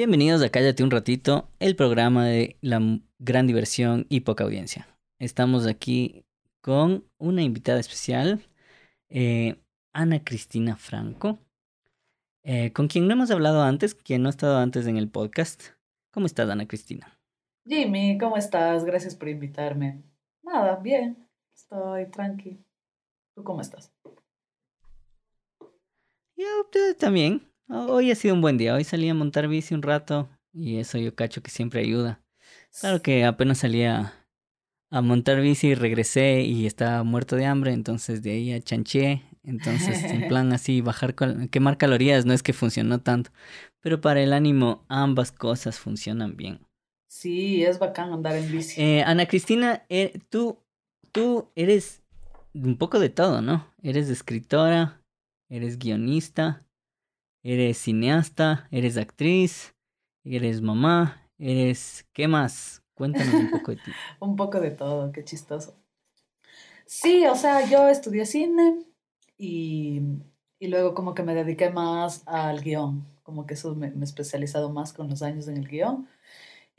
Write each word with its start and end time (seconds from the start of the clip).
Bienvenidos 0.00 0.42
a 0.42 0.48
Cállate 0.48 0.82
un 0.82 0.90
ratito, 0.90 1.50
el 1.58 1.76
programa 1.76 2.24
de 2.24 2.56
la 2.62 2.80
gran 3.18 3.46
diversión 3.46 4.06
y 4.08 4.20
poca 4.20 4.44
audiencia. 4.44 4.88
Estamos 5.18 5.66
aquí 5.66 6.24
con 6.62 7.04
una 7.18 7.42
invitada 7.42 7.78
especial, 7.78 8.40
eh, 9.10 9.60
Ana 9.92 10.24
Cristina 10.24 10.76
Franco, 10.76 11.38
eh, 12.44 12.72
con 12.72 12.88
quien 12.88 13.08
no 13.08 13.12
hemos 13.12 13.30
hablado 13.30 13.62
antes, 13.62 13.94
quien 13.94 14.22
no 14.22 14.30
ha 14.30 14.30
estado 14.30 14.56
antes 14.56 14.86
en 14.86 14.96
el 14.96 15.10
podcast. 15.10 15.64
¿Cómo 16.14 16.24
estás, 16.24 16.48
Ana 16.48 16.66
Cristina? 16.66 17.20
Jimmy, 17.66 18.16
¿cómo 18.16 18.38
estás? 18.38 18.86
Gracias 18.86 19.14
por 19.14 19.28
invitarme. 19.28 20.02
Nada, 20.42 20.76
bien, 20.76 21.28
estoy 21.52 22.10
tranqui. 22.10 22.64
¿Tú 23.34 23.44
cómo 23.44 23.60
estás? 23.60 23.92
Yo 26.38 26.46
también. 26.98 27.49
Hoy 27.72 28.10
ha 28.10 28.16
sido 28.16 28.34
un 28.34 28.40
buen 28.40 28.58
día. 28.58 28.74
Hoy 28.74 28.82
salí 28.82 29.08
a 29.08 29.14
montar 29.14 29.46
bici 29.46 29.74
un 29.74 29.82
rato 29.82 30.28
y 30.52 30.78
eso 30.78 30.98
yo 30.98 31.14
cacho 31.14 31.40
que 31.40 31.52
siempre 31.52 31.80
ayuda. 31.80 32.20
Claro 32.80 33.00
que 33.00 33.24
apenas 33.24 33.58
salía 33.58 34.26
a 34.90 35.00
montar 35.02 35.40
bici 35.40 35.68
y 35.68 35.74
regresé 35.76 36.40
y 36.40 36.66
estaba 36.66 37.04
muerto 37.04 37.36
de 37.36 37.46
hambre, 37.46 37.72
entonces 37.72 38.22
de 38.22 38.32
ahí 38.32 38.52
a 38.52 38.60
chanché. 38.60 39.22
Entonces, 39.44 40.02
en 40.02 40.26
plan 40.28 40.52
así, 40.52 40.80
bajar, 40.80 41.14
quemar 41.50 41.78
calorías 41.78 42.26
no 42.26 42.32
es 42.32 42.42
que 42.42 42.52
funcionó 42.52 43.02
tanto. 43.02 43.30
Pero 43.80 44.00
para 44.00 44.20
el 44.20 44.32
ánimo, 44.32 44.84
ambas 44.88 45.30
cosas 45.30 45.78
funcionan 45.78 46.36
bien. 46.36 46.66
Sí, 47.06 47.62
es 47.62 47.78
bacán 47.78 48.12
andar 48.12 48.34
en 48.34 48.50
bici. 48.50 48.80
Eh, 48.82 49.04
Ana 49.04 49.26
Cristina, 49.26 49.84
eh, 49.88 50.18
tú, 50.28 50.58
tú 51.12 51.52
eres 51.54 52.02
un 52.52 52.76
poco 52.76 52.98
de 52.98 53.10
todo, 53.10 53.42
¿no? 53.42 53.72
Eres 53.80 54.08
escritora, 54.10 55.00
eres 55.48 55.78
guionista, 55.78 56.66
eres 57.42 57.78
cineasta, 57.78 58.68
eres 58.70 58.96
actriz, 58.96 59.74
eres 60.24 60.60
mamá, 60.60 61.28
eres... 61.38 62.06
¿Qué 62.12 62.28
más? 62.28 62.82
Cuéntanos 62.94 63.34
un 63.34 63.50
poco 63.50 63.70
de 63.70 63.78
ti. 63.78 63.92
un 64.20 64.36
poco 64.36 64.60
de 64.60 64.70
todo, 64.70 65.10
qué 65.12 65.24
chistoso. 65.24 65.76
Sí, 66.86 67.24
o 67.26 67.36
sea, 67.36 67.68
yo 67.70 67.88
estudié 67.88 68.26
cine 68.26 68.84
y, 69.38 70.02
y 70.58 70.68
luego 70.68 70.94
como 70.94 71.14
que 71.14 71.22
me 71.22 71.34
dediqué 71.34 71.70
más 71.70 72.22
al 72.26 72.60
guion, 72.60 73.06
como 73.22 73.46
que 73.46 73.54
eso 73.54 73.74
me, 73.74 73.90
me 73.90 74.00
he 74.00 74.04
especializado 74.04 74.70
más 74.70 74.92
con 74.92 75.08
los 75.08 75.22
años 75.22 75.48
en 75.48 75.56
el 75.56 75.68
guion. 75.68 76.08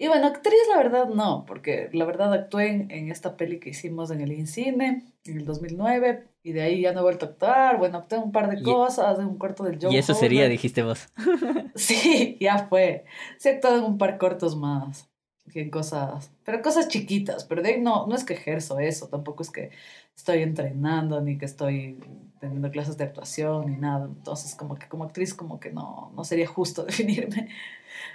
Y 0.02 0.08
bueno, 0.08 0.26
actriz 0.26 0.58
la 0.68 0.78
verdad 0.78 1.10
no, 1.10 1.46
porque 1.46 1.88
la 1.94 2.06
verdad 2.06 2.34
actué 2.34 2.88
en, 2.90 3.12
esta 3.12 3.38
peli 3.38 3.60
que 3.60 3.70
hicimos 3.70 4.10
en 4.10 4.20
el 4.22 4.32
INCINE 4.32 5.06
en 5.26 5.38
el 5.38 5.46
2009 5.46 6.28
y 6.42 6.54
de 6.54 6.64
ahí 6.64 6.82
ya 6.82 6.92
no 6.92 7.02
he 7.02 7.04
vuelto 7.04 7.28
a 7.28 7.30
actuar. 7.30 7.78
Bueno, 7.78 8.00
actué 8.00 8.18
un 8.18 8.32
par 8.32 8.50
de 8.50 8.64
cosas, 8.64 9.20
en 9.20 9.26
un 9.26 9.38
corto 9.38 9.64
del 9.64 9.78
Joe. 9.80 9.94
Y 9.94 9.98
eso 9.98 10.16
sería, 10.16 10.50
dijiste 10.50 10.82
vos. 10.82 11.08
sí, 11.76 12.36
ya 12.42 12.68
fue. 12.68 13.06
Sí 13.38 13.50
he 13.50 13.52
actuado 13.52 13.78
en 13.78 13.84
un 13.84 14.00
par 14.00 14.18
cortos 14.18 14.56
más, 14.58 15.08
que 15.54 15.62
en 15.62 15.70
cosas, 15.70 16.32
pero 16.44 16.64
cosas 16.64 16.88
chiquitas, 16.88 17.46
pero 17.46 17.62
de 17.62 17.76
ahí 17.76 17.80
no, 17.80 18.08
no 18.08 18.16
es 18.16 18.24
que 18.24 18.34
ejerzo 18.34 18.80
eso, 18.80 19.08
tampoco 19.08 19.44
es 19.44 19.52
que 19.52 19.70
estoy 20.16 20.42
entrenando 20.42 21.22
ni 21.22 21.38
que 21.38 21.46
estoy 21.46 22.00
teniendo 22.40 22.72
clases 22.72 22.98
de 22.98 23.04
actuación 23.04 23.68
ni 23.68 23.78
nada. 23.78 24.06
Entonces, 24.06 24.56
como 24.56 24.74
que 24.74 24.88
como 24.88 25.04
actriz 25.04 25.36
como 25.36 25.60
que 25.60 25.72
no, 25.72 26.12
no 26.16 26.24
sería 26.24 26.48
justo 26.48 26.84
definirme. 26.86 27.50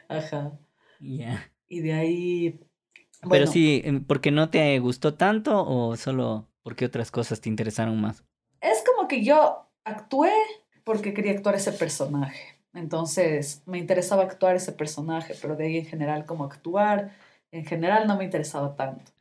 Ajá. 0.09 0.59
Ya. 0.99 1.49
Y 1.69 1.81
de 1.81 1.93
ahí... 1.93 2.61
Pero 3.29 3.47
sí, 3.47 3.83
em, 3.85 4.05
¿porque 4.05 4.31
no 4.31 4.51
te 4.51 4.79
gustó 4.79 5.15
tanto 5.15 5.67
o 5.67 5.97
solo 5.97 6.49
porque 6.63 6.85
otras 6.85 7.11
cosas 7.11 7.41
te 7.41 7.49
interesaron 7.49 8.01
más? 8.01 8.25
Es 8.61 8.85
como 8.85 9.09
que 9.09 9.25
yo 9.25 9.69
actué 9.85 10.33
porque 10.85 11.15
quería 11.15 11.33
actuar 11.33 11.55
ese 11.55 11.73
personaje. 11.73 12.57
Entonces 12.75 13.63
me 13.67 13.79
interesaba 13.79 14.23
actuar 14.25 14.57
ese 14.57 14.73
personaje, 14.73 15.35
pero 15.41 15.57
de 15.57 15.67
ahí 15.67 15.79
en 15.79 15.87
general 15.87 16.27
como 16.27 16.45
actuar, 16.45 17.17
en 17.51 17.65
general 17.65 18.07
no 18.07 18.17
me 18.17 18.25
interesaba 18.25 18.77
tanto. 18.77 19.13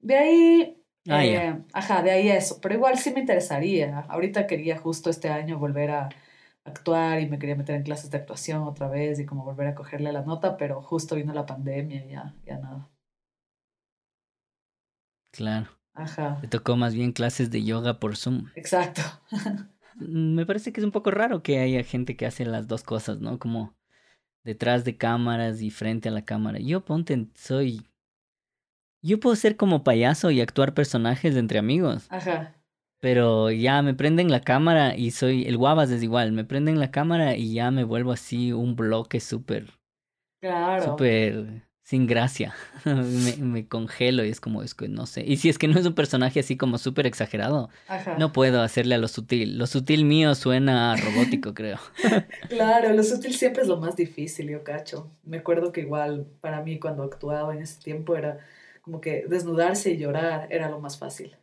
De 0.00 0.16
ahí, 0.16 0.84
ah, 1.08 1.24
eh, 1.24 1.62
ajá, 1.72 2.02
de 2.02 2.10
ahí 2.10 2.28
eso, 2.28 2.60
pero 2.60 2.74
igual 2.74 2.98
sí 2.98 3.10
me 3.12 3.20
interesaría. 3.20 4.00
Ahorita 4.08 4.46
quería 4.46 4.76
justo 4.78 5.08
este 5.08 5.30
año 5.30 5.58
volver 5.58 5.90
a, 5.90 6.08
actuar 6.64 7.20
y 7.20 7.28
me 7.28 7.38
quería 7.38 7.56
meter 7.56 7.76
en 7.76 7.82
clases 7.82 8.10
de 8.10 8.18
actuación 8.18 8.62
otra 8.62 8.88
vez 8.88 9.18
y 9.18 9.26
como 9.26 9.44
volver 9.44 9.68
a 9.68 9.74
cogerle 9.74 10.12
la 10.12 10.22
nota, 10.22 10.56
pero 10.56 10.82
justo 10.82 11.14
vino 11.16 11.32
la 11.32 11.46
pandemia 11.46 12.04
y 12.04 12.10
ya, 12.10 12.34
ya 12.46 12.58
nada. 12.58 12.90
Claro. 15.30 15.68
Ajá. 15.94 16.38
Te 16.40 16.48
tocó 16.48 16.76
más 16.76 16.94
bien 16.94 17.12
clases 17.12 17.50
de 17.50 17.62
yoga 17.62 18.00
por 18.00 18.16
Zoom. 18.16 18.48
Exacto. 18.54 19.02
Mm, 19.96 20.34
me 20.34 20.44
parece 20.44 20.72
que 20.72 20.80
es 20.80 20.84
un 20.84 20.90
poco 20.90 21.12
raro 21.12 21.42
que 21.42 21.60
haya 21.60 21.84
gente 21.84 22.16
que 22.16 22.26
hace 22.26 22.44
las 22.44 22.66
dos 22.66 22.82
cosas, 22.82 23.20
¿no? 23.20 23.38
Como 23.38 23.76
detrás 24.42 24.84
de 24.84 24.96
cámaras 24.96 25.62
y 25.62 25.70
frente 25.70 26.08
a 26.08 26.12
la 26.12 26.24
cámara. 26.24 26.58
Yo 26.58 26.84
ponte, 26.84 27.28
soy... 27.34 27.86
Yo 29.02 29.20
puedo 29.20 29.36
ser 29.36 29.56
como 29.56 29.84
payaso 29.84 30.30
y 30.30 30.40
actuar 30.40 30.74
personajes 30.74 31.36
entre 31.36 31.58
amigos. 31.58 32.06
Ajá. 32.10 32.56
Pero 33.04 33.50
ya 33.50 33.82
me 33.82 33.92
prenden 33.92 34.30
la 34.30 34.40
cámara 34.40 34.96
y 34.96 35.10
soy. 35.10 35.44
El 35.44 35.58
guavas 35.58 35.90
es 35.90 36.02
igual. 36.02 36.32
Me 36.32 36.46
prenden 36.46 36.80
la 36.80 36.90
cámara 36.90 37.36
y 37.36 37.52
ya 37.52 37.70
me 37.70 37.84
vuelvo 37.84 38.12
así 38.12 38.50
un 38.50 38.76
bloque 38.76 39.20
súper. 39.20 39.74
Claro. 40.40 40.82
Súper 40.82 41.66
sin 41.82 42.06
gracia. 42.06 42.54
me, 42.86 43.36
me, 43.36 43.68
congelo 43.68 44.24
y 44.24 44.30
es 44.30 44.40
como, 44.40 44.62
es 44.62 44.74
que 44.74 44.88
no 44.88 45.04
sé. 45.04 45.22
Y 45.22 45.36
si 45.36 45.50
es 45.50 45.58
que 45.58 45.68
no 45.68 45.78
es 45.78 45.84
un 45.84 45.92
personaje 45.92 46.40
así 46.40 46.56
como 46.56 46.78
súper 46.78 47.06
exagerado, 47.06 47.68
no 48.16 48.32
puedo 48.32 48.62
hacerle 48.62 48.94
a 48.94 48.98
lo 48.98 49.08
sutil. 49.08 49.58
Lo 49.58 49.66
sutil 49.66 50.06
mío 50.06 50.34
suena 50.34 50.96
robótico, 50.96 51.52
creo. 51.54 51.80
claro, 52.48 52.90
lo 52.94 53.02
sutil 53.02 53.34
siempre 53.34 53.64
es 53.64 53.68
lo 53.68 53.76
más 53.76 53.96
difícil, 53.96 54.48
yo 54.48 54.64
cacho. 54.64 55.10
Me 55.24 55.36
acuerdo 55.36 55.72
que 55.72 55.82
igual 55.82 56.26
para 56.40 56.62
mí 56.62 56.78
cuando 56.78 57.02
actuaba 57.02 57.54
en 57.54 57.60
ese 57.60 57.82
tiempo 57.82 58.16
era 58.16 58.38
como 58.80 59.02
que 59.02 59.26
desnudarse 59.28 59.90
y 59.90 59.98
llorar 59.98 60.48
era 60.50 60.70
lo 60.70 60.80
más 60.80 60.96
fácil 60.98 61.36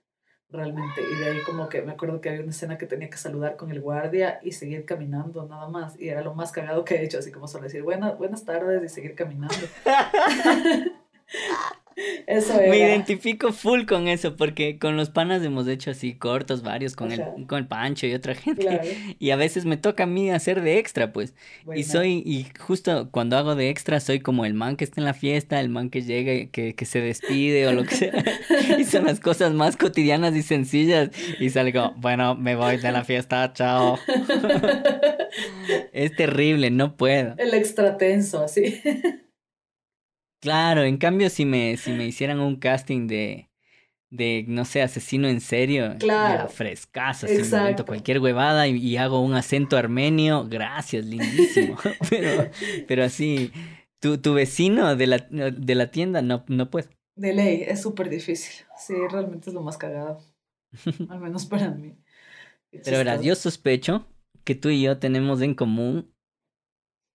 realmente. 0.52 1.02
Y 1.02 1.16
de 1.20 1.32
ahí 1.32 1.44
como 1.46 1.70
que 1.70 1.82
me 1.82 1.94
acuerdo 1.94 2.22
que 2.22 2.30
había 2.30 2.42
una 2.42 2.52
escena 2.52 2.78
que 2.78 2.86
tenía 2.86 3.10
que 3.10 3.18
saludar 3.18 3.56
con 3.56 3.72
el 3.72 3.82
guardia 3.82 4.40
y 4.44 4.52
seguir 4.52 4.86
caminando 4.86 5.46
nada 5.48 5.68
más. 5.70 6.00
Y 6.00 6.10
era 6.10 6.22
lo 6.22 6.34
más 6.34 6.52
cagado 6.52 6.86
que 6.86 6.96
he 6.96 7.04
hecho, 7.04 7.20
así 7.20 7.32
como 7.32 7.48
solo 7.48 7.66
decir 7.66 7.84
buenas, 7.84 8.18
buenas 8.18 8.46
tardes 8.46 8.84
y 8.84 8.90
seguir 8.90 9.16
caminando. 9.16 9.56
Eso 12.28 12.56
Me 12.56 12.78
identifico 12.78 13.52
full 13.52 13.86
con 13.86 14.08
eso, 14.08 14.36
porque 14.36 14.78
con 14.78 14.98
los 14.98 15.10
panas 15.10 15.44
hemos 15.44 15.68
hecho 15.68 15.92
así 15.92 16.14
cortos, 16.14 16.64
varios, 16.64 16.96
con, 16.96 17.12
el, 17.12 17.24
con 17.48 17.60
el 17.60 17.68
Pancho 17.68 18.08
y 18.08 18.14
otra 18.14 18.36
gente. 18.36 19.16
Y 19.20 19.32
a 19.32 19.36
veces 19.36 19.66
me 19.66 19.78
toca 19.78 20.04
a 20.04 20.08
mí 20.08 20.32
hacer 20.32 20.62
de 20.62 20.78
extra, 20.78 21.14
pues. 21.14 21.34
Y 21.76 21.84
soy, 21.84 22.24
y 22.26 22.48
justo 22.60 23.10
cuando 23.12 23.38
hago 23.38 23.56
de 23.56 23.70
extra, 23.70 24.00
soy 24.00 24.20
como 24.20 24.46
el 24.46 24.54
man 24.54 24.76
que 24.76 24.84
está 24.84 25.02
en 25.02 25.06
la 25.06 25.14
fiesta, 25.14 25.60
el 25.60 25.70
man 25.70 25.90
que 25.90 26.02
llega 26.02 26.34
y 26.34 26.48
que, 26.48 26.76
que 26.76 26.86
se 26.86 27.02
despide 27.02 27.68
o 27.68 27.74
lo 27.74 27.84
que 27.84 27.96
sea. 27.96 28.24
y 28.80 28.84
son 28.86 29.06
las 29.06 29.20
cosas 29.20 29.54
más 29.54 29.78
cotidianas 29.78 30.36
y 30.36 30.44
sencillas. 30.44 31.10
Y 31.40 31.50
salgo, 31.50 31.94
bueno, 31.98 32.36
me 32.36 32.56
voy 32.56 32.78
de 32.78 32.92
la 32.92 33.04
fiesta, 33.04 33.52
chao. 33.54 33.98
es 35.94 36.16
terrible, 36.16 36.72
no 36.72 36.96
puedo. 36.96 37.36
El 37.38 37.54
extra 37.54 37.98
tenso, 37.98 38.44
así. 38.44 38.82
Claro, 40.42 40.84
en 40.84 40.98
cambio 40.98 41.30
si 41.30 41.46
me, 41.46 41.78
si 41.78 41.92
me 41.92 42.08
hicieran 42.08 42.40
un 42.40 42.56
casting 42.56 43.08
de, 43.08 43.52
de, 44.10 44.44
no 44.48 44.66
sé, 44.66 44.82
asesino 44.82 45.28
en 45.28 45.40
serio, 45.40 45.96
claro. 46.00 46.50
frescazo, 46.50 47.32
invento 47.32 47.86
cualquier 47.86 48.20
huevada 48.20 48.68
y, 48.68 48.98
hago 48.98 49.22
un 49.22 49.36
acento 49.36 49.78
armenio, 49.78 50.48
gracias, 50.48 51.06
lindísimo. 51.06 51.78
pero, 52.10 52.50
pero 52.88 53.04
así, 53.04 53.52
tu, 54.00 54.18
tu 54.18 54.34
vecino 54.34 54.96
de 54.96 55.08
la, 55.08 55.18
de 55.20 55.76
la 55.76 55.92
tienda 55.92 56.24
no, 56.24 56.44
no 56.48 56.72
puede. 56.72 56.90
De 57.16 57.34
ley, 57.34 57.64
es 57.68 57.82
súper 57.82 58.10
difícil. 58.10 58.66
Sí, 58.78 58.96
realmente 59.12 59.52
es 59.52 59.54
lo 59.54 59.62
más 59.62 59.78
cagado. 59.78 60.20
Al 61.08 61.20
menos 61.22 61.46
para 61.46 61.70
mí. 61.70 61.96
Pero 62.72 62.98
verás, 62.98 63.22
yo 63.22 63.36
sospecho 63.36 64.08
que 64.44 64.56
tú 64.56 64.70
y 64.70 64.82
yo 64.82 64.98
tenemos 64.98 65.42
en 65.42 65.54
común 65.54 66.12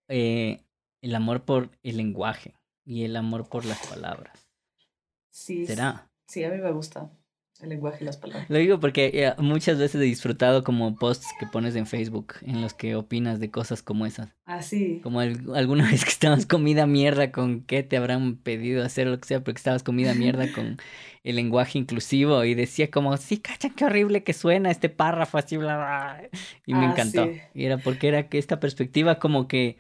eh, 0.09 0.61
el 1.03 1.15
amor 1.15 1.45
por 1.45 1.71
el 1.83 1.97
lenguaje 1.97 2.56
y 2.87 3.05
el 3.05 3.17
amor 3.17 3.49
por 3.49 3.67
las 3.67 3.87
palabras. 3.87 4.49
Sí. 5.31 5.67
¿Será? 5.67 6.09
Sí, 6.27 6.45
a 6.45 6.51
mí 6.51 6.57
me 6.59 6.73
gusta 6.73 7.11
el 7.61 7.71
lenguaje 7.71 7.99
y 8.03 8.05
las 8.05 8.17
palabras. 8.17 8.49
Lo 8.51 8.59
digo 8.59 8.81
porque 8.81 9.11
eh, 9.15 9.35
muchas 9.39 9.79
veces 9.79 10.01
he 10.01 10.05
disfrutado 10.05 10.63
como 10.63 10.97
posts 10.97 11.29
que 11.39 11.47
pones 11.47 11.75
en 11.75 11.87
Facebook 11.87 12.35
en 12.43 12.61
los 12.61 12.75
que 12.75 12.97
opinas 12.97 13.41
de 13.41 13.51
cosas 13.51 13.83
como 13.83 14.07
esas. 14.07 14.29
Ah, 14.45 14.63
sí. 14.63 15.01
Como 15.03 15.21
alguna 15.21 15.87
vez 15.91 16.05
que 16.05 16.11
estabas 16.11 16.47
comida 16.47 16.87
mierda 16.87 17.33
con 17.33 17.63
qué 17.63 17.83
te 17.83 17.97
habrán 17.97 18.37
pedido 18.37 18.85
hacer 18.85 19.07
lo 19.07 19.19
que 19.19 19.27
sea, 19.27 19.43
porque 19.43 19.59
estabas 19.59 19.83
comida 19.83 20.15
mierda 20.15 20.51
con 20.55 20.79
el 21.25 21.37
lenguaje 21.37 21.79
inclusivo 21.79 22.45
y 22.45 22.55
decía 22.55 22.91
como, 22.91 23.17
sí, 23.17 23.39
cachan 23.39 23.73
qué 23.75 23.87
horrible 23.87 24.23
que 24.23 24.33
suena 24.33 24.71
este 24.71 24.89
párrafo 24.89 25.39
así, 25.39 25.57
bla, 25.57 25.77
bla. 25.77 26.31
Y 26.67 26.75
me 26.75 26.87
ah, 26.87 26.91
encantó. 26.91 27.29
Y 27.55 27.65
era 27.65 27.79
porque 27.79 28.09
era 28.09 28.29
que 28.29 28.39
esta 28.39 28.61
perspectiva 28.61 29.19
como 29.19 29.49
que 29.49 29.77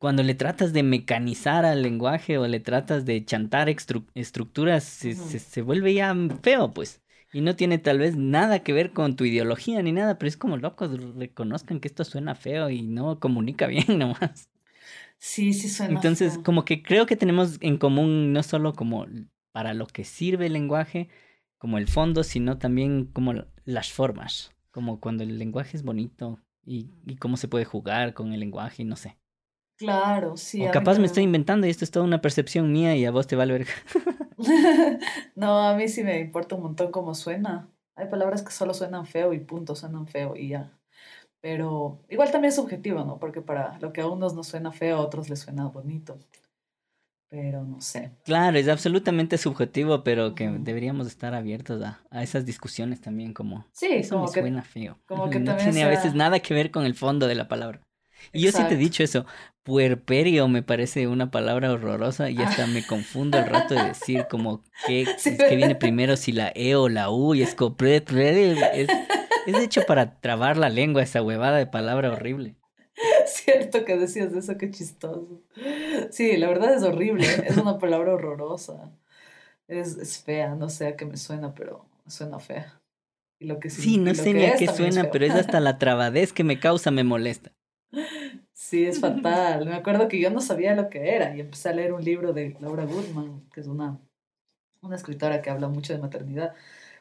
cuando 0.00 0.22
le 0.22 0.34
tratas 0.34 0.72
de 0.72 0.82
mecanizar 0.82 1.66
al 1.66 1.82
lenguaje 1.82 2.38
o 2.38 2.48
le 2.48 2.58
tratas 2.58 3.04
de 3.04 3.22
chantar 3.22 3.68
estructuras, 3.68 4.82
se, 4.82 5.14
se, 5.14 5.60
vuelve 5.60 5.92
ya 5.92 6.16
feo, 6.42 6.72
pues. 6.72 7.02
Y 7.34 7.42
no 7.42 7.54
tiene 7.54 7.76
tal 7.76 7.98
vez 7.98 8.16
nada 8.16 8.60
que 8.60 8.72
ver 8.72 8.94
con 8.94 9.14
tu 9.14 9.26
ideología 9.26 9.82
ni 9.82 9.92
nada, 9.92 10.18
pero 10.18 10.28
es 10.28 10.38
como 10.38 10.56
locos 10.56 10.90
reconozcan 11.16 11.80
que 11.80 11.88
esto 11.88 12.04
suena 12.04 12.34
feo 12.34 12.70
y 12.70 12.80
no 12.80 13.20
comunica 13.20 13.66
bien 13.66 13.98
nomás. 13.98 14.48
Sí, 15.18 15.52
sí 15.52 15.68
suena. 15.68 15.96
Entonces, 15.96 16.32
feo. 16.32 16.44
como 16.44 16.64
que 16.64 16.82
creo 16.82 17.04
que 17.04 17.16
tenemos 17.16 17.58
en 17.60 17.76
común 17.76 18.32
no 18.32 18.42
solo 18.42 18.72
como 18.72 19.06
para 19.52 19.74
lo 19.74 19.86
que 19.86 20.04
sirve 20.04 20.46
el 20.46 20.54
lenguaje, 20.54 21.10
como 21.58 21.76
el 21.76 21.88
fondo, 21.88 22.24
sino 22.24 22.56
también 22.56 23.04
como 23.04 23.34
las 23.66 23.92
formas, 23.92 24.56
como 24.70 24.98
cuando 24.98 25.24
el 25.24 25.38
lenguaje 25.38 25.76
es 25.76 25.82
bonito 25.82 26.40
y, 26.64 26.88
y 27.06 27.16
cómo 27.16 27.36
se 27.36 27.48
puede 27.48 27.66
jugar 27.66 28.14
con 28.14 28.32
el 28.32 28.40
lenguaje 28.40 28.80
y 28.80 28.86
no 28.86 28.96
sé. 28.96 29.19
Claro, 29.80 30.36
sí. 30.36 30.64
O 30.64 30.68
a 30.68 30.70
capaz 30.70 30.98
me 30.98 31.06
estoy 31.06 31.24
inventando 31.24 31.66
y 31.66 31.70
esto 31.70 31.84
es 31.84 31.90
toda 31.90 32.04
una 32.04 32.20
percepción 32.20 32.70
mía 32.72 32.94
y 32.96 33.04
a 33.06 33.10
vos 33.10 33.26
te 33.26 33.36
vale 33.36 33.52
ver. 33.54 33.66
No, 35.36 35.58
a 35.68 35.74
mí 35.76 35.88
sí 35.88 36.02
me 36.02 36.18
importa 36.20 36.54
un 36.56 36.62
montón 36.62 36.90
cómo 36.90 37.14
suena. 37.14 37.68
Hay 37.96 38.08
palabras 38.08 38.42
que 38.42 38.52
solo 38.52 38.74
suenan 38.74 39.06
feo 39.06 39.32
y 39.32 39.40
punto, 39.40 39.74
suenan 39.74 40.06
feo 40.06 40.34
y 40.36 40.48
ya. 40.48 40.72
Pero 41.40 42.00
igual 42.08 42.30
también 42.32 42.50
es 42.50 42.56
subjetivo, 42.56 43.04
¿no? 43.04 43.18
Porque 43.18 43.42
para 43.42 43.78
lo 43.80 43.92
que 43.92 44.02
a 44.02 44.08
unos 44.08 44.34
nos 44.34 44.48
suena 44.48 44.72
feo, 44.72 44.98
a 44.98 45.00
otros 45.00 45.30
les 45.30 45.40
suena 45.40 45.66
bonito. 45.68 46.18
Pero 47.28 47.62
no 47.64 47.80
sé. 47.80 48.10
Claro, 48.24 48.58
es 48.58 48.68
absolutamente 48.68 49.38
subjetivo, 49.38 50.02
pero 50.02 50.34
que 50.34 50.48
deberíamos 50.48 51.06
estar 51.06 51.32
abiertos 51.34 51.82
a, 51.82 52.00
a 52.10 52.22
esas 52.22 52.44
discusiones 52.44 53.00
también, 53.00 53.32
como 53.32 53.64
Sí, 53.72 53.86
eso 53.92 54.16
me 54.16 54.20
como 54.20 54.32
que, 54.32 54.40
suena 54.40 54.62
feo. 54.62 54.98
como 55.06 55.24
que 55.30 55.38
No 55.38 55.44
también 55.46 55.68
tiene 55.70 55.84
a 55.84 55.88
veces 55.88 56.14
nada 56.14 56.40
que 56.40 56.54
ver 56.54 56.70
con 56.70 56.84
el 56.84 56.94
fondo 56.94 57.26
de 57.28 57.34
la 57.36 57.48
palabra. 57.48 57.80
Y 58.32 58.42
yo 58.42 58.52
sí 58.52 58.64
te 58.64 58.74
he 58.74 58.76
dicho 58.76 59.02
eso, 59.02 59.24
puerperio 59.62 60.48
me 60.48 60.62
parece 60.62 61.06
una 61.06 61.30
palabra 61.30 61.72
horrorosa 61.72 62.30
y 62.30 62.36
hasta 62.42 62.66
me 62.66 62.86
confundo 62.86 63.38
el 63.38 63.46
rato 63.46 63.74
de 63.74 63.84
decir 63.84 64.26
como 64.28 64.62
qué, 64.86 65.06
Sí, 65.18 65.36
qué 65.36 65.56
viene 65.56 65.74
primero, 65.74 66.16
si 66.16 66.32
la 66.32 66.52
E 66.54 66.74
o 66.76 66.88
la 66.88 67.10
U, 67.10 67.34
y 67.34 67.42
es 67.42 67.54
Es, 68.74 68.88
es 69.46 69.56
hecho 69.56 69.82
para 69.86 70.20
trabar 70.20 70.56
la 70.56 70.68
lengua 70.68 71.02
esa 71.02 71.22
huevada 71.22 71.58
de 71.58 71.66
palabra 71.66 72.10
horrible. 72.10 72.56
cierto 73.26 73.84
que 73.84 73.96
decías 73.96 74.32
eso, 74.32 74.56
qué 74.58 74.70
chistoso. 74.70 75.42
Sí, 76.10 76.36
la 76.36 76.48
verdad 76.48 76.74
es 76.74 76.82
horrible, 76.82 77.24
¿eh? 77.24 77.44
es 77.46 77.56
una 77.56 77.78
palabra 77.78 78.14
horrorosa. 78.14 78.90
Es, 79.68 79.96
es 79.98 80.18
fea, 80.22 80.54
no 80.56 80.68
sé 80.68 80.88
a 80.88 80.96
qué 80.96 81.04
me 81.04 81.16
suena, 81.16 81.54
pero 81.54 81.86
suena 82.06 82.38
fea. 82.40 82.80
Y 83.38 83.46
lo 83.46 83.60
que, 83.60 83.70
Sí, 83.70 83.96
signi- 83.96 84.04
no 84.04 84.14
sé 84.14 84.34
ni 84.34 84.44
a 84.44 84.56
qué 84.56 84.66
suena, 84.68 85.10
pero 85.10 85.24
es 85.24 85.34
hasta 85.34 85.60
la 85.60 85.78
trabadez 85.78 86.32
que 86.32 86.44
me 86.44 86.58
causa, 86.58 86.90
me 86.90 87.04
molesta. 87.04 87.52
Sí, 88.70 88.86
es 88.86 89.00
fatal. 89.00 89.66
Me 89.66 89.74
acuerdo 89.74 90.06
que 90.06 90.20
yo 90.20 90.30
no 90.30 90.40
sabía 90.40 90.76
lo 90.76 90.90
que 90.90 91.16
era 91.16 91.34
y 91.34 91.40
empecé 91.40 91.70
a 91.70 91.72
leer 91.72 91.92
un 91.92 92.04
libro 92.04 92.32
de 92.32 92.56
Laura 92.60 92.84
Goodman, 92.84 93.42
que 93.52 93.60
es 93.62 93.66
una, 93.66 93.98
una 94.80 94.94
escritora 94.94 95.42
que 95.42 95.50
habla 95.50 95.66
mucho 95.66 95.92
de 95.92 95.98
maternidad, 95.98 96.54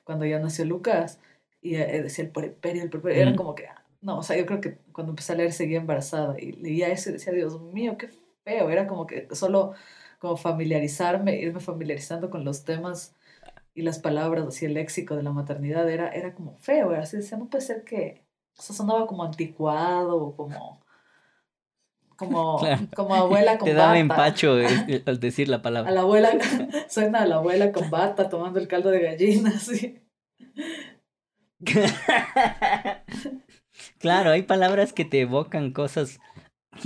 cuando 0.04 0.25
ya 0.25 0.39
nació 0.39 0.66
Lucas, 0.66 1.19
y 1.62 1.75
eh, 1.75 2.01
decía 2.01 2.25
el 2.25 2.31
puerperio, 2.31 2.81
el 2.81 2.89
puerperio, 2.89 3.21
era 3.21 3.31
Mm. 3.33 3.36
como 3.36 3.54
que, 3.54 3.68
no, 4.01 4.18
o 4.18 4.24
sea, 4.24 4.36
yo 4.36 4.48
creo 4.48 4.62
que 4.62 4.80
cuando 4.92 5.12
empecé 5.12 5.33
a 5.33 5.36
leer 5.36 5.54
seguía 5.54 5.77
embarazada 5.77 6.39
y 6.39 6.54
leía 6.54 6.88
eso 6.89 7.12
y 7.12 7.13
decía, 7.13 7.33
Dios 7.33 7.62
mío, 7.62 7.98
qué 8.00 8.10
feo, 8.44 8.72
era 8.72 8.88
como 8.88 9.06
que 9.06 9.27
solo 9.36 9.74
como 10.18 10.38
familiarizarme, 10.38 11.39
irme 11.39 11.60
familiarizando 11.60 12.31
con 12.31 12.45
los 12.45 12.65
temas 12.65 13.13
y 13.75 13.83
las 13.83 14.00
palabras, 14.00 14.48
así 14.48 14.65
el 14.65 14.74
léxico 14.74 15.15
de 15.15 15.22
la 15.22 15.33
maternidad, 15.33 15.88
era, 15.88 16.10
era 16.10 16.33
como 16.33 16.56
feo, 16.56 16.94
era 16.94 17.04
así, 17.04 17.18
decía, 17.18 17.38
no 17.38 17.48
puede 17.48 17.63
ser 17.63 17.83
que, 17.83 18.24
o 18.57 18.62
sea, 18.63 18.75
sonaba 18.75 19.06
como 19.06 19.24
anticuado, 19.24 20.18
o 20.18 20.36
como 20.36 20.81
como, 22.19 22.57
Claro. 22.60 22.88
como 22.95 23.16
abuela 23.16 23.57
con 23.57 23.66
Te 23.68 23.74
daba 23.74 23.88
bata. 23.94 24.00
empacho 24.00 24.60
eh, 24.62 25.01
al 25.06 25.19
decir 25.19 25.48
la 25.50 25.57
A 25.57 25.62
palabra. 25.62 25.92
la 25.92 26.01
abuela, 26.01 26.31
suena 26.89 27.21
a 27.21 27.25
la 27.25 27.36
abuela 27.38 27.71
con 27.71 27.89
bata 27.89 28.30
tomando 28.30 28.60
el 28.60 28.68
caldo 28.68 28.89
de 28.92 29.01
gallina, 29.01 29.51
sí. 29.60 30.00
Claro, 34.00 34.31
hay 34.31 34.44
palabras 34.44 34.94
que 34.94 35.06
te 35.06 35.21
evocan 35.21 35.71
cosas, 35.71 36.19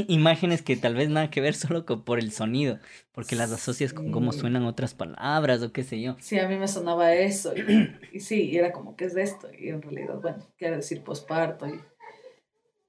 imágenes 0.07 0.61
que 0.61 0.75
tal 0.75 0.95
vez 0.95 1.09
nada 1.09 1.29
que 1.29 1.41
ver 1.41 1.55
solo 1.55 1.85
con- 1.85 2.03
por 2.03 2.19
el 2.19 2.31
sonido, 2.31 2.79
porque 3.11 3.35
las 3.35 3.51
asocias 3.51 3.93
con 3.93 4.11
cómo 4.11 4.31
suenan 4.31 4.63
otras 4.65 4.93
palabras 4.93 5.61
o 5.61 5.71
qué 5.71 5.83
sé 5.83 6.01
yo. 6.01 6.15
Sí, 6.19 6.39
a 6.39 6.47
mí 6.47 6.55
me 6.57 6.67
sonaba 6.67 7.13
eso. 7.13 7.53
Y, 7.55 7.91
y 8.13 8.19
sí, 8.19 8.49
y 8.49 8.57
era 8.57 8.71
como, 8.71 8.95
¿qué 8.95 9.05
es 9.05 9.15
esto? 9.15 9.47
Y 9.57 9.69
en 9.69 9.81
realidad, 9.81 10.19
bueno, 10.21 10.37
quiere 10.57 10.77
decir 10.77 11.01
posparto. 11.03 11.67
Y, 11.67 11.79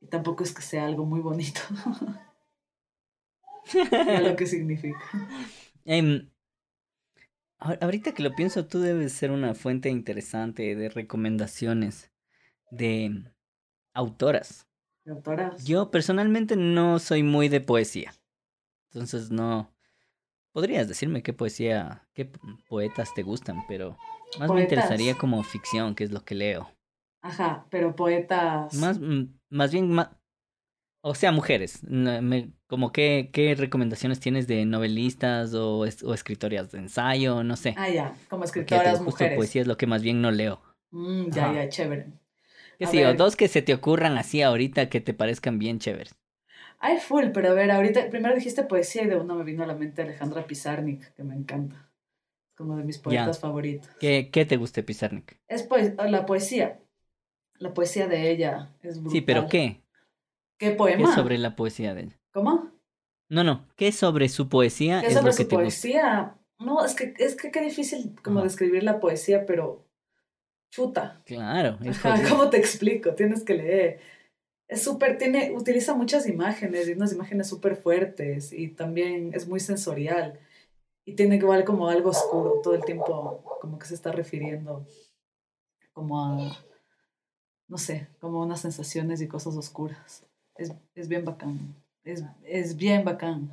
y 0.01 0.07
tampoco 0.07 0.45
es 0.45 0.53
que 0.53 0.63
sea 0.63 0.87
algo 0.87 1.05
muy 1.05 1.21
bonito. 1.21 1.61
Mira 3.73 4.21
lo 4.21 4.37
que 4.37 4.47
significa. 4.47 4.99
Em, 5.87 6.31
ahor- 7.59 7.79
ahorita 7.83 8.13
que 8.15 8.23
lo 8.23 8.35
pienso, 8.35 8.67
tú 8.67 8.81
debes 8.81 9.13
ser 9.13 9.31
una 9.31 9.55
fuente 9.55 9.89
interesante 9.91 10.75
de 10.75 10.89
recomendaciones 10.89 12.11
de 12.71 13.25
autoras. 13.93 14.67
¿De 15.05 15.13
autoras? 15.13 15.65
Yo 15.65 15.91
personalmente 15.91 16.57
no 16.57 16.99
soy 16.99 17.23
muy 17.23 17.49
de 17.49 17.61
poesía, 17.61 18.15
entonces 18.93 19.31
no 19.31 19.71
podrías 20.53 20.89
decirme 20.89 21.23
qué 21.23 21.33
poesía, 21.33 22.09
qué 22.15 22.31
poetas 22.69 23.13
te 23.15 23.23
gustan, 23.23 23.65
pero 23.69 23.97
más 24.39 24.51
me 24.51 24.63
interesaría 24.63 25.17
como 25.19 25.43
ficción, 25.43 25.95
que 25.95 26.05
es 26.05 26.13
lo 26.13 26.25
que 26.25 26.35
leo. 26.35 26.71
Ajá, 27.21 27.67
pero 27.71 27.95
poetas. 27.97 28.75
Más, 28.75 28.99
mm, 28.99 29.25
más 29.51 29.73
bien, 29.73 29.95
o 31.03 31.15
sea, 31.15 31.33
mujeres. 31.33 31.83
me- 31.83 32.51
como 32.67 32.93
qué, 32.93 33.31
qué 33.33 33.55
recomendaciones 33.55 34.21
tienes 34.21 34.47
de 34.47 34.65
novelistas 34.67 35.55
o, 35.55 35.85
es- 35.87 36.03
o 36.03 36.15
escritoras 36.15 36.73
de 36.73 36.79
ensayo, 36.79 37.43
no 37.45 37.57
sé. 37.57 37.75
Ah, 37.77 37.89
ya, 37.89 38.17
como 38.29 38.45
Porque 38.45 38.77
escritoras 38.77 38.99
justo 38.99 39.25
mujeres. 39.25 39.37
poesía 39.37 39.63
es 39.63 39.69
lo 39.69 39.77
que 39.77 39.87
más 39.87 40.03
bien 40.03 40.23
no 40.23 40.31
leo. 40.31 40.63
Mm, 40.93 41.31
ya, 41.31 41.43
Ajá. 41.43 41.55
ya, 41.55 41.69
chévere. 41.69 42.07
¿Qué 42.79 42.85
yo? 42.87 43.09
ver. 43.09 43.17
Dos 43.17 43.37
que 43.37 43.49
se 43.49 43.63
te 43.63 43.75
ocurran 43.75 44.17
así 44.19 44.43
ahorita 44.43 44.89
que 44.89 45.01
te 45.01 45.15
parezcan 45.15 45.59
bien 45.59 45.79
chéveres. 45.79 46.15
Hay 46.79 46.99
full, 47.01 47.27
pero 47.33 47.51
a 47.51 47.55
ver, 47.55 47.71
ahorita 47.71 48.11
primero 48.11 48.35
dijiste 48.35 48.63
poesía 48.65 49.03
y 49.05 49.07
de 49.07 49.17
una 49.17 49.35
me 49.35 49.45
vino 49.45 49.65
a 49.65 49.67
la 49.67 49.75
mente 49.75 50.03
Alejandra 50.03 50.47
Pizarnik, 50.47 51.15
que 51.15 51.25
me 51.25 51.35
encanta. 51.35 51.91
Como 52.57 52.77
de 52.77 52.85
mis 52.85 52.99
poetas 52.99 53.41
favoritos. 53.41 53.91
¿Qué, 54.01 54.31
qué 54.33 54.45
te 54.47 54.57
guste, 54.57 54.83
Pizarnik? 54.83 55.39
Es 55.49 55.63
poe- 55.69 55.95
la 56.11 56.27
poesía. 56.27 56.81
La 57.59 57.75
poesía 57.75 58.09
de 58.09 58.31
ella 58.31 58.71
es 58.83 58.99
brutal. 59.01 59.13
Sí, 59.13 59.21
pero 59.23 59.49
¿qué? 59.49 59.83
¿Qué 60.59 60.71
¿Qué 60.71 60.77
poema? 60.77 61.15
sobre 61.15 61.39
la 61.39 61.57
poesía 61.57 61.95
de 61.95 62.03
ella? 62.05 62.21
¿Cómo? 62.35 62.73
No, 63.31 63.45
no. 63.45 63.67
¿Qué 63.77 63.93
sobre 63.93 64.29
su 64.29 64.49
poesía 64.49 65.01
¿Qué 65.01 65.07
es 65.07 65.15
sobre 65.15 65.27
lo 65.27 65.31
que 65.31 65.43
su 65.45 65.49
te 65.49 65.55
gusta? 65.55 65.63
poesía? 65.63 66.39
No, 66.59 66.85
es 66.85 66.95
que 66.95 67.15
es 67.19 67.37
que 67.37 67.51
qué 67.51 67.61
difícil 67.63 68.21
como 68.23 68.41
Ajá. 68.41 68.49
describir 68.49 68.83
la 68.83 68.99
poesía, 69.01 69.47
pero 69.47 69.87
chuta. 70.71 71.23
Claro, 71.25 71.79
Ajá. 71.89 72.17
¿cómo 72.29 72.51
te 72.51 72.59
explico? 72.59 73.15
Tienes 73.15 73.45
que 73.45 73.55
leer. 73.55 74.01
Es 74.67 74.83
súper, 74.83 75.19
tiene, 75.19 75.53
utiliza 75.53 75.95
muchas 75.95 76.27
imágenes 76.27 76.89
y 76.89 76.93
unas 76.93 77.13
imágenes 77.13 77.47
súper 77.49 77.77
fuertes 77.77 78.53
y 78.53 78.69
también 78.69 79.33
es 79.35 79.47
muy 79.47 79.61
sensorial 79.61 80.41
y 81.05 81.15
tiene 81.15 81.37
igual 81.37 81.65
como 81.65 81.89
algo 81.89 82.11
oscuro, 82.11 82.61
todo 82.63 82.75
el 82.75 82.85
tiempo 82.85 83.45
como 83.61 83.79
que 83.79 83.87
se 83.87 83.95
está 83.95 84.11
refiriendo 84.11 84.87
como 85.93 86.25
a, 86.25 86.57
no 87.69 87.79
sé, 87.79 88.09
como 88.21 88.43
a 88.43 88.47
unas 88.47 88.61
sensaciones 88.63 89.21
y 89.21 89.29
cosas 89.29 89.55
oscuras. 89.55 90.25
Es, 90.57 90.73
es 90.95 91.09
bien 91.09 91.25
bacán, 91.27 91.75
es, 92.05 92.25
es 92.45 92.77
bien 92.77 93.05
bacán. 93.05 93.51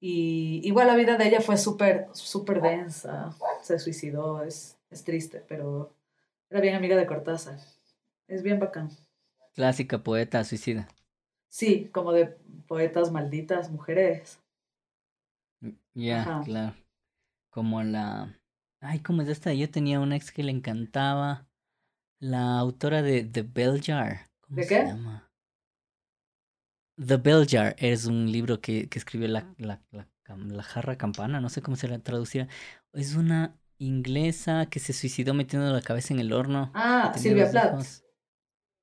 Y 0.00 0.60
igual 0.64 0.86
la 0.88 0.94
vida 0.96 1.16
de 1.16 1.26
ella 1.28 1.40
fue 1.40 1.56
súper, 1.56 2.08
súper 2.12 2.60
densa, 2.60 3.34
se 3.62 3.78
suicidó, 3.78 4.42
es, 4.42 4.78
es 4.90 5.04
triste, 5.04 5.42
pero 5.48 5.94
era 6.50 6.60
bien 6.60 6.74
amiga 6.74 6.96
de 6.96 7.06
Cortázar. 7.06 7.58
Es 8.28 8.42
bien 8.42 8.58
bacán. 8.60 8.90
Clásica 9.54 10.02
poeta 10.02 10.44
suicida. 10.44 10.88
Sí, 11.48 11.88
como 11.92 12.12
de 12.12 12.26
poetas 12.68 13.10
malditas, 13.10 13.70
mujeres. 13.70 14.38
Ya, 15.94 16.20
Ajá. 16.22 16.42
claro. 16.44 16.76
Como 17.50 17.82
la... 17.82 18.38
Ay, 18.80 19.00
¿cómo 19.00 19.22
es 19.22 19.28
esta? 19.28 19.52
Yo 19.54 19.70
tenía 19.70 20.00
una 20.00 20.16
ex 20.16 20.30
que 20.32 20.42
le 20.42 20.52
encantaba. 20.52 21.48
La 22.18 22.58
autora 22.58 23.02
de 23.02 23.24
The 23.24 23.42
Bell 23.42 23.82
Jar. 23.82 24.28
¿Cómo 24.40 24.56
¿De 24.56 24.62
se 24.62 24.68
qué? 24.68 24.84
llama? 24.84 25.25
The 27.04 27.18
Bell 27.18 27.46
Jar 27.46 27.76
es 27.78 28.06
un 28.06 28.30
libro 28.32 28.60
que, 28.60 28.88
que 28.88 28.98
escribió 28.98 29.28
la, 29.28 29.54
la, 29.58 29.80
la, 29.92 30.62
jarra 30.62 30.96
campana, 30.96 31.40
no 31.40 31.48
sé 31.48 31.62
cómo 31.62 31.76
se 31.76 31.88
la 31.88 31.98
traducirá. 31.98 32.48
Es 32.92 33.14
una 33.14 33.54
inglesa 33.78 34.66
que 34.66 34.80
se 34.80 34.92
suicidó 34.92 35.34
metiendo 35.34 35.70
la 35.70 35.82
cabeza 35.82 36.14
en 36.14 36.20
el 36.20 36.32
horno. 36.32 36.70
Ah, 36.74 37.12
Silvia 37.16 37.50
Plath. 37.50 38.02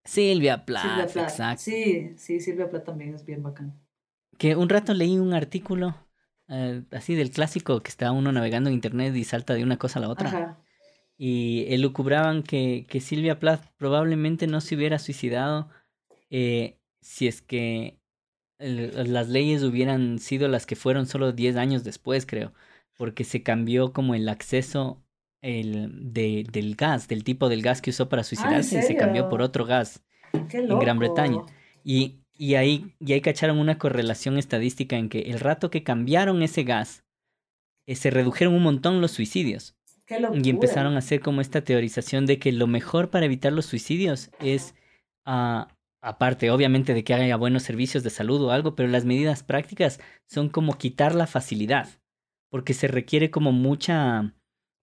Silvia 0.06 0.66
Plath, 0.66 0.84
Silvia 0.84 1.08
Plath. 1.08 1.30
exacto. 1.30 1.64
Sí, 1.64 2.14
sí, 2.18 2.40
Silvia 2.40 2.70
Plath 2.70 2.86
también 2.86 3.16
es 3.16 3.26
bien 3.26 3.42
bacán. 3.42 3.80
Que 4.38 4.56
un 4.56 4.70
rato 4.70 4.94
leí 4.94 5.18
un 5.18 5.34
artículo 5.34 5.96
eh, 6.50 6.84
así 6.92 7.16
del 7.16 7.32
clásico 7.32 7.82
que 7.82 7.90
está 7.90 8.12
uno 8.12 8.32
navegando 8.32 8.70
en 8.70 8.76
internet 8.76 9.16
y 9.16 9.24
salta 9.24 9.54
de 9.54 9.64
una 9.64 9.78
cosa 9.78 10.00
a 10.00 10.02
la 10.04 10.10
otra. 10.10 10.28
Ajá. 10.28 10.60
Y 11.18 11.66
elucubraban 11.70 12.44
que, 12.44 12.86
que 12.90 13.00
Silvia 13.00 13.40
Plath 13.40 13.66
probablemente 13.78 14.46
no 14.46 14.62
se 14.62 14.76
hubiera 14.76 15.00
suicidado 15.00 15.70
eh, 16.30 16.80
si 17.02 17.28
es 17.28 17.42
que 17.42 18.03
el- 18.64 19.14
las 19.14 19.30
leyes 19.30 19.64
hubieran 19.64 20.20
sido 20.20 20.48
las 20.48 20.66
que 20.66 20.76
fueron 20.76 21.06
solo 21.06 21.32
10 21.32 21.56
años 21.56 21.84
después, 21.84 22.26
creo. 22.26 22.54
Porque 22.98 23.24
se 23.24 23.44
cambió 23.44 23.92
como 23.94 24.16
el 24.16 24.30
acceso 24.30 25.04
el, 25.42 26.14
de, 26.14 26.46
del 26.52 26.76
gas, 26.76 27.08
del 27.08 27.24
tipo 27.24 27.50
del 27.50 27.62
gas 27.62 27.82
que 27.82 27.90
usó 27.90 28.08
para 28.08 28.24
suicidarse 28.24 28.80
y 28.80 28.82
se 28.84 28.96
cambió 28.96 29.28
por 29.30 29.42
otro 29.42 29.66
gas. 29.66 30.02
Qué 30.50 30.60
En. 30.60 30.80
Gran 30.80 31.00
Bretaña. 31.00 31.42
Y 31.84 32.20
Y 32.36 32.56
ahí, 32.56 32.96
y 33.00 33.14
ahí 33.14 33.22
cacharon 33.22 33.60
una 33.60 33.78
correlación 33.78 34.38
estadística 34.38 34.96
en 34.98 35.08
que 35.10 35.20
el 35.22 35.40
rato 35.40 35.70
que 35.70 35.84
cambiaron 35.84 36.42
ese 36.42 36.64
gas, 36.64 37.04
eh, 37.86 37.96
se 37.96 38.10
redujeron 38.10 38.54
un 38.56 38.64
montón 38.64 39.02
los 39.02 39.12
suicidios. 39.12 39.76
Qué. 40.06 40.16
Y 40.44 40.50
empezaron 40.50 40.96
a 40.96 41.00
hacer 41.00 41.20
como 41.20 41.42
esta 41.42 41.62
teorización 41.64 42.26
de 42.26 42.40
que 42.40 42.52
lo 42.52 42.66
mejor 42.68 43.10
para 43.10 43.26
evitar 43.26 43.54
los 43.54 43.66
suicidios 43.68 44.32
es, 44.40 44.74
ah, 45.26 45.73
aparte 46.04 46.52
obviamente 46.52 46.94
de 46.94 47.04
que 47.06 47.14
haya 47.14 47.38
buenos 47.38 47.64
servicios 47.64 48.04
de 48.04 48.10
salud 48.10 48.42
o 48.44 48.52
algo, 48.52 48.76
pero 48.76 48.90
las 48.90 49.06
medidas 49.06 49.42
prácticas 49.42 50.02
son 50.28 50.50
como 50.50 50.78
quitar 50.78 51.16
la 51.16 51.28
facilidad, 51.28 51.88
porque 52.50 52.74
se 52.74 52.90
requiere 52.90 53.32
como 53.32 53.54
mucha 53.54 54.36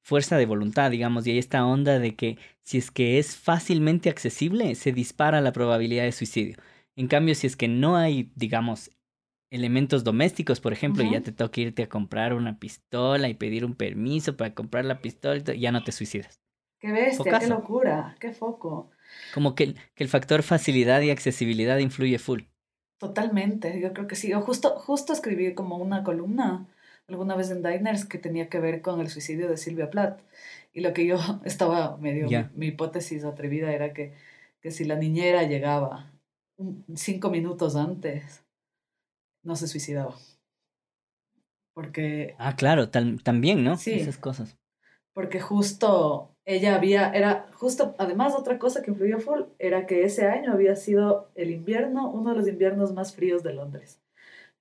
fuerza 0.03 0.39
de 0.39 0.47
voluntad, 0.47 0.91
digamos, 0.91 1.27
y 1.27 1.33
hay 1.33 1.39
esta 1.39 1.67
onda 1.67 1.99
de 1.99 2.17
que 2.17 2.39
si 2.63 2.79
es 2.79 2.91
que 2.91 3.19
es 3.19 3.37
fácilmente 3.37 4.09
accesible, 4.09 4.75
se 4.75 4.93
dispara 4.93 5.43
la 5.43 5.53
probabilidad 5.53 6.05
de 6.05 6.13
suicidio. 6.13 6.57
En 6.97 7.07
cambio, 7.07 7.35
si 7.35 7.47
es 7.47 7.55
que 7.55 7.69
no 7.69 7.97
hay, 7.97 8.33
digamos, 8.35 8.91
elementos 9.51 10.05
domésticos, 10.05 10.59
por 10.61 10.73
ejemplo, 10.73 11.05
y 11.05 11.11
ya 11.11 11.21
te 11.21 11.33
toca 11.33 11.61
irte 11.61 11.83
a 11.83 11.89
comprar 11.89 12.33
una 12.33 12.59
pistola 12.59 13.29
y 13.29 13.35
pedir 13.35 13.67
un 13.67 13.75
permiso 13.75 14.39
para 14.39 14.55
comprar 14.55 14.87
la 14.87 15.03
pistola, 15.03 15.39
ya 15.39 15.71
no 15.71 15.85
te 15.85 15.93
suicidas. 15.93 16.41
Qué 16.81 16.93
bestia, 16.93 17.39
qué 17.39 17.47
locura, 17.47 18.17
qué 18.19 18.33
foco. 18.33 18.91
Como 19.35 19.55
que, 19.55 19.65
el- 19.65 19.75
que 19.95 20.05
el 20.05 20.09
factor 20.11 20.43
facilidad 20.43 21.01
y 21.03 21.11
accesibilidad 21.11 21.79
influye 21.79 22.19
full. 22.19 22.43
Totalmente, 22.99 23.81
yo 23.81 23.93
creo 23.93 24.07
que 24.07 24.15
sí. 24.17 24.29
Yo 24.29 24.41
justo, 24.43 24.79
justo 24.79 25.13
escribí 25.13 25.55
como 25.55 25.77
una 25.79 26.05
columna 26.05 26.67
alguna 27.09 27.35
vez 27.35 27.51
en 27.51 27.63
Diners 27.63 28.05
que 28.05 28.19
tenía 28.19 28.49
que 28.49 28.61
ver 28.61 28.83
con 28.83 29.01
el 29.01 29.09
suicidio 29.09 29.49
de 29.49 29.57
Silvia 29.57 29.91
Plath. 29.91 30.21
Y 30.73 30.81
lo 30.81 30.93
que 30.93 31.07
yo 31.07 31.17
estaba 31.45 31.97
medio, 31.97 32.29
mi, 32.29 32.37
mi 32.55 32.67
hipótesis 32.69 33.25
atrevida 33.25 33.73
era 33.73 33.93
que, 33.93 34.15
que 34.61 34.71
si 34.71 34.85
la 34.85 34.97
niñera 34.97 35.45
llegaba 35.45 36.13
cinco 36.95 37.31
minutos 37.31 37.75
antes, 37.75 38.45
no 39.43 39.57
se 39.57 39.67
suicidaba. 39.67 40.15
Porque 41.73 42.35
Ah, 42.39 42.57
claro, 42.57 42.91
tal- 42.91 43.23
también, 43.23 43.65
¿no? 43.65 43.77
Sí. 43.77 43.93
Esas 43.93 44.19
cosas. 44.19 44.57
porque 45.15 45.41
justo 45.41 46.37
ella 46.55 46.75
había, 46.77 47.11
era 47.13 47.49
justo, 47.55 47.95
además 47.99 48.35
otra 48.35 48.59
cosa 48.59 48.83
que 48.83 48.91
influyó 48.91 49.19
full, 49.21 49.43
era 49.59 49.87
que 49.87 50.05
ese 50.05 50.27
año 50.27 50.53
había 50.53 50.77
sido 50.77 51.31
el 51.35 51.51
invierno, 51.51 52.11
uno 52.11 52.31
de 52.31 52.37
los 52.37 52.49
inviernos 52.49 52.93
más 52.93 53.15
fríos 53.15 53.43
de 53.43 53.55
Londres. 53.55 54.01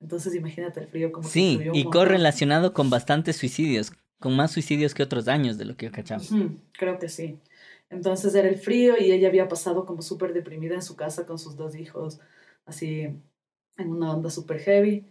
Entonces 0.01 0.35
imagínate 0.35 0.79
el 0.81 0.87
frío 0.87 1.11
como 1.11 1.27
Sí, 1.27 1.59
y 1.73 1.85
correlacionado 1.85 2.73
con 2.73 2.89
bastantes 2.89 3.37
suicidios, 3.37 3.91
con 4.19 4.35
más 4.35 4.51
suicidios 4.51 4.93
que 4.93 5.03
otros 5.03 5.27
años 5.27 5.57
de 5.57 5.65
lo 5.65 5.75
que 5.77 5.87
yo 5.87 5.91
cachaba. 5.91 6.23
Ujú, 6.23 6.59
creo 6.73 6.99
que 6.99 7.09
sí. 7.09 7.39
Entonces 7.89 8.35
era 8.35 8.47
el 8.47 8.57
frío 8.57 8.95
y 8.99 9.11
ella 9.11 9.27
había 9.27 9.47
pasado 9.47 9.85
como 9.85 10.01
súper 10.01 10.33
deprimida 10.33 10.75
en 10.75 10.81
su 10.81 10.95
casa 10.95 11.25
con 11.25 11.39
sus 11.39 11.55
dos 11.55 11.75
hijos, 11.75 12.19
así 12.65 13.01
en 13.77 13.91
una 13.91 14.13
onda 14.13 14.29
súper 14.29 14.59
heavy. 14.59 15.07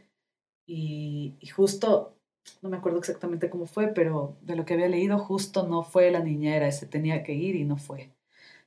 Y, 0.67 1.37
y 1.41 1.47
justo, 1.49 2.18
no 2.62 2.69
me 2.71 2.76
acuerdo 2.78 2.99
exactamente 2.99 3.50
cómo 3.50 3.67
fue, 3.67 3.88
pero 3.88 4.37
de 4.43 4.57
lo 4.57 4.64
que 4.64 4.75
había 4.75 4.88
leído, 4.88 5.19
justo 5.19 5.67
no 5.67 5.83
fue 5.85 6.11
la 6.11 6.21
niñera, 6.21 6.71
se 6.73 6.87
tenía 6.87 7.23
que 7.25 7.35
ir 7.35 7.57
y 7.57 7.64
no 7.64 7.76
fue. 7.76 8.12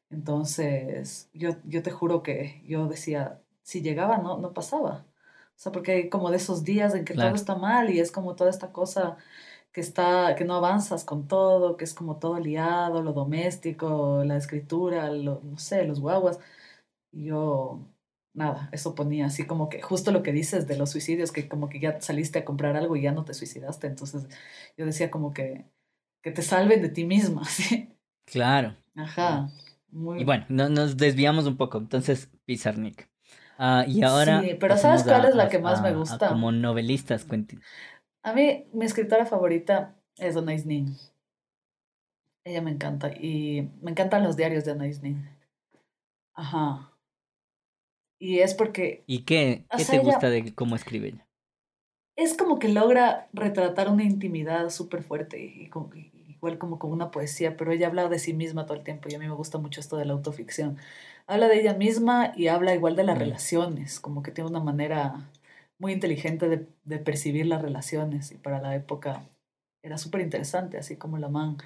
Entonces, 0.10 1.30
yo, 1.34 1.52
yo 1.66 1.84
te 1.84 1.92
juro 1.92 2.24
que 2.24 2.62
yo 2.68 2.88
decía, 2.88 3.42
si 3.64 3.82
llegaba, 3.82 4.18
no, 4.18 4.38
no 4.40 4.54
pasaba. 4.54 5.06
O 5.56 5.60
sea, 5.64 5.72
porque 5.72 5.92
hay 5.94 6.10
como 6.10 6.32
de 6.32 6.38
esos 6.38 6.64
días 6.64 6.96
en 6.96 7.06
que 7.06 7.14
Claro. 7.14 7.16
todo 7.16 7.36
está 7.36 7.56
mal 7.56 7.90
y 7.92 8.00
es 8.00 8.12
como 8.12 8.36
toda 8.36 8.50
esta 8.50 8.72
cosa 8.74 9.18
que 9.74 9.82
está, 9.82 10.36
que 10.36 10.46
no 10.46 10.56
avanzas 10.56 11.04
con 11.06 11.28
todo, 11.28 11.78
que 11.78 11.86
es 11.86 11.94
como 11.94 12.18
todo 12.20 12.40
liado, 12.40 13.04
lo 13.04 13.14
doméstico, 13.14 14.24
la 14.26 14.38
escritura, 14.38 15.12
lo, 15.12 15.42
no 15.44 15.58
sé, 15.58 15.86
los 15.86 16.00
guaguas. 16.02 16.40
Y 17.12 17.26
yo, 17.26 17.80
nada, 18.34 18.70
eso 18.72 18.96
ponía 18.96 19.26
así 19.28 19.46
como 19.46 19.70
que 19.70 19.82
justo 19.82 20.12
lo 20.12 20.24
que 20.24 20.32
dices 20.34 20.68
de 20.68 20.78
los 20.78 20.92
suicidios, 20.92 21.32
que 21.32 21.48
como 21.48 21.70
que 21.70 21.80
ya 21.80 22.00
saliste 22.02 22.40
a 22.40 22.46
comprar 22.46 22.76
algo 22.78 22.96
y 22.96 23.02
ya 23.04 23.12
no 23.12 23.26
te 23.26 23.34
suicidaste. 23.34 23.88
Entonces 23.88 24.28
yo 24.78 24.86
decía 24.86 25.12
como 25.12 25.34
que, 25.34 25.66
que 26.22 26.32
te 26.32 26.42
salven 26.42 26.82
de 26.82 26.90
ti 26.90 27.06
misma, 27.06 27.46
¿sí? 27.50 27.90
Claro. 28.26 28.76
Ajá. 28.96 29.50
Muy... 29.92 30.22
Y 30.22 30.24
bueno, 30.24 30.46
no- 30.50 30.70
nos 30.70 30.98
desviamos 30.98 31.46
un 31.48 31.58
poco. 31.58 31.78
Entonces, 31.78 32.30
Pizarnik. 32.46 33.10
Ah, 33.58 33.86
y 33.88 34.02
ahora. 34.04 34.42
Sí, 34.42 34.56
pero 34.60 34.78
¿sabes 34.78 35.04
cuál 35.04 35.26
es 35.26 35.36
la 35.36 35.50
que 35.50 35.60
más 35.60 35.82
me 35.82 35.90
a- 35.90 35.94
gusta? 35.94 36.30
como 36.30 36.52
novelistas, 36.52 37.26
Quentin. 37.26 37.62
A 38.24 38.34
mí, 38.34 38.66
mi 38.74 38.86
escritora 38.86 39.26
favorita 39.26 39.96
es 40.18 40.38
Anais 40.38 40.66
Nin. 40.66 40.96
Ella 42.44 42.62
me 42.62 42.70
encanta 42.70 43.12
y 43.14 43.72
me 43.82 43.90
encantan 43.92 44.24
los 44.24 44.38
diarios 44.38 44.64
de 44.66 44.72
Anais 44.74 45.02
Nin. 45.02 45.28
Ajá. 46.34 46.91
Y 48.22 48.40
es 48.40 48.54
porque 48.54 49.04
¿Y 49.08 49.24
qué, 49.24 49.66
te 49.76 49.82
ella- 49.82 50.00
gusta 50.04 50.30
de 50.30 50.54
cómo 50.54 50.76
escribe 50.76 51.08
ella? 51.08 51.28
es 52.16 52.38
como 52.38 52.60
que 52.60 52.70
logra 52.70 53.28
retratar 53.34 53.90
una 53.90 54.04
intimidad 54.04 54.70
súper 54.70 55.02
fuerte 55.02 55.40
y, 55.42 55.68
como- 55.70 55.94
y- 55.96 56.12
igual 56.28 56.60
como 56.60 56.78
con 56.78 56.92
una 56.92 57.10
poesía, 57.10 57.58
pero 57.58 57.72
ella 57.72 57.88
habla 57.88 58.08
de 58.10 58.20
sí 58.20 58.34
misma 58.34 58.66
todo 58.68 58.78
el 58.78 58.84
tiempo 58.84 59.10
y 59.10 59.16
a 59.16 59.20
mí 59.20 59.26
me 59.28 59.34
gusta 59.34 59.58
mucho 59.58 59.80
esto 59.80 59.98
de 59.98 60.06
la 60.06 60.14
autoficción. 60.14 60.78
Habla 61.26 61.48
de 61.48 61.60
ella 61.60 61.74
misma 61.74 62.32
y 62.36 62.48
habla 62.48 62.76
igual 62.76 62.96
de 62.96 63.04
las 63.06 63.16
Mm. 63.16 63.20
relaciones, 63.22 64.00
como 64.00 64.22
que 64.22 64.32
tiene 64.32 64.50
una 64.52 64.60
manera 64.60 65.30
muy 65.80 65.94
inteligente 65.94 66.48
de, 66.48 66.68
de 66.84 66.98
percibir 67.00 67.48
las 67.48 67.62
relaciones 67.64 68.32
y 68.32 68.36
para 68.38 68.62
la 68.62 68.76
época 68.76 69.24
era 69.84 69.98
súper 69.98 70.22
interesante, 70.22 70.78
así 70.78 70.96
como 70.96 71.18
la 71.18 71.30
man 71.30 71.58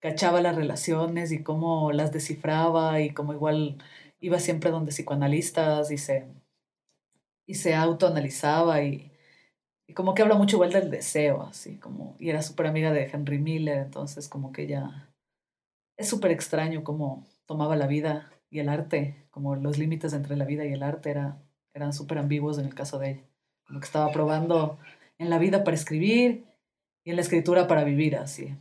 cachaba 0.00 0.40
las 0.40 0.56
relaciones 0.56 1.32
y 1.32 1.42
cómo 1.42 1.92
las 1.92 2.12
descifraba 2.12 3.00
y 3.00 3.10
como 3.10 3.32
igual 3.32 3.78
iba 4.20 4.38
siempre 4.38 4.70
donde 4.70 4.92
psicoanalistas 4.92 5.90
y 5.90 5.98
se, 5.98 6.26
y 7.46 7.54
se 7.54 7.74
autoanalizaba 7.74 8.82
y, 8.82 9.12
y 9.86 9.94
como 9.94 10.14
que 10.14 10.22
habla 10.22 10.34
mucho 10.34 10.56
igual 10.56 10.72
del 10.72 10.90
deseo, 10.90 11.42
así 11.42 11.78
como, 11.78 12.16
y 12.18 12.30
era 12.30 12.42
súper 12.42 12.66
amiga 12.66 12.92
de 12.92 13.04
Henry 13.04 13.38
Miller, 13.38 13.78
entonces 13.78 14.28
como 14.28 14.52
que 14.52 14.62
ella 14.62 15.10
es 15.96 16.08
súper 16.08 16.30
extraño 16.30 16.84
cómo 16.84 17.26
tomaba 17.46 17.76
la 17.76 17.86
vida 17.86 18.30
y 18.50 18.58
el 18.58 18.68
arte, 18.68 19.26
como 19.30 19.56
los 19.56 19.78
límites 19.78 20.12
entre 20.12 20.36
la 20.36 20.44
vida 20.44 20.64
y 20.64 20.72
el 20.72 20.82
arte 20.82 21.10
era, 21.10 21.42
eran 21.74 21.92
súper 21.92 22.18
ambiguos 22.18 22.58
en 22.58 22.66
el 22.66 22.74
caso 22.74 22.98
de 22.98 23.10
ella, 23.10 23.22
como 23.66 23.80
que 23.80 23.86
estaba 23.86 24.10
probando 24.12 24.78
en 25.18 25.30
la 25.30 25.38
vida 25.38 25.64
para 25.64 25.76
escribir 25.76 26.44
y 27.04 27.10
en 27.10 27.16
la 27.16 27.22
escritura 27.22 27.68
para 27.68 27.84
vivir, 27.84 28.16
así. 28.16 28.56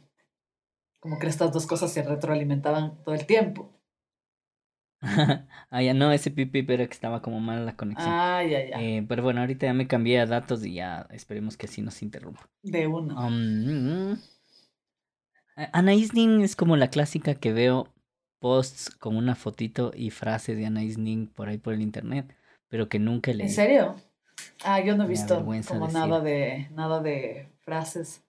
Como 1.00 1.20
que 1.20 1.28
estas 1.28 1.52
dos 1.52 1.66
cosas 1.66 1.92
se 1.92 2.04
retroalimentaban 2.04 3.04
todo 3.04 3.16
el 3.16 3.26
tiempo. 3.26 3.70
ah, 5.70 5.82
ya 5.82 5.94
no, 5.94 6.12
ese 6.12 6.32
pipi, 6.32 6.64
pero 6.64 6.86
que 6.88 6.94
estaba 6.94 7.22
como 7.22 7.40
mal 7.40 7.66
la 7.66 7.76
conexión. 7.76 8.10
Ah, 8.12 8.44
ya, 8.44 8.66
ya. 8.70 8.82
Eh, 8.82 9.06
pero 9.08 9.24
bueno, 9.24 9.42
ahorita 9.42 9.66
ya 9.68 9.74
me 9.74 9.88
cambié 9.88 10.20
a 10.20 10.26
datos 10.26 10.66
y 10.66 10.76
ya 10.76 11.08
esperemos 11.12 11.58
que 11.58 11.68
así 11.68 11.82
no 11.82 11.92
se 11.92 12.06
interrumpa. 12.06 12.50
De 12.64 12.88
una. 12.88 13.26
Um, 13.28 14.14
eh, 15.58 15.70
Anais 15.74 16.14
Nin 16.14 16.42
es 16.42 16.56
como 16.56 16.76
la 16.78 16.90
clásica 16.90 17.36
que 17.36 17.54
veo 17.54 17.94
posts 18.40 18.90
con 18.90 19.16
una 19.16 19.36
fotito 19.36 19.92
y 19.96 20.10
frase 20.12 20.56
de 20.56 20.66
Anais 20.66 20.98
Nin 20.98 21.28
por 21.28 21.50
ahí 21.50 21.58
por 21.58 21.74
el 21.74 21.82
internet, 21.82 22.36
pero 22.68 22.90
que 22.90 23.00
nunca 23.00 23.32
¿En 23.32 23.38
leí. 23.40 23.50
serio? 23.50 23.96
Ah, 24.64 24.80
yo 24.82 24.96
no 24.98 25.04
he 25.04 25.08
Me 25.08 25.12
visto 25.12 25.40
como 25.40 25.54
decir. 25.54 25.94
nada 25.94 26.20
de 26.20 26.68
nada 26.74 27.02
de 27.02 27.48
frases 27.62 28.24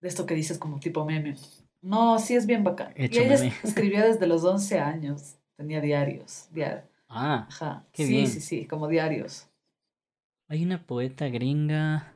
de 0.00 0.08
esto 0.08 0.26
que 0.26 0.34
dices 0.34 0.58
como 0.58 0.78
tipo 0.78 1.04
meme. 1.04 1.34
No, 1.82 2.18
sí 2.18 2.34
es 2.36 2.46
bien 2.46 2.62
bacán. 2.64 2.92
Y 2.96 3.04
Hecho 3.06 3.20
ella 3.20 3.34
es- 3.34 3.40
meme. 3.40 3.54
escribía 3.64 4.04
desde 4.04 4.26
los 4.26 4.44
11 4.44 4.78
años. 4.78 5.37
Tenía 5.58 5.82
diarios. 5.82 6.48
diar- 6.54 6.84
Ah, 7.10 7.46
Ajá. 7.50 7.84
Qué 7.92 8.06
sí, 8.06 8.12
bien. 8.12 8.26
sí, 8.28 8.40
sí, 8.40 8.66
como 8.66 8.88
diarios. 8.88 9.46
hay 10.48 10.64
una 10.64 10.86
poeta 10.86 11.28
gringa. 11.28 12.14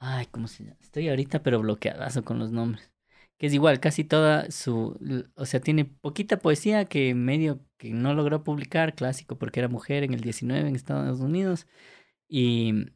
Ay, 0.00 0.26
¿cómo 0.26 0.48
se 0.48 0.64
llama? 0.64 0.76
Estoy 0.80 1.08
ahorita 1.08 1.42
pero 1.42 1.60
bloqueadazo 1.60 2.24
con 2.24 2.38
los 2.38 2.52
nombres. 2.52 2.90
Que 3.38 3.46
es 3.46 3.54
igual, 3.54 3.80
casi 3.80 4.04
toda 4.04 4.50
su... 4.50 4.98
O 5.36 5.46
sea, 5.46 5.60
tiene 5.60 5.84
poquita 5.84 6.38
poesía 6.38 6.86
que 6.86 7.14
medio 7.14 7.60
que 7.78 7.90
no 7.92 8.12
logró 8.14 8.42
publicar, 8.44 8.94
clásico 8.94 9.38
porque 9.38 9.60
era 9.60 9.68
mujer 9.68 10.02
en 10.04 10.12
el 10.14 10.20
19 10.20 10.68
en 10.68 10.76
Estados 10.76 11.20
Unidos. 11.20 11.66
Y... 12.28 12.86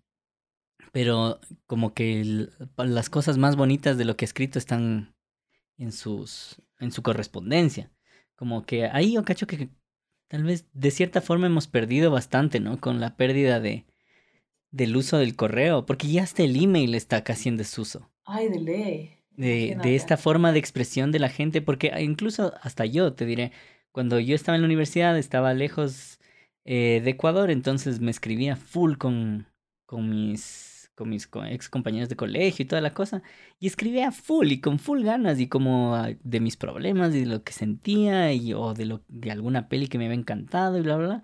Pero 0.92 1.40
como 1.66 1.95
que 1.95 2.21
el- 2.21 2.52
las 2.76 3.09
cosas 3.11 3.38
más 3.38 3.57
bonitas 3.57 3.97
de 3.99 4.04
lo 4.04 4.16
que 4.16 4.25
ha 4.25 4.26
escrito 4.28 4.59
están 4.59 5.14
en 5.78 5.92
sus... 5.92 6.61
en 6.78 6.92
su 6.92 7.02
correspondencia. 7.02 7.90
Como 8.37 8.65
que 8.65 8.87
ahí 8.87 9.12
yo 9.15 9.25
cacho 9.25 9.47
que 9.47 9.71
tal 10.29 10.45
vez 10.45 10.67
de 10.73 10.91
cierta 10.91 11.21
forma 11.21 11.47
hemos 11.47 11.67
perdido 11.69 12.11
bastante, 12.11 12.61
¿no? 12.61 12.81
Con 12.81 13.01
la 13.01 13.17
pérdida 13.17 13.61
de 13.61 13.87
del 14.73 14.97
uso 14.97 15.19
del 15.19 15.37
correo, 15.37 15.85
porque 15.85 16.09
ya 16.09 16.23
hasta 16.23 16.43
el 16.43 16.57
email 16.61 16.95
está 16.95 17.23
casi 17.23 17.51
en 17.51 17.59
desuso. 17.59 18.11
Ay, 18.25 18.49
de 18.49 18.59
ley. 18.59 19.11
De, 19.31 19.77
de 19.83 19.97
esta 19.97 20.17
forma 20.17 20.53
de 20.53 20.59
expresión 20.59 21.12
de 21.12 21.19
la 21.19 21.29
gente, 21.29 21.62
porque 21.62 21.93
incluso 22.01 22.55
hasta 22.62 22.85
yo 22.87 23.12
te 23.12 23.27
diré, 23.27 23.53
cuando 23.93 24.19
yo 24.19 24.35
estaba 24.35 24.57
en 24.57 24.62
la 24.62 24.67
universidad 24.67 25.17
estaba 25.19 25.55
lejos 25.55 26.19
eh, 26.65 27.01
de 27.05 27.11
Ecuador, 27.11 27.51
entonces 27.51 28.01
me 28.01 28.11
escribía 28.11 28.57
full 28.57 28.97
con, 28.97 29.47
con 29.87 30.09
mis 30.09 30.72
con 30.95 31.09
mis 31.09 31.29
ex 31.51 31.69
compañeros 31.69 32.09
de 32.09 32.17
colegio 32.17 32.63
y 32.63 32.67
toda 32.67 32.83
la 32.83 32.95
cosa, 32.95 33.23
y 33.59 33.67
escribía 33.67 34.13
full 34.13 34.53
y 34.53 34.61
con 34.61 34.79
full 34.79 35.03
ganas 35.03 35.41
y 35.41 35.49
como 35.49 35.95
ah, 35.95 36.11
de 36.23 36.41
mis 36.41 36.57
problemas 36.57 37.15
y 37.15 37.21
de 37.21 37.27
lo 37.27 37.43
que 37.43 37.53
sentía 37.53 38.33
y 38.33 38.53
o 38.53 38.75
de 38.75 38.87
lo 38.87 39.03
de 39.09 39.31
alguna 39.31 39.69
peli 39.69 39.89
que 39.89 39.99
me 39.99 40.07
había 40.07 40.19
encantado 40.19 40.79
y 40.79 40.83
bla 40.83 40.97
bla 40.97 41.07
bla. 41.07 41.23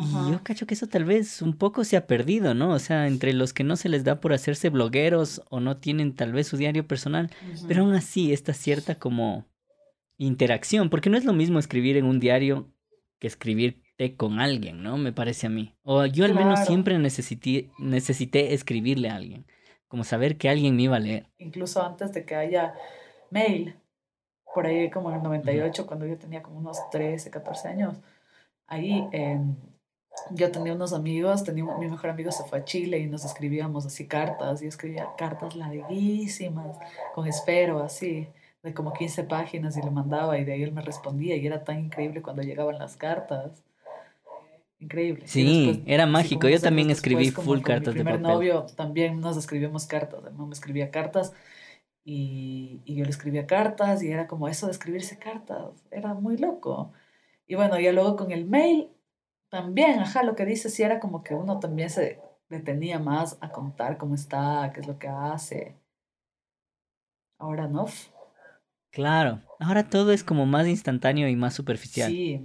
Y 0.00 0.32
yo 0.32 0.42
cacho 0.42 0.66
que 0.66 0.74
eso 0.74 0.88
tal 0.88 1.04
vez 1.04 1.40
un 1.40 1.56
poco 1.56 1.84
se 1.84 1.96
ha 1.96 2.08
perdido, 2.08 2.52
¿no? 2.52 2.70
O 2.70 2.80
sea, 2.80 3.06
entre 3.06 3.32
los 3.32 3.52
que 3.52 3.62
no 3.62 3.76
se 3.76 3.88
les 3.88 4.02
da 4.02 4.20
por 4.20 4.32
hacerse 4.32 4.68
blogueros 4.68 5.42
o 5.50 5.60
no 5.60 5.76
tienen 5.76 6.14
tal 6.14 6.32
vez 6.32 6.48
su 6.48 6.56
diario 6.56 6.86
personal, 6.88 7.30
pero 7.68 7.82
aún 7.82 7.94
así 7.94 8.32
esta 8.32 8.54
cierta 8.54 8.96
como 8.96 9.46
interacción, 10.18 10.90
porque 10.90 11.10
no 11.10 11.16
es 11.16 11.24
lo 11.24 11.32
mismo 11.32 11.60
escribir 11.60 11.96
en 11.96 12.06
un 12.06 12.18
diario 12.18 12.72
que 13.20 13.28
con 14.16 14.40
alguien, 14.40 14.82
¿no? 14.82 14.96
Me 14.98 15.12
parece 15.12 15.46
a 15.46 15.50
mí. 15.50 15.74
O 15.82 16.04
yo 16.06 16.24
al 16.24 16.34
menos 16.34 16.66
siempre 16.66 16.98
necesité, 16.98 17.70
necesité 17.78 18.52
escribirle 18.54 19.08
a 19.08 19.16
alguien, 19.16 19.46
como 19.88 20.04
saber 20.04 20.36
que 20.36 20.48
alguien 20.48 20.76
me 20.76 20.82
iba 20.82 20.96
a 20.96 21.00
leer. 21.00 21.26
Incluso 21.38 21.82
antes 21.82 22.12
de 22.12 22.24
que 22.24 22.34
haya 22.34 22.74
mail, 23.30 23.76
por 24.52 24.66
ahí 24.66 24.90
como 24.90 25.10
en 25.10 25.16
el 25.16 25.22
98, 25.22 25.86
cuando 25.86 26.06
yo 26.06 26.16
tenía 26.18 26.42
como 26.42 26.58
unos 26.58 26.78
13, 26.90 27.30
14 27.30 27.68
años, 27.68 27.96
ahí 28.66 29.06
em, 29.12 29.54
yo 30.30 30.50
tenía 30.50 30.74
unos 30.74 30.92
amigos, 30.92 31.44
tenía, 31.44 31.64
mi 31.64 31.88
mejor 31.88 32.10
amigo 32.10 32.32
se 32.32 32.44
fue 32.44 32.60
a 32.60 32.64
Chile 32.64 32.98
y 32.98 33.06
nos 33.06 33.24
escribíamos 33.24 33.86
así 33.86 34.06
cartas, 34.06 34.62
y 34.62 34.66
escribía 34.66 35.08
cartas 35.16 35.54
larguísimas, 35.56 36.78
con 37.14 37.26
espero, 37.26 37.82
así, 37.82 38.28
de 38.62 38.74
como 38.74 38.92
15 38.92 39.24
páginas 39.24 39.76
y 39.76 39.82
le 39.82 39.90
mandaba 39.90 40.38
y 40.38 40.44
de 40.44 40.54
ahí 40.54 40.62
él 40.62 40.72
me 40.72 40.82
respondía 40.82 41.36
y 41.36 41.46
era 41.46 41.64
tan 41.64 41.78
increíble 41.78 42.22
cuando 42.22 42.42
llegaban 42.42 42.78
las 42.78 42.96
cartas. 42.96 43.62
Increíble. 44.78 45.26
Sí, 45.26 45.44
después, 45.66 45.86
era 45.86 46.06
mágico. 46.06 46.48
Yo 46.48 46.60
también 46.60 46.90
escribí 46.90 47.26
después, 47.26 47.46
full 47.46 47.60
cartas 47.60 47.94
mi 47.94 47.98
de 47.98 48.04
primer 48.04 48.20
papel. 48.20 48.22
novio 48.22 48.66
también 48.76 49.20
nos 49.20 49.36
escribíamos 49.36 49.86
cartas, 49.86 50.22
mi 50.22 50.30
mamá 50.30 50.46
me 50.46 50.54
escribía 50.54 50.90
cartas 50.90 51.32
y, 52.04 52.82
y 52.84 52.96
yo 52.96 53.04
le 53.04 53.10
escribía 53.10 53.46
cartas 53.46 54.02
y 54.02 54.10
era 54.10 54.26
como 54.26 54.48
eso 54.48 54.66
de 54.66 54.72
escribirse 54.72 55.18
cartas, 55.18 55.84
era 55.90 56.14
muy 56.14 56.36
loco. 56.36 56.92
Y 57.46 57.54
bueno, 57.54 57.78
ya 57.78 57.92
luego 57.92 58.16
con 58.16 58.32
el 58.32 58.46
mail 58.46 58.90
también, 59.48 60.00
ajá, 60.00 60.22
lo 60.22 60.34
que 60.34 60.44
dice 60.44 60.68
sí 60.68 60.82
era 60.82 61.00
como 61.00 61.22
que 61.22 61.34
uno 61.34 61.60
también 61.60 61.88
se 61.88 62.20
detenía 62.48 62.98
más 62.98 63.38
a 63.40 63.50
contar 63.50 63.96
cómo 63.98 64.14
está, 64.14 64.70
qué 64.74 64.80
es 64.80 64.86
lo 64.86 64.98
que 64.98 65.08
hace. 65.08 65.78
Ahora 67.38 67.68
no. 67.68 67.86
Claro, 68.90 69.40
ahora 69.58 69.88
todo 69.88 70.12
es 70.12 70.24
como 70.24 70.46
más 70.46 70.66
instantáneo 70.66 71.28
y 71.28 71.36
más 71.36 71.54
superficial. 71.54 72.10
Sí, 72.10 72.44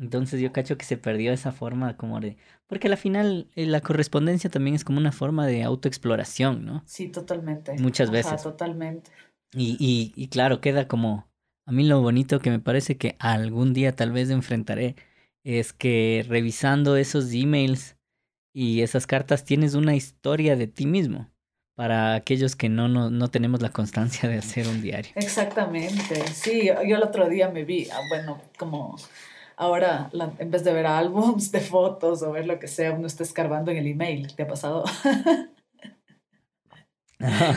Entonces 0.00 0.40
yo 0.40 0.50
cacho 0.50 0.78
que 0.78 0.86
se 0.86 0.96
perdió 0.96 1.32
esa 1.32 1.52
forma 1.52 1.96
como 1.96 2.20
de... 2.20 2.38
Porque 2.66 2.88
al 2.88 2.96
final 2.96 3.48
eh, 3.54 3.66
la 3.66 3.82
correspondencia 3.82 4.48
también 4.48 4.74
es 4.74 4.82
como 4.82 4.98
una 4.98 5.12
forma 5.12 5.46
de 5.46 5.62
autoexploración, 5.62 6.64
¿no? 6.64 6.82
sí, 6.86 7.08
totalmente. 7.08 7.74
Muchas 7.78 8.08
Ajá, 8.08 8.16
veces. 8.16 8.42
totalmente. 8.42 9.10
Y, 9.52 9.76
y, 9.78 10.12
y 10.16 10.28
claro, 10.28 10.60
queda 10.60 10.88
como... 10.88 11.28
A 11.66 11.72
mí 11.72 11.84
lo 11.84 12.00
bonito 12.00 12.40
que 12.40 12.50
me 12.50 12.58
parece 12.58 12.96
que 12.96 13.16
algún 13.18 13.74
día 13.74 13.94
tal 13.94 14.10
vez 14.10 14.30
enfrentaré 14.30 14.96
es 15.44 15.72
que 15.72 16.24
revisando 16.26 16.96
esos 16.96 17.32
emails 17.32 17.96
y 18.52 18.80
esas 18.80 19.06
cartas 19.06 19.44
tienes 19.44 19.74
una 19.74 19.94
historia 19.94 20.56
de 20.56 20.66
ti 20.66 20.86
mismo 20.86 21.30
para 21.76 22.14
aquellos 22.14 22.56
que 22.56 22.68
no, 22.68 22.88
no, 22.88 23.10
no 23.10 23.28
tenemos 23.28 23.62
la 23.62 23.70
constancia 23.70 24.28
de 24.28 24.38
hacer 24.38 24.66
un 24.66 24.82
diario. 24.82 25.12
Exactamente, 25.14 26.26
sí, 26.32 26.66
yo, 26.66 26.82
yo 26.82 26.96
el 26.96 27.02
otro 27.02 27.28
día 27.28 27.48
me 27.48 27.64
vi, 27.64 27.88
ah, 27.90 28.00
bueno, 28.08 28.40
como 28.58 28.96
ahora 29.60 30.08
la- 30.12 30.32
en 30.38 30.50
vez 30.50 30.64
de 30.64 30.72
ver 30.72 30.86
álbums 30.86 31.52
de 31.52 31.60
fotos 31.60 32.22
o 32.22 32.32
ver 32.32 32.46
lo 32.46 32.58
que 32.58 32.66
sea, 32.66 32.92
uno 32.92 33.06
está 33.06 33.22
escarbando 33.22 33.70
en 33.70 33.76
el 33.76 33.86
email, 33.86 34.34
¿te 34.34 34.42
ha 34.42 34.48
pasado? 34.48 34.84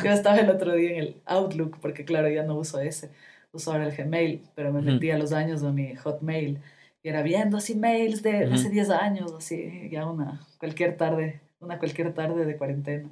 Yo 0.04 0.12
estaba 0.12 0.38
el 0.38 0.50
otro 0.50 0.76
día 0.76 0.92
en 0.92 0.98
el 1.00 1.22
Outlook, 1.26 1.80
porque 1.80 2.04
claro, 2.04 2.30
ya 2.30 2.44
no 2.44 2.58
uso 2.58 2.82
ese, 2.82 3.12
uso 3.54 3.72
ahora 3.72 3.88
el 3.88 3.96
Gmail, 3.96 4.42
pero 4.56 4.74
me 4.74 4.82
metí 4.82 5.10
a 5.12 5.18
los 5.18 5.32
años 5.32 5.62
de 5.62 5.72
mi 5.72 5.96
Hotmail 5.96 6.60
y 7.02 7.08
era 7.10 7.22
viendo 7.22 7.58
así 7.58 7.76
mails 7.76 8.22
de 8.22 8.46
hace 8.46 8.70
10 8.70 8.90
años, 8.90 9.34
así, 9.38 9.88
ya 9.90 10.06
una 10.06 10.46
cualquier 10.60 10.98
tarde, 10.98 11.40
una 11.62 11.80
cualquier 11.80 12.14
tarde 12.14 12.46
de 12.46 12.58
cuarentena, 12.58 13.10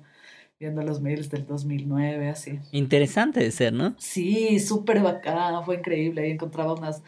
viendo 0.60 0.82
los 0.82 1.00
mails 1.00 1.30
del 1.30 1.46
2009, 1.48 2.28
así. 2.28 2.60
Interesante 2.74 3.40
de 3.40 3.52
ser, 3.52 3.72
¿no? 3.72 3.96
Sí, 3.98 4.60
súper 4.60 5.02
bacán, 5.02 5.64
fue 5.64 5.78
increíble. 5.78 6.24
Ahí 6.24 6.32
encontraba 6.32 6.74
unas 6.74 7.02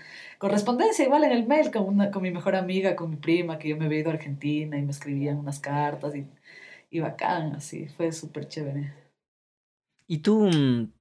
correspondencia 0.43 1.05
igual 1.05 1.23
en 1.23 1.31
el 1.31 1.47
mail 1.47 1.71
con, 1.71 1.87
una, 1.87 2.11
con 2.11 2.21
mi 2.21 2.29
mejor 2.29 2.57
amiga, 2.57 2.97
con 2.97 3.09
mi 3.09 3.15
prima, 3.15 3.57
que 3.57 3.69
yo 3.69 3.77
me 3.77 3.85
había 3.85 3.99
ido 3.99 4.09
a 4.09 4.15
Argentina 4.15 4.77
y 4.77 4.81
me 4.81 4.91
escribían 4.91 5.37
unas 5.37 5.61
cartas 5.61 6.13
y, 6.17 6.27
y 6.89 6.99
bacán, 6.99 7.55
así, 7.55 7.87
fue 7.87 8.11
súper 8.11 8.49
chévere. 8.49 8.93
¿Y 10.05 10.17
tú 10.17 10.49
mm, 10.53 10.91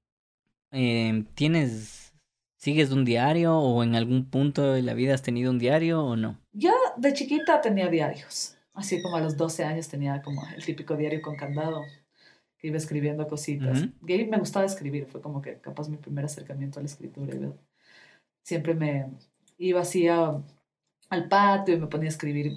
eh, 0.71 1.25
tienes, 1.35 2.13
sigues 2.57 2.91
un 2.91 3.03
diario 3.03 3.57
o 3.57 3.83
en 3.83 3.95
algún 3.95 4.29
punto 4.29 4.71
de 4.71 4.81
la 4.81 4.93
vida 4.93 5.13
has 5.13 5.23
tenido 5.23 5.51
un 5.51 5.59
diario 5.59 6.01
o 6.05 6.15
no? 6.15 6.39
Yo 6.53 6.71
de 6.95 7.11
chiquita 7.11 7.59
tenía 7.59 7.89
diarios, 7.89 8.57
así 8.73 9.01
como 9.01 9.17
a 9.17 9.21
los 9.21 9.35
12 9.35 9.65
años 9.65 9.89
tenía 9.89 10.21
como 10.21 10.41
el 10.55 10.63
típico 10.63 10.95
diario 10.95 11.21
con 11.21 11.35
candado, 11.35 11.81
que 12.57 12.69
iba 12.69 12.77
escribiendo 12.77 13.27
cositas. 13.27 13.81
Ujú. 13.81 13.91
Y 14.07 14.13
ahí 14.13 14.25
me 14.25 14.37
gustaba 14.37 14.65
escribir, 14.65 15.05
fue 15.05 15.19
como 15.21 15.41
que 15.41 15.59
capaz 15.59 15.89
mi 15.89 15.97
primer 15.97 16.23
acercamiento 16.23 16.79
a 16.79 16.83
la 16.83 16.87
escritura. 16.87 17.33
Siempre 18.41 18.73
me 18.73 19.09
iba 19.57 19.81
así 19.81 20.07
a- 20.07 20.41
al 21.09 21.29
patio 21.29 21.75
y 21.75 21.79
me 21.79 21.87
ponía 21.87 22.07
a 22.07 22.09
escribir 22.11 22.53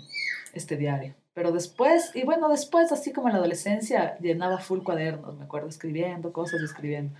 este 0.54 0.76
diario. 0.76 1.14
Pero 1.34 1.52
después, 1.52 2.12
y 2.14 2.24
bueno, 2.24 2.48
después, 2.48 2.92
así 2.92 3.12
como 3.12 3.28
en 3.28 3.34
la 3.34 3.38
adolescencia, 3.40 4.18
llenaba 4.20 4.58
full 4.58 4.82
cuadernos, 4.82 5.36
me 5.36 5.44
acuerdo, 5.44 5.68
escribiendo 5.68 6.32
cosas 6.32 6.60
y 6.62 6.64
escribiendo. 6.64 7.14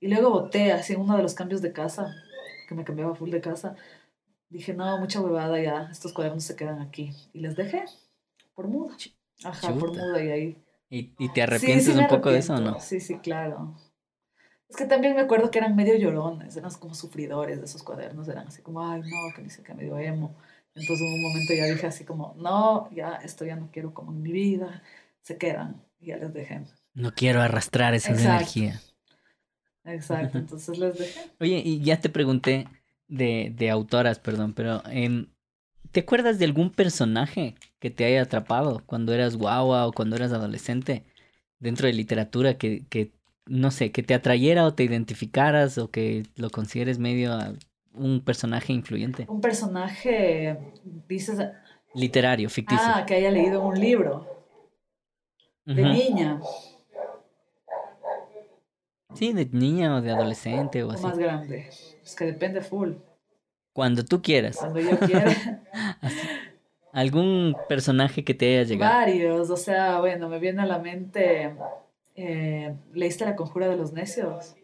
Y 0.00 0.08
luego 0.08 0.30
boté, 0.30 0.72
así 0.72 0.94
en 0.94 1.00
uno 1.02 1.16
de 1.16 1.22
los 1.22 1.34
cambios 1.34 1.62
de 1.62 1.72
casa, 1.72 2.14
que 2.68 2.74
me 2.74 2.84
cambiaba 2.84 3.14
full 3.14 3.30
de 3.30 3.40
casa, 3.40 3.76
dije, 4.50 4.74
no, 4.74 4.98
mucha 4.98 5.20
huevada 5.20 5.60
ya, 5.60 5.88
estos 5.92 6.12
cuadernos 6.12 6.44
se 6.44 6.56
quedan 6.56 6.80
aquí. 6.80 7.10
Y 7.32 7.40
les 7.40 7.56
dejé, 7.56 7.84
por 8.54 8.68
muda. 8.68 8.96
Ajá, 9.44 9.78
por 9.78 9.90
Chuta. 9.90 10.00
muda 10.00 10.22
y 10.24 10.30
ahí. 10.30 10.58
¿Y, 10.90 11.12
y 11.18 11.28
te 11.28 11.42
Sí, 11.42 11.42
arrepientes 11.42 11.86
sí 11.86 11.94
me 11.94 12.02
un 12.02 12.06
poco 12.08 12.30
de 12.30 12.38
eso 12.38 12.54
o 12.54 12.60
no? 12.60 12.80
Sí, 12.80 13.00
sí, 13.00 13.18
claro. 13.18 13.74
Es 14.68 14.76
que 14.76 14.86
también 14.86 15.14
me 15.14 15.22
acuerdo 15.22 15.50
que 15.50 15.58
eran 15.58 15.76
medio 15.76 15.96
llorones, 15.96 16.56
eran 16.56 16.72
como 16.72 16.94
sufridores 16.94 17.58
de 17.58 17.66
esos 17.66 17.82
cuadernos, 17.82 18.28
eran 18.28 18.48
así 18.48 18.62
como, 18.62 18.84
ay, 18.84 19.00
no, 19.02 19.34
que 19.34 19.42
dice 19.42 19.62
que 19.62 19.74
medio 19.74 19.96
emo. 19.98 20.36
Entonces 20.74 21.06
en 21.06 21.14
un 21.14 21.22
momento 21.22 21.54
ya 21.54 21.64
dije 21.66 21.86
así 21.86 22.04
como, 22.04 22.34
no, 22.36 22.90
ya 22.92 23.14
esto 23.16 23.44
ya 23.44 23.56
no 23.56 23.70
quiero 23.72 23.94
como 23.94 24.12
en 24.12 24.22
mi 24.22 24.32
vida, 24.32 24.82
se 25.22 25.38
quedan, 25.38 25.82
y 26.00 26.06
ya 26.06 26.16
les 26.16 26.34
dejé. 26.34 26.64
No 26.94 27.12
quiero 27.14 27.40
arrastrar 27.40 27.94
esa 27.94 28.12
energía. 28.12 28.80
Exacto, 29.84 30.38
entonces 30.38 30.78
les 30.78 30.98
dejé. 30.98 31.30
Oye, 31.40 31.62
y 31.64 31.80
ya 31.80 32.00
te 32.00 32.08
pregunté 32.08 32.66
de, 33.08 33.52
de 33.56 33.70
autoras, 33.70 34.18
perdón, 34.18 34.52
pero 34.52 34.82
em, 34.90 35.28
¿te 35.92 36.00
acuerdas 36.00 36.38
de 36.38 36.44
algún 36.44 36.70
personaje 36.70 37.54
que 37.78 37.90
te 37.90 38.04
haya 38.04 38.22
atrapado 38.22 38.82
cuando 38.84 39.14
eras 39.14 39.36
guagua 39.36 39.86
o 39.86 39.92
cuando 39.92 40.16
eras 40.16 40.32
adolescente 40.32 41.04
dentro 41.60 41.86
de 41.86 41.92
literatura 41.92 42.58
que, 42.58 42.84
que 42.88 43.15
no 43.46 43.70
sé, 43.70 43.92
que 43.92 44.02
te 44.02 44.14
atrayera 44.14 44.64
o 44.64 44.74
te 44.74 44.84
identificaras 44.84 45.78
o 45.78 45.90
que 45.90 46.24
lo 46.36 46.50
consideres 46.50 46.98
medio 46.98 47.32
a 47.32 47.52
un 47.94 48.20
personaje 48.20 48.72
influyente? 48.72 49.26
Un 49.28 49.40
personaje, 49.40 50.58
dices, 51.08 51.38
Literario, 51.94 52.50
ficticio. 52.50 52.84
ah, 52.86 53.04
que 53.06 53.14
haya 53.14 53.30
leído 53.30 53.62
un 53.62 53.78
libro 53.80 54.26
de 55.64 55.82
niña 55.82 56.40
Sí, 59.14 59.32
de 59.32 59.46
niña 59.46 59.96
o 59.96 60.02
de 60.02 60.10
adolescente 60.10 60.82
o 60.82 60.88
o 60.88 60.92
así. 60.92 61.02
más 61.02 61.18
grande. 61.18 61.68
Es 62.04 62.14
que 62.14 62.26
depende 62.26 62.60
full, 62.60 62.92
Cuando 63.72 64.04
tú 64.04 64.20
quieras. 64.20 64.58
cuando 64.58 64.80
yo 64.80 64.98
quiera. 65.00 65.34
Algún 66.92 67.56
personaje 67.68 68.24
que 68.24 68.34
te 68.34 68.46
haya 68.58 68.62
llegado. 68.68 68.92
Varios, 68.92 69.50
o 69.50 69.56
sea, 69.56 70.00
bueno, 70.00 70.28
me 70.28 70.38
viene 70.38 70.62
a 70.62 70.66
la 70.66 70.78
mente, 70.78 71.54
eh, 72.16 72.74
¿leíste 72.92 73.24
La 73.24 73.36
Conjura 73.36 73.68
de 73.68 73.76
los 73.76 73.92
Necios? 73.92 74.56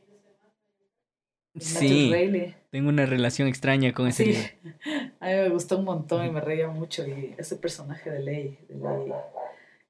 Sí, 1.58 2.10
tengo 2.70 2.88
una 2.88 3.04
relación 3.04 3.46
extraña 3.46 3.92
con 3.92 4.06
ese 4.06 4.24
Sí, 4.24 4.32
libro. 4.32 4.48
a 5.20 5.26
mí 5.26 5.32
me 5.34 5.48
gustó 5.50 5.78
un 5.78 5.84
montón 5.84 6.24
y 6.24 6.30
me 6.30 6.40
reía 6.40 6.68
mucho 6.68 7.06
y 7.06 7.34
ese 7.36 7.56
personaje 7.56 8.10
de 8.10 8.20
Ley, 8.20 8.58
de 8.68 8.76
Ley, 8.76 9.12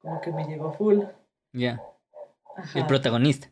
como 0.01 0.21
que 0.21 0.33
me 0.33 0.45
llegó 0.45 0.73
full. 0.73 1.01
Ya, 1.53 1.81
Ajá. 2.57 2.79
el 2.81 2.87
protagonista. 2.87 3.49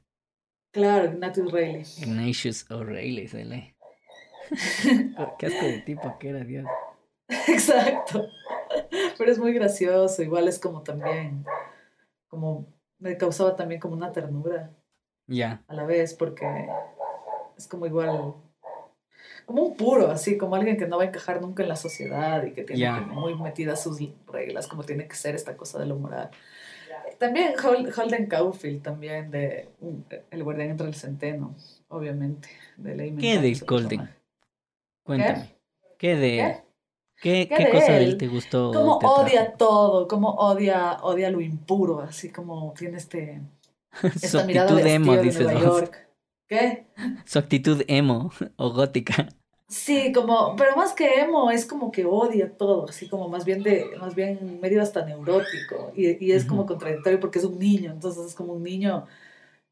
Claro, 0.72 1.04
Ignatius 1.12 1.52
Reilly. 1.52 1.84
Ignatius 1.98 2.70
O'Reilly, 2.70 3.28
se 3.28 3.44
lee. 3.44 3.74
Qué 5.38 5.46
asco 5.46 5.66
de 5.66 5.80
tipo 5.82 6.18
que 6.18 6.30
era, 6.30 6.40
Dios. 6.40 6.66
Exacto. 7.46 8.28
Pero 9.18 9.30
es 9.30 9.38
muy 9.38 9.52
gracioso, 9.52 10.22
igual 10.22 10.48
es 10.48 10.58
como 10.58 10.82
también, 10.82 11.44
como 12.28 12.66
me 13.00 13.16
causaba 13.16 13.56
también 13.56 13.80
como 13.80 13.94
una 13.94 14.12
ternura 14.12 14.70
Ya, 15.26 15.62
a 15.68 15.74
la 15.74 15.84
vez, 15.84 16.14
porque 16.14 16.46
es 17.56 17.66
como 17.66 17.86
igual, 17.86 18.34
como 19.46 19.62
un 19.64 19.76
puro, 19.76 20.10
así, 20.10 20.38
como 20.38 20.54
alguien 20.54 20.76
que 20.76 20.86
no 20.86 20.96
va 20.98 21.04
a 21.04 21.06
encajar 21.06 21.40
nunca 21.42 21.62
en 21.62 21.68
la 21.68 21.76
sociedad 21.76 22.42
y 22.44 22.52
que 22.52 22.62
tiene 22.62 22.80
como 23.00 23.20
muy 23.20 23.34
metidas 23.34 23.82
sus 23.82 23.98
reglas, 24.26 24.66
como 24.68 24.84
tiene 24.84 25.08
que 25.08 25.16
ser 25.16 25.34
esta 25.34 25.56
cosa 25.56 25.78
de 25.78 25.86
lo 25.86 25.96
moral. 25.96 26.30
También 27.18 27.54
Hol- 27.56 27.92
Holden 27.96 28.26
Caulfield, 28.26 28.82
también 28.82 29.30
de 29.30 29.68
um, 29.80 30.02
El 30.30 30.42
guardián 30.42 30.70
entre 30.70 30.86
el 30.86 30.94
centeno, 30.94 31.54
obviamente, 31.88 32.48
de 32.78 32.94
ley 32.94 33.14
¿Qué 33.16 33.38
de 33.38 33.52
Golden? 33.66 34.08
Cuéntame. 35.04 35.54
¿Qué 35.98 36.16
de 36.16 36.30
¿Qué? 36.30 36.69
¿Qué, 37.20 37.48
¿Qué 37.48 37.54
qué 37.54 37.66
de 37.66 37.70
cosa 37.70 37.94
de 37.94 38.04
él? 38.04 38.04
él 38.04 38.16
te 38.16 38.28
gustó? 38.28 38.72
Como 38.72 38.98
te 38.98 39.06
odia 39.06 39.56
todo, 39.56 40.08
como 40.08 40.30
odia, 40.36 40.98
odia 41.02 41.30
lo 41.30 41.40
impuro, 41.40 42.00
así 42.00 42.30
como 42.32 42.72
tiene 42.78 42.98
este, 42.98 43.42
Su 44.16 44.40
mirada 44.44 44.72
actitud 44.72 44.82
de 44.82 44.94
emo, 44.94 45.16
de 45.16 45.18
dices 45.18 45.48
Nueva 45.48 45.60
vos. 45.60 45.82
York. 45.82 46.08
¿Qué? 46.48 46.86
Su 47.24 47.38
actitud 47.38 47.82
emo 47.88 48.30
o 48.56 48.70
gótica. 48.72 49.28
Sí, 49.68 50.12
como, 50.12 50.56
pero 50.56 50.74
más 50.76 50.92
que 50.94 51.20
emo, 51.20 51.50
es 51.52 51.64
como 51.64 51.92
que 51.92 52.04
odia 52.04 52.56
todo, 52.56 52.88
así 52.88 53.08
como 53.08 53.28
más 53.28 53.44
bien 53.44 53.62
de, 53.62 53.96
más 54.00 54.16
bien 54.16 54.58
medio 54.60 54.82
hasta 54.82 55.04
neurótico. 55.04 55.92
Y, 55.94 56.24
y 56.24 56.32
es 56.32 56.44
como 56.44 56.66
contradictorio 56.66 57.20
porque 57.20 57.38
es 57.38 57.44
un 57.44 57.58
niño, 57.58 57.92
entonces 57.92 58.26
es 58.26 58.34
como 58.34 58.54
un 58.54 58.64
niño 58.64 59.06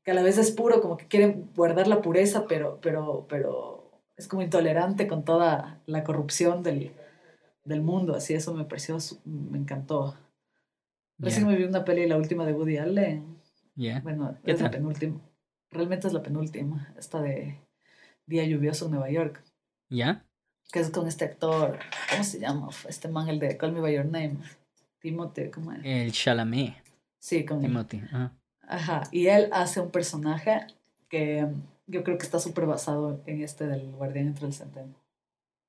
que 0.05 0.13
a 0.13 0.15
la 0.15 0.23
vez 0.23 0.39
es 0.39 0.53
puro, 0.53 0.81
como 0.81 0.97
que 0.97 1.09
quiere 1.09 1.45
guardar 1.57 1.89
la 1.89 2.03
pureza, 2.03 2.47
pero, 2.49 2.79
pero, 2.83 3.27
pero 3.29 3.91
es 4.17 4.29
como 4.29 4.43
intolerante 4.43 5.09
con 5.09 5.25
toda 5.25 5.81
la 5.87 6.05
corrupción 6.05 6.63
del, 6.63 6.93
del 7.69 7.83
mundo. 7.83 8.15
Así 8.15 8.35
eso 8.35 8.55
me 8.55 8.65
pareció, 8.65 8.99
me 9.25 9.59
encantó. 9.59 10.17
Recién 11.19 11.45
Ya, 11.45 11.51
me 11.51 11.57
vi 11.57 11.65
una 11.65 11.85
peli, 11.85 12.07
la 12.07 12.17
última 12.17 12.47
de 12.47 12.53
Woody 12.53 12.79
Allen. 12.79 13.39
ya. 13.75 14.01
Bueno, 14.01 14.37
¿Qué 14.45 14.53
es 14.53 14.61
la 14.61 14.71
penúltima. 14.71 15.21
Realmente 15.71 16.07
es 16.07 16.13
la 16.13 16.23
penúltima, 16.23 16.93
esta 16.99 17.21
de 17.21 17.61
Día 18.27 18.45
Lluvioso 18.45 18.87
en 18.87 18.93
Nueva 18.93 19.11
York. 19.11 19.43
¿Ya? 19.91 20.25
que 20.71 20.81
es 20.81 20.91
con 20.91 21.07
este 21.09 21.25
actor, 21.25 21.79
¿cómo 22.11 22.25
se 22.25 22.41
llama? 22.41 22.69
Este 22.87 23.09
man, 23.09 23.27
el 23.29 23.39
de 23.39 23.57
Call 23.57 23.73
Me 23.73 23.81
By 23.81 23.95
Your 23.95 24.05
Name, 24.05 24.37
Timote, 25.01 25.51
¿cómo 25.51 25.73
es? 25.73 25.81
El 25.83 26.13
Chalamet, 26.13 26.75
Sí, 27.19 27.45
con. 27.47 27.61
Timothy. 27.61 28.03
Ajá. 28.05 28.37
Ajá, 28.61 29.03
y 29.11 29.29
él 29.29 29.49
hace 29.53 29.81
un 29.81 29.91
personaje 29.91 30.67
que 31.09 31.47
yo 31.87 32.05
creo 32.05 32.19
que 32.19 32.25
está 32.27 32.39
súper 32.39 32.67
basado 32.67 33.23
en 33.25 33.43
este 33.43 33.67
del 33.67 33.91
Guardián 33.93 34.27
entre 34.27 34.47
el 34.47 34.53
Centeno. 34.53 34.95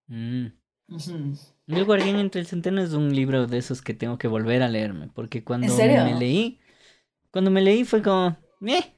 Mm. 0.07 0.47
Ujú. 0.89 1.33
El 1.69 1.85
Guardián 1.85 2.17
entre 2.17 2.41
el 2.41 2.47
Centeno 2.47 2.81
es 2.81 2.93
un 2.93 3.13
libro 3.15 3.45
de 3.45 3.59
esos 3.59 3.81
que 3.81 3.93
tengo 3.93 4.17
que 4.17 4.27
volver 4.27 4.63
a 4.63 4.67
leerme, 4.67 5.09
porque 5.13 5.43
cuando 5.43 5.67
me 5.75 6.15
leí, 6.19 6.59
cuando 7.31 7.51
me 7.51 7.61
leí 7.61 7.85
fue 7.85 8.01
como, 8.01 8.37
"Meh". 8.59 8.95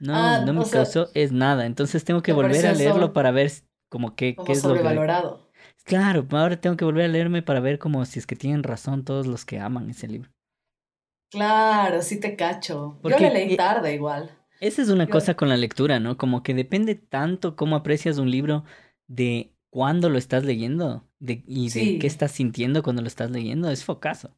No, 0.00 0.14
Ah, 0.14 0.42
no 0.44 0.52
me 0.52 0.64
sea, 0.64 0.82
causó 0.82 1.08
es 1.14 1.32
nada, 1.32 1.66
entonces 1.66 2.04
tengo 2.04 2.20
que 2.22 2.32
¿te 2.32 2.36
volver 2.36 2.66
a 2.66 2.72
leerlo 2.72 3.00
sobre- 3.02 3.12
para 3.14 3.30
ver 3.30 3.50
como 3.88 4.14
que 4.14 4.34
Como 4.34 4.46
qué 4.46 4.52
es 4.52 4.64
lo 4.64 4.74
que. 4.74 4.82
Claro, 5.84 6.26
ahora 6.30 6.60
tengo 6.60 6.76
que 6.76 6.84
volver 6.84 7.06
a 7.06 7.08
leerme 7.08 7.42
para 7.42 7.60
ver 7.60 7.78
como 7.78 8.04
si 8.04 8.18
es 8.18 8.26
que 8.26 8.36
tienen 8.36 8.62
razón 8.62 9.04
todos 9.04 9.26
los 9.26 9.44
que 9.44 9.58
aman 9.58 9.88
ese 9.90 10.06
libro. 10.08 10.30
Claro, 11.30 12.02
sí 12.02 12.20
te 12.20 12.36
cacho. 12.36 12.98
Yo 13.02 13.18
le 13.18 13.30
leí 13.30 13.54
eh, 13.54 13.56
tarde 13.56 13.94
igual. 13.94 14.30
Esa 14.60 14.82
es 14.82 14.88
una 14.88 15.04
Yo- 15.04 15.10
cosa 15.10 15.34
con 15.34 15.48
la 15.48 15.56
lectura, 15.56 16.00
¿no? 16.00 16.16
Como 16.16 16.42
que 16.42 16.54
depende 16.54 16.94
tanto 16.96 17.54
cómo 17.56 17.76
aprecias 17.76 18.18
un 18.18 18.30
libro 18.30 18.64
de 19.06 19.52
cuándo 19.70 20.10
lo 20.10 20.18
estás 20.18 20.44
leyendo 20.44 21.07
de, 21.18 21.42
y 21.46 21.70
de 21.70 21.98
qué 21.98 22.06
estás 22.06 22.32
sintiendo 22.32 22.82
cuando 22.82 23.02
lo 23.02 23.08
estás 23.08 23.30
leyendo. 23.30 23.70
Es 23.70 23.84
focazo. 23.84 24.30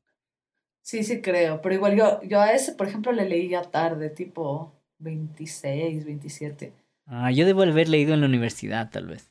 Sí, 0.83 1.05
sí 1.05 1.21
creo, 1.21 1.61
pero 1.61 1.75
igual 1.75 1.95
yo, 1.97 2.23
yo 2.23 2.40
a 2.40 2.53
ese, 2.53 2.73
por 2.73 2.88
ejemplo, 2.88 3.12
le 3.12 3.29
leí 3.29 3.49
ya 3.49 3.62
tarde, 3.62 4.11
tipo 4.11 4.73
26, 4.99 6.05
27. 6.05 6.73
Ah, 7.07 7.31
yo 7.31 7.45
debo 7.47 7.62
haber 7.62 7.88
leído 7.88 8.14
en 8.14 8.21
la 8.21 8.27
universidad, 8.27 8.90
tal 8.90 9.07
vez. 9.07 9.31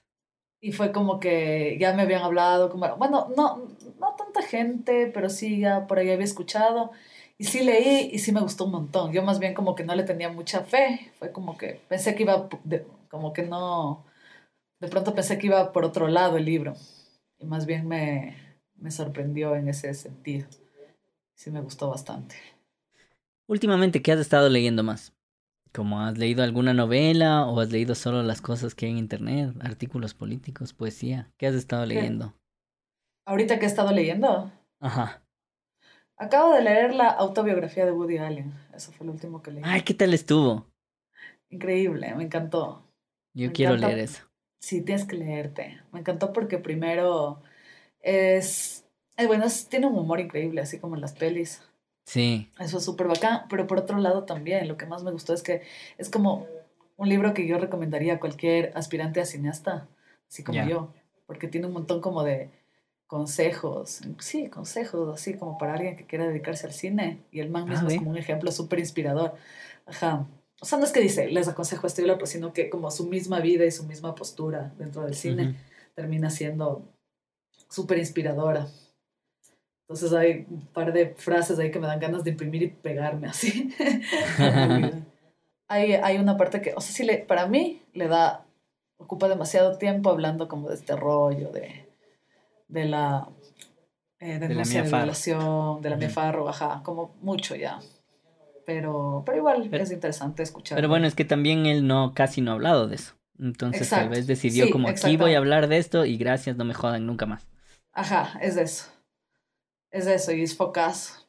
Y 0.61 0.73
fue 0.73 0.91
como 0.91 1.19
que 1.19 1.77
ya 1.79 1.93
me 1.93 2.01
habían 2.01 2.21
hablado, 2.21 2.69
como, 2.69 2.95
bueno, 2.97 3.29
no, 3.35 3.67
no 3.99 4.15
tanta 4.17 4.41
gente, 4.41 5.09
pero 5.13 5.29
sí 5.29 5.59
ya 5.59 5.87
por 5.87 5.99
ahí 5.99 6.11
había 6.11 6.25
escuchado. 6.25 6.91
Y 7.37 7.45
sí 7.45 7.63
leí 7.63 8.09
y 8.11 8.19
sí 8.19 8.33
me 8.33 8.41
gustó 8.41 8.65
un 8.65 8.71
montón. 8.71 9.13
Yo 9.13 9.23
más 9.23 9.39
bien 9.39 9.53
como 9.53 9.73
que 9.75 9.85
no 9.85 9.95
le 9.95 10.03
tenía 10.03 10.29
mucha 10.29 10.61
fe. 10.65 11.11
Fue 11.17 11.31
como 11.31 11.57
que 11.57 11.79
pensé 11.87 12.13
que 12.15 12.23
iba, 12.23 12.49
de- 12.65 12.85
como 13.09 13.31
que 13.31 13.43
no, 13.43 14.03
de 14.81 14.89
pronto 14.89 15.15
pensé 15.15 15.37
que 15.39 15.47
iba 15.47 15.71
por 15.73 15.85
otro 15.85 16.07
lado 16.09 16.37
el 16.37 16.45
libro. 16.45 16.75
Y 17.39 17.45
más 17.45 17.65
bien 17.65 17.87
me, 17.87 18.35
me 18.75 18.91
sorprendió 18.91 19.55
en 19.55 19.67
ese 19.69 19.93
sentido. 19.93 20.47
Sí 21.35 21.51
me 21.51 21.61
gustó 21.61 21.89
bastante. 21.89 22.35
Últimamente, 23.47 24.01
¿qué 24.01 24.13
has 24.13 24.19
estado 24.21 24.47
leyendo 24.47 24.81
más? 24.81 25.13
¿Como 25.73 26.01
has 26.01 26.17
leído 26.17 26.43
alguna 26.43 26.73
novela 26.73 27.45
o 27.47 27.59
has 27.61 27.71
leído 27.71 27.95
solo 27.95 28.23
las 28.23 28.41
cosas 28.41 28.75
que 28.75 28.85
hay 28.87 28.93
en 28.93 28.99
internet? 28.99 29.55
Artículos 29.61 30.13
políticos, 30.13 30.73
poesía. 30.73 31.31
¿Qué 31.37 31.47
has 31.47 31.55
estado 31.55 31.85
¿Qué? 31.87 32.01
leyendo? 32.01 32.35
Ahorita 33.25 33.57
que 33.59 33.65
he 33.65 33.69
estado 33.69 33.91
leyendo, 33.93 34.51
Ajá. 34.81 35.21
acabo 36.17 36.53
de 36.53 36.61
leer 36.61 36.93
la 36.93 37.07
autobiografía 37.09 37.83
de 37.85 37.91
Woody 37.91 38.17
Allen. 38.19 38.53
Eso 38.75 38.91
fue 38.91 39.07
lo 39.07 39.13
último 39.13 39.41
que 39.41 39.49
leí. 39.51 39.71
Ay, 39.71 39.83
¿qué 39.83 39.93
tal 39.93 40.13
estuvo? 40.13 40.69
Increíble, 41.49 42.13
me 42.15 42.23
encantó. 42.23 42.83
Yo 43.33 43.51
Me 43.51 43.53
quiero 43.53 43.75
encanta. 43.77 43.77
leer 43.77 43.97
eso. 43.99 44.28
Sí, 44.59 44.81
tienes 44.81 45.05
que 45.05 45.15
leerte. 45.15 45.79
Me 45.91 45.99
encantó 45.99 46.33
porque 46.33 46.57
primero 46.57 47.41
es, 48.01 48.85
bueno, 49.27 49.45
es- 49.45 49.67
tiene 49.69 49.87
un 49.87 49.97
humor 49.97 50.19
increíble, 50.19 50.61
así 50.61 50.79
como 50.79 50.95
en 50.95 51.01
las 51.01 51.13
pelis. 51.13 51.61
Sí. 52.05 52.49
Eso 52.59 52.77
es 52.79 52.83
súper 52.83 53.07
bacán, 53.07 53.43
pero 53.49 53.67
por 53.67 53.77
otro 53.79 53.97
lado 53.99 54.25
también, 54.25 54.67
lo 54.67 54.77
que 54.77 54.85
más 54.85 55.03
me 55.03 55.11
gustó 55.11 55.33
es 55.33 55.43
que 55.43 55.61
es 55.97 56.09
como 56.09 56.45
un 56.97 57.07
libro 57.07 57.33
que 57.33 57.47
yo 57.47 57.57
recomendaría 57.57 58.15
a 58.15 58.19
cualquier 58.19 58.71
aspirante 58.75 59.21
a 59.21 59.25
cineasta, 59.25 59.87
así 60.27 60.43
como 60.43 60.59
yo, 60.69 60.93
porque 61.25 61.47
tiene 61.47 61.67
un 61.67 61.73
montón 61.73 62.01
como 62.01 62.23
de 62.23 62.49
consejos, 63.07 64.01
sí, 64.19 64.49
consejos, 64.49 65.13
así 65.13 65.35
como 65.35 65.57
para 65.57 65.73
alguien 65.75 65.95
que 65.95 66.05
quiera 66.05 66.27
dedicarse 66.27 66.67
al 66.67 66.73
cine, 66.73 67.19
y 67.31 67.39
el 67.39 67.49
man 67.49 67.63
Ah, 67.67 67.71
mismo 67.71 67.87
es 67.87 67.97
como 67.97 68.09
un 68.11 68.17
ejemplo 68.17 68.51
súper 68.51 68.79
inspirador. 68.79 69.35
Ajá. 69.85 70.27
O 70.61 70.65
sea, 70.65 70.77
no 70.77 70.85
es 70.85 70.91
que 70.91 70.99
dice, 70.99 71.27
les 71.29 71.47
aconsejo 71.47 71.87
esto 71.87 72.01
y 72.01 72.05
lo 72.05 72.13
otro, 72.15 72.25
sino 72.25 72.51
que 72.53 72.69
como 72.69 72.91
su 72.91 73.07
misma 73.07 73.39
vida 73.39 73.65
y 73.65 73.71
su 73.71 73.83
misma 73.85 74.15
postura 74.15 74.73
dentro 74.77 75.03
del 75.03 75.15
cine 75.15 75.43
Ujú. 75.43 75.55
termina 75.95 76.29
siendo 76.29 76.83
súper 77.69 77.97
inspiradora. 77.97 78.67
Entonces 79.83 80.13
hay 80.13 80.45
un 80.49 80.67
par 80.67 80.93
de 80.93 81.15
frases 81.15 81.57
ahí 81.57 81.71
que 81.71 81.79
me 81.79 81.87
dan 81.87 81.99
ganas 81.99 82.23
de 82.23 82.31
imprimir 82.31 82.61
y 82.63 82.67
pegarme 82.67 83.27
así. 83.27 83.73
hay, 85.67 85.93
hay 85.93 86.17
una 86.17 86.37
parte 86.37 86.61
que, 86.61 86.73
o 86.75 86.81
sea, 86.81 86.93
sí, 86.93 87.03
le, 87.03 87.19
para 87.19 87.47
mí 87.47 87.81
le 87.93 88.07
da, 88.07 88.45
ocupa 88.97 89.29
demasiado 89.29 89.77
tiempo 89.77 90.09
hablando 90.09 90.47
como 90.47 90.69
de 90.69 90.75
este 90.75 90.95
rollo, 90.95 91.51
de, 91.51 91.87
de 92.67 92.85
la 92.85 93.29
eh, 94.19 94.37
denuncia 94.39 94.83
Mia 94.83 94.91
de 94.91 94.97
violación, 94.97 95.81
de 95.81 95.89
la 95.89 95.95
Ujú. 95.95 96.05
Mia 96.05 96.09
Farrow, 96.09 96.49
ajá, 96.49 96.81
como 96.83 97.15
mucho 97.21 97.55
ya. 97.55 97.79
Pero, 98.69 99.23
pero 99.25 99.39
igual 99.39 99.67
Pero- 99.71 99.83
es 99.83 99.91
interesante 99.91 100.43
escuchar. 100.43 100.75
Pero 100.75 100.89
bueno, 100.89 101.07
es 101.07 101.15
que 101.15 101.25
también 101.25 101.65
él 101.65 101.87
no 101.87 102.13
casi 102.13 102.39
no 102.39 102.51
ha 102.51 102.53
hablado 102.53 102.87
de 102.87 102.97
eso. 102.97 103.15
Entonces 103.39 103.89
tal 103.89 104.01
Exacto. 104.01 104.15
vez 104.15 104.27
decidió 104.27 104.65
Sí, 104.65 104.71
como 104.71 104.87
aquí 104.89 105.17
voy 105.17 105.33
a 105.33 105.39
hablar 105.39 105.67
de 105.67 105.79
esto 105.79 106.05
y 106.05 106.17
gracias, 106.17 106.55
no 106.55 106.65
me 106.65 106.75
jodan 106.75 107.07
nunca 107.07 107.25
más. 107.25 107.47
Ajá, 107.93 108.37
es 108.43 108.53
de 108.53 108.61
eso. 108.61 108.85
Es 109.89 110.05
de 110.05 110.13
eso, 110.13 110.31
y 110.33 110.43
es 110.43 110.55
focazo. 110.55 111.25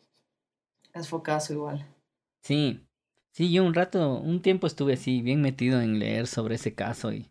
Es 0.93 1.09
focazo 1.09 1.55
igual. 1.55 1.87
Sí. 2.43 2.85
Sí, 3.31 3.51
yo 3.51 3.65
un 3.65 3.73
rato, 3.73 4.19
un 4.19 4.43
tiempo 4.43 4.67
estuve 4.67 4.93
así 4.93 5.23
bien 5.23 5.41
metido 5.41 5.81
en 5.81 5.99
leer 5.99 6.27
sobre 6.27 6.57
ese 6.57 6.75
caso 6.75 7.11
y 7.11 7.31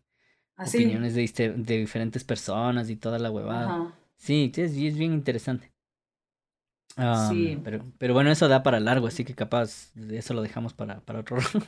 Así. 0.56 0.78
opiniones 0.78 1.14
de, 1.14 1.54
diferentes 1.78 2.24
personas 2.24 2.90
y 2.90 2.96
toda 2.96 3.20
la 3.20 3.30
huevada. 3.30 3.66
Ajá. 3.66 3.94
Sí, 4.16 4.52
es, 4.56 4.72
es 4.76 4.98
bien 4.98 5.14
interesante. 5.14 5.72
Sí. 7.30 7.60
pero, 7.64 7.84
pero 7.98 8.14
bueno, 8.14 8.30
eso 8.32 8.48
da 8.48 8.62
para 8.64 8.80
largo, 8.80 9.08
así 9.08 9.24
que 9.24 9.34
capaz 9.36 9.92
de 9.94 10.18
eso 10.18 10.34
lo 10.34 10.42
dejamos 10.42 10.74
para, 10.74 11.00
para 11.02 11.20
otro 11.20 11.38
rato. 11.54 11.64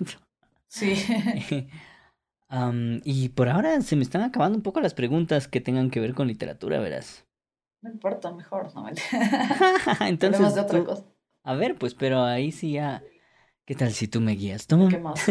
Sí. 0.67 0.93
Y 3.05 3.29
por 3.29 3.47
ahora 3.47 3.79
se 3.79 3.95
me 3.95 4.03
están 4.03 4.23
acabando 4.23 4.57
un 4.57 4.61
poco 4.61 4.81
las 4.81 4.93
preguntas 4.93 5.47
que 5.47 5.61
tengan 5.61 5.89
que 5.89 6.01
ver 6.01 6.13
con 6.13 6.27
literatura, 6.27 6.79
verás. 6.81 7.25
No 7.81 7.89
importa, 7.89 8.29
mejor, 8.33 8.75
no 8.75 8.83
me 8.83 8.91
Entonces, 10.01 10.35
Hablemos 10.41 10.55
de 10.55 10.61
otra 10.61 10.79
tú- 10.79 10.85
cosa. 10.85 11.05
a 11.45 11.55
ver, 11.55 11.77
pues, 11.77 11.93
pero 11.95 12.23
ahí 12.23 12.51
sí 12.51 12.73
ya. 12.73 13.03
¿Qué 13.65 13.73
tal 13.73 13.93
si 13.93 14.09
tú 14.09 14.19
me 14.19 14.33
guías? 14.33 14.63
¿Qué 14.63 14.67
Tómame, 14.67 14.99
más? 14.99 15.25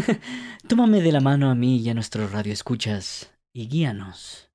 tómame 0.66 1.03
de 1.03 1.12
la 1.12 1.20
mano 1.20 1.50
a 1.50 1.55
mí 1.55 1.76
y 1.76 1.90
a 1.90 1.94
nuestro 1.94 2.26
radio 2.26 2.55
escuchas 2.55 3.31
y 3.53 3.68
guíanos. 3.68 4.50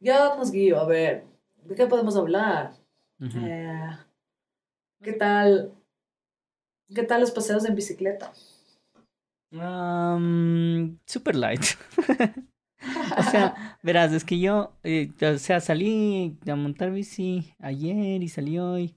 Yo 0.00 0.34
nos 0.36 0.50
guío, 0.50 0.80
a 0.80 0.86
ver, 0.86 1.26
¿de 1.64 1.74
qué 1.76 1.86
podemos 1.86 2.16
hablar? 2.16 2.72
Eh, 3.20 3.88
¿Qué 5.02 5.14
tal? 5.14 5.72
¿Qué 6.94 7.02
tal 7.04 7.22
los 7.22 7.30
paseos 7.30 7.64
en 7.64 7.74
bicicleta? 7.74 8.32
Super 11.06 11.36
light. 11.36 11.64
O 13.18 13.22
sea, 13.22 13.78
verás, 13.82 14.12
es 14.14 14.24
que 14.24 14.40
yo, 14.40 14.72
eh, 14.84 15.12
o 15.20 15.36
sea, 15.36 15.60
salí 15.60 16.38
a 16.50 16.56
montar 16.56 16.90
bici 16.90 17.54
ayer 17.58 18.22
y 18.22 18.28
salí 18.28 18.58
hoy, 18.58 18.96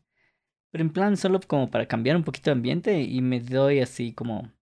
pero 0.71 0.85
en 0.85 0.93
plan 0.93 1.17
solo 1.17 1.41
como 1.45 1.69
para 1.69 1.87
cambiar 1.87 2.15
un 2.15 2.23
poquito 2.23 2.49
de 2.49 2.53
ambiente 2.53 3.01
y 3.01 3.21
me 3.21 3.41
doy 3.41 3.81
así 3.81 4.13
como... 4.13 4.53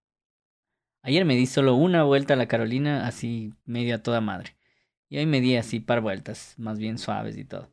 Ayer 1.03 1.23
me 1.25 1.35
di 1.35 1.45
solo 1.45 1.75
una 1.75 2.03
vuelta 2.03 2.33
a 2.33 2.37
la 2.37 2.47
Carolina, 2.47 3.05
así 3.05 3.53
medio 3.65 3.93
a 3.93 4.01
toda 4.01 4.21
madre. 4.21 4.55
Y 5.07 5.19
hoy 5.19 5.27
me 5.27 5.39
di 5.39 5.55
así 5.55 5.79
par 5.79 6.01
vueltas, 6.01 6.55
más 6.57 6.79
bien 6.79 6.97
suaves 6.97 7.37
y 7.37 7.45
todo. 7.45 7.71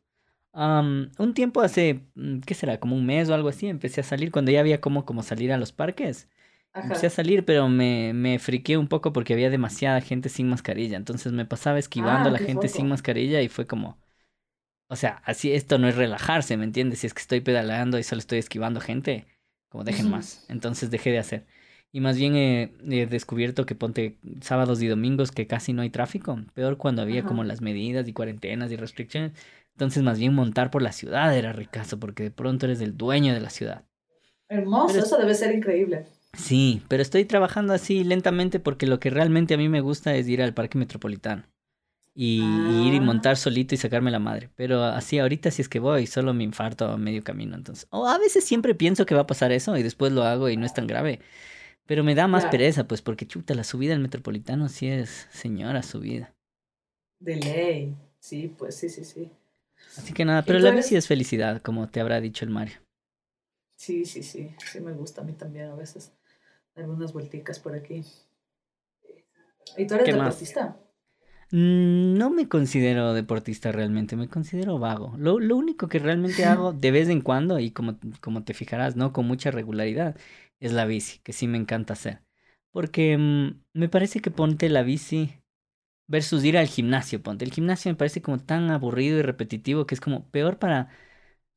Am, 0.51 1.11
un 1.19 1.33
tiempo 1.33 1.61
hace, 1.61 2.05
mm, 2.15 2.39
¿qué 2.41 2.53
será? 2.55 2.79
Como 2.79 2.95
un 2.95 3.05
mes 3.05 3.29
o 3.29 3.33
algo 3.35 3.49
así, 3.49 3.67
empecé 3.67 4.01
a 4.01 4.03
salir 4.03 4.31
cuando 4.31 4.51
ya 4.51 4.59
había 4.61 4.81
como, 4.81 5.05
como 5.05 5.23
salir 5.23 5.51
a 5.53 5.57
los 5.57 5.71
parques. 5.71 6.27
Empecé 6.81 7.07
a 7.07 7.09
salir, 7.11 7.45
pero 7.45 7.69
me, 7.69 8.13
me 8.13 8.39
friqué 8.39 8.77
un 8.77 8.87
poco 8.87 9.13
porque 9.13 9.33
había 9.33 9.49
demasiada 9.49 10.01
gente 10.01 10.29
sin 10.29 10.49
mascarilla. 10.49 10.97
Entonces 10.97 11.33
me 11.33 11.45
pasaba 11.45 11.79
esquivando 11.79 12.29
Ah, 12.29 12.29
a 12.29 12.31
la 12.33 12.39
qué 12.39 12.45
gente 12.45 12.67
sin 12.69 12.87
mascarilla 12.89 13.41
y 13.41 13.49
fue 13.49 13.67
como, 13.67 13.99
o 14.87 14.95
sea, 14.95 15.21
así 15.25 15.53
esto 15.53 15.77
no 15.77 15.87
es 15.87 15.95
relajarse, 15.95 16.57
¿me 16.57 16.65
entiendes? 16.65 16.99
Si 16.99 17.07
es 17.07 17.13
que 17.13 17.21
estoy 17.21 17.41
pedaleando 17.41 17.99
y 17.99 18.03
solo 18.03 18.19
estoy 18.19 18.39
esquivando 18.39 18.81
gente, 18.81 19.27
como 19.69 19.83
dejen 19.83 20.09
más. 20.09 20.41
Entonces 20.47 20.91
dejé 20.91 21.11
de 21.11 21.19
hacer. 21.19 21.47
Y 21.91 22.01
más 22.01 22.17
bien 22.17 22.35
he, 22.35 23.07
descubierto 23.07 23.65
que 23.65 23.73
ponte 23.73 24.17
sábados 24.41 24.81
y 24.81 24.87
domingos 24.87 25.31
que 25.31 25.47
casi 25.47 25.73
no 25.73 25.81
hay 25.81 25.89
tráfico. 25.89 26.39
Peor 26.53 26.77
cuando 26.77 27.01
había 27.01 27.23
como 27.23 27.43
las 27.43 27.61
medidas 27.61 28.07
y 28.07 28.13
cuarentenas 28.13 28.71
y 28.71 28.75
restricciones. 28.75 29.31
Entonces 29.73 30.03
más 30.03 30.19
bien 30.19 30.33
montar 30.33 30.69
por 30.71 30.81
la 30.81 30.91
ciudad 30.91 31.35
era 31.35 31.53
ricazo 31.53 31.99
porque 31.99 32.23
de 32.23 32.31
pronto 32.31 32.65
eres 32.65 32.81
el 32.81 32.95
dueño 32.95 33.33
de 33.33 33.39
la 33.39 33.49
ciudad. 33.49 33.85
Hermoso, 34.49 34.99
eso 34.99 35.17
debe 35.17 35.33
ser 35.33 35.55
increíble. 35.55 36.05
Sí, 36.33 36.83
pero 36.87 37.01
estoy 37.01 37.25
trabajando 37.25 37.73
así 37.73 38.03
lentamente 38.03 38.59
porque 38.59 38.85
lo 38.85 38.99
que 38.99 39.09
realmente 39.09 39.55
a 39.55 39.57
mí 39.57 39.67
me 39.67 39.81
gusta 39.81 40.15
es 40.15 40.27
ir 40.27 40.41
al 40.43 40.53
parque 40.53 40.77
metropolitano. 40.77 41.43
Y, 42.13 42.41
ir 42.85 42.93
y 42.93 42.97
ah. 42.97 43.01
montar 43.01 43.37
solito 43.37 43.73
y 43.73 43.77
sacarme 43.77 44.11
la 44.11 44.19
madre. 44.19 44.49
Pero 44.55 44.83
así 44.83 45.17
ahorita 45.17 45.49
si 45.51 45.61
es 45.61 45.69
que 45.69 45.79
voy, 45.79 46.05
solo 46.05 46.33
me 46.33 46.43
infarto 46.43 46.85
a 46.85 46.97
medio 46.97 47.23
camino. 47.23 47.55
Entonces, 47.55 47.87
o 47.91 48.07
a 48.07 48.17
veces 48.17 48.43
siempre 48.43 48.75
pienso 48.75 49.05
que 49.05 49.15
va 49.15 49.21
a 49.21 49.27
pasar 49.27 49.51
eso 49.51 49.75
y 49.77 49.83
después 49.83 50.11
lo 50.11 50.23
hago 50.23 50.49
y 50.49 50.57
no 50.57 50.65
es 50.65 50.73
tan 50.73 50.85
grave. 50.85 51.19
Pero 51.89 52.03
me 52.03 52.13
da 52.13 52.27
más 52.27 52.45
pereza, 52.45 52.87
pues, 52.87 53.01
porque 53.01 53.25
chuta, 53.25 53.55
la 53.55 53.63
subida 53.63 53.95
al 53.95 53.99
metropolitano 53.99 54.69
sí 54.69 54.87
es 54.87 55.27
señora 55.31 55.81
subida. 55.81 56.35
De 57.19 57.35
ley, 57.35 57.97
sí, 58.19 58.53
pues 58.55 58.75
sí, 58.75 58.89
sí, 58.89 59.03
sí. 59.03 59.31
Así 59.97 60.13
que 60.13 60.23
nada, 60.23 60.43
pero 60.43 60.59
la 60.59 60.69
bici 60.69 60.95
es 60.95 61.07
felicidad, 61.07 61.63
como 61.63 61.89
te 61.89 61.99
habrá 61.99 62.21
dicho 62.21 62.45
el 62.45 62.51
Mario. 62.51 62.75
Sí, 63.75 64.05
sí, 64.05 64.21
sí, 64.21 64.55
sí 64.71 64.79
me 64.81 64.93
gusta 64.93 65.21
a 65.21 65.23
mí 65.23 65.33
también 65.33 65.71
a 65.71 65.75
veces 65.75 66.13
algunas 66.75 67.11
vuelticas 67.11 67.57
por 67.57 67.73
aquí. 67.73 68.05
¿Y 69.75 69.87
tú 69.87 69.95
eres 69.95 70.05
deportista? 70.05 70.77
Mm, 71.51 72.13
no 72.19 72.29
me 72.29 72.47
considero 72.47 73.13
deportista 73.13 73.71
realmente, 73.71 74.15
me 74.15 74.27
considero 74.27 74.77
vago. 74.77 75.15
Lo, 75.17 75.39
lo 75.39 75.57
único 75.57 75.87
que 75.87 75.97
realmente 75.97 76.45
hago 76.45 76.71
de 76.73 76.91
vez 76.91 77.09
en 77.09 77.21
cuando, 77.21 77.59
y 77.59 77.71
como, 77.71 77.97
como 78.21 78.43
te 78.43 78.53
fijarás, 78.53 78.95
no 78.95 79.11
con 79.11 79.25
mucha 79.25 79.49
regularidad, 79.49 80.15
es 80.59 80.73
la 80.73 80.85
bici, 80.85 81.19
que 81.19 81.33
sí 81.33 81.47
me 81.47 81.57
encanta 81.57 81.93
hacer. 81.93 82.21
Porque 82.71 83.17
mm, 83.17 83.61
me 83.73 83.89
parece 83.89 84.21
que 84.21 84.31
ponte 84.31 84.69
la 84.69 84.83
bici 84.83 85.33
versus 86.07 86.43
ir 86.45 86.57
al 86.57 86.67
gimnasio, 86.67 87.21
ponte. 87.23 87.45
El 87.45 87.53
gimnasio 87.53 87.91
me 87.91 87.95
parece 87.97 88.21
como 88.21 88.39
tan 88.39 88.71
aburrido 88.71 89.19
y 89.19 89.21
repetitivo 89.23 89.85
que 89.87 89.95
es 89.95 90.01
como 90.01 90.29
peor 90.31 90.59
para 90.59 90.89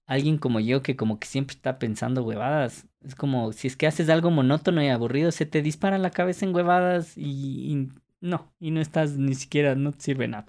alguien 0.07 0.39
como 0.39 0.61
yo 0.61 0.83
que 0.83 0.97
como 0.97 1.19
que 1.19 1.27
siempre 1.29 1.55
está 1.57 1.79
pensando 1.79 2.23
huevadas. 2.25 2.87
Es 3.03 3.15
como 3.15 3.53
si 3.53 3.69
es 3.69 3.77
que 3.77 3.87
haces 3.87 4.09
algo 4.11 4.31
monótono 4.31 4.83
y 4.83 4.89
aburrido, 4.89 5.31
se 5.33 5.47
te 5.47 5.63
dispara 5.63 5.99
la 5.99 6.11
cabeza 6.11 6.45
en 6.47 6.55
huevadas 6.55 7.17
y, 7.17 7.73
y 7.73 7.89
no, 8.21 8.53
y 8.61 8.71
no 8.71 8.81
estás 8.81 9.13
ni 9.17 9.35
siquiera, 9.35 9.75
no 9.75 9.93
te 9.93 10.01
sirve 10.03 10.29
nada. 10.29 10.47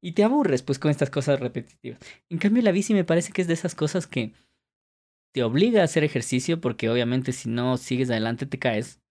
Y 0.00 0.12
te 0.12 0.24
aburres 0.24 0.62
pues 0.62 0.78
con 0.78 0.90
estas 0.90 1.10
cosas 1.10 1.40
repetitivas. 1.40 1.98
En 2.28 2.38
cambio 2.38 2.62
la 2.62 2.72
bici 2.72 2.94
me 2.94 3.04
parece 3.04 3.32
que 3.32 3.42
es 3.42 3.48
de 3.48 3.54
esas 3.54 3.74
cosas 3.74 4.06
que 4.06 4.32
te 5.36 5.42
obliga 5.42 5.82
a 5.82 5.84
hacer 5.84 6.02
ejercicio 6.02 6.62
porque 6.62 6.88
obviamente 6.88 7.30
si 7.32 7.50
no 7.50 7.76
sigues 7.76 8.08
adelante 8.08 8.46
te 8.46 8.58
caes. 8.58 9.02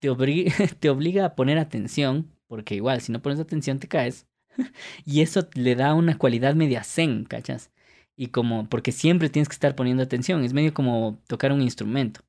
Te, 0.00 0.08
te 0.80 0.90
obliga 0.90 1.24
a 1.24 1.34
poner 1.36 1.58
atención 1.58 2.32
porque 2.48 2.74
igual 2.74 3.00
si 3.00 3.12
no 3.12 3.22
pones 3.22 3.38
atención 3.38 3.78
te 3.78 3.86
caes. 3.86 4.26
y 5.06 5.20
eso 5.20 5.48
le 5.54 5.76
da 5.76 5.94
una 5.94 6.18
cualidad 6.18 6.56
media 6.56 6.82
zen, 6.82 7.22
¿cachas? 7.26 7.70
Y 8.16 8.28
como, 8.28 8.68
porque 8.68 8.90
siempre 8.90 9.28
tienes 9.28 9.48
que 9.48 9.52
estar 9.52 9.76
poniendo 9.76 10.02
atención, 10.02 10.42
es 10.42 10.52
medio 10.52 10.74
como 10.74 11.20
tocar 11.28 11.52
un 11.52 11.62
instrumento. 11.62 12.22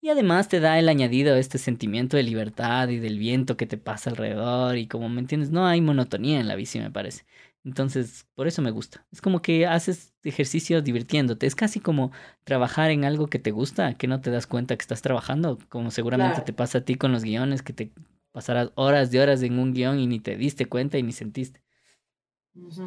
Y 0.00 0.10
además 0.10 0.48
te 0.48 0.60
da 0.60 0.78
el 0.78 0.88
añadido 0.88 1.34
este 1.34 1.58
sentimiento 1.58 2.16
de 2.16 2.22
libertad 2.22 2.88
y 2.90 2.98
del 3.00 3.18
viento 3.18 3.56
que 3.56 3.66
te 3.66 3.78
pasa 3.78 4.10
alrededor 4.10 4.78
y 4.78 4.86
como 4.86 5.08
me 5.08 5.20
entiendes, 5.20 5.50
no 5.50 5.66
hay 5.66 5.80
monotonía 5.80 6.38
en 6.38 6.46
la 6.46 6.54
bici 6.54 6.78
me 6.78 6.92
parece. 6.92 7.24
Entonces, 7.66 8.28
por 8.36 8.46
eso 8.46 8.62
me 8.62 8.70
gusta. 8.70 9.04
Es 9.10 9.20
como 9.20 9.42
que 9.42 9.66
haces 9.66 10.14
ejercicio 10.22 10.82
divirtiéndote. 10.82 11.48
Es 11.48 11.56
casi 11.56 11.80
como 11.80 12.12
trabajar 12.44 12.92
en 12.92 13.04
algo 13.04 13.26
que 13.26 13.40
te 13.40 13.50
gusta, 13.50 13.94
que 13.94 14.06
no 14.06 14.20
te 14.20 14.30
das 14.30 14.46
cuenta 14.46 14.76
que 14.76 14.82
estás 14.82 15.02
trabajando, 15.02 15.58
como 15.68 15.90
seguramente 15.90 16.42
te 16.42 16.52
pasa 16.52 16.78
a 16.78 16.80
ti 16.82 16.94
con 16.94 17.10
los 17.10 17.24
guiones, 17.24 17.62
que 17.62 17.72
te 17.72 17.90
pasarás 18.30 18.70
horas 18.76 19.10
de 19.10 19.20
horas 19.20 19.42
en 19.42 19.58
un 19.58 19.74
guion 19.74 19.98
y 19.98 20.06
ni 20.06 20.20
te 20.20 20.36
diste 20.36 20.66
cuenta 20.66 20.96
y 20.96 21.02
ni 21.02 21.10
sentiste. 21.10 21.60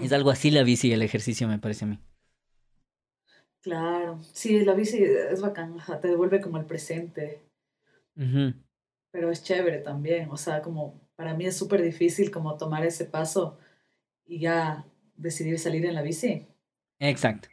Es 0.01 0.13
algo 0.13 0.29
así 0.31 0.49
la 0.49 0.63
bici 0.63 0.87
y 0.87 0.93
el 0.93 1.01
ejercicio, 1.01 1.45
me 1.49 1.59
parece 1.59 1.83
a 1.83 1.89
mí. 1.89 1.99
Claro, 3.59 4.21
sí, 4.31 4.63
la 4.63 4.75
bici 4.75 5.03
es 5.03 5.41
bacán, 5.41 5.75
te 6.01 6.07
devuelve 6.07 6.39
como 6.39 6.57
el 6.57 6.65
presente. 6.65 7.43
Pero 9.11 9.29
es 9.29 9.43
chévere 9.43 9.79
también, 9.79 10.29
o 10.31 10.37
sea, 10.37 10.61
como 10.61 11.01
para 11.17 11.33
mí 11.33 11.45
es 11.45 11.57
súper 11.57 11.81
difícil 11.81 12.31
como 12.31 12.55
tomar 12.55 12.85
ese 12.85 13.03
paso 13.03 13.57
y 14.29 14.39
ya 14.39 14.85
decidir 15.17 15.59
salir 15.59 15.85
en 15.85 15.95
la 15.95 16.01
bici. 16.01 16.47
Exacto. 16.99 17.49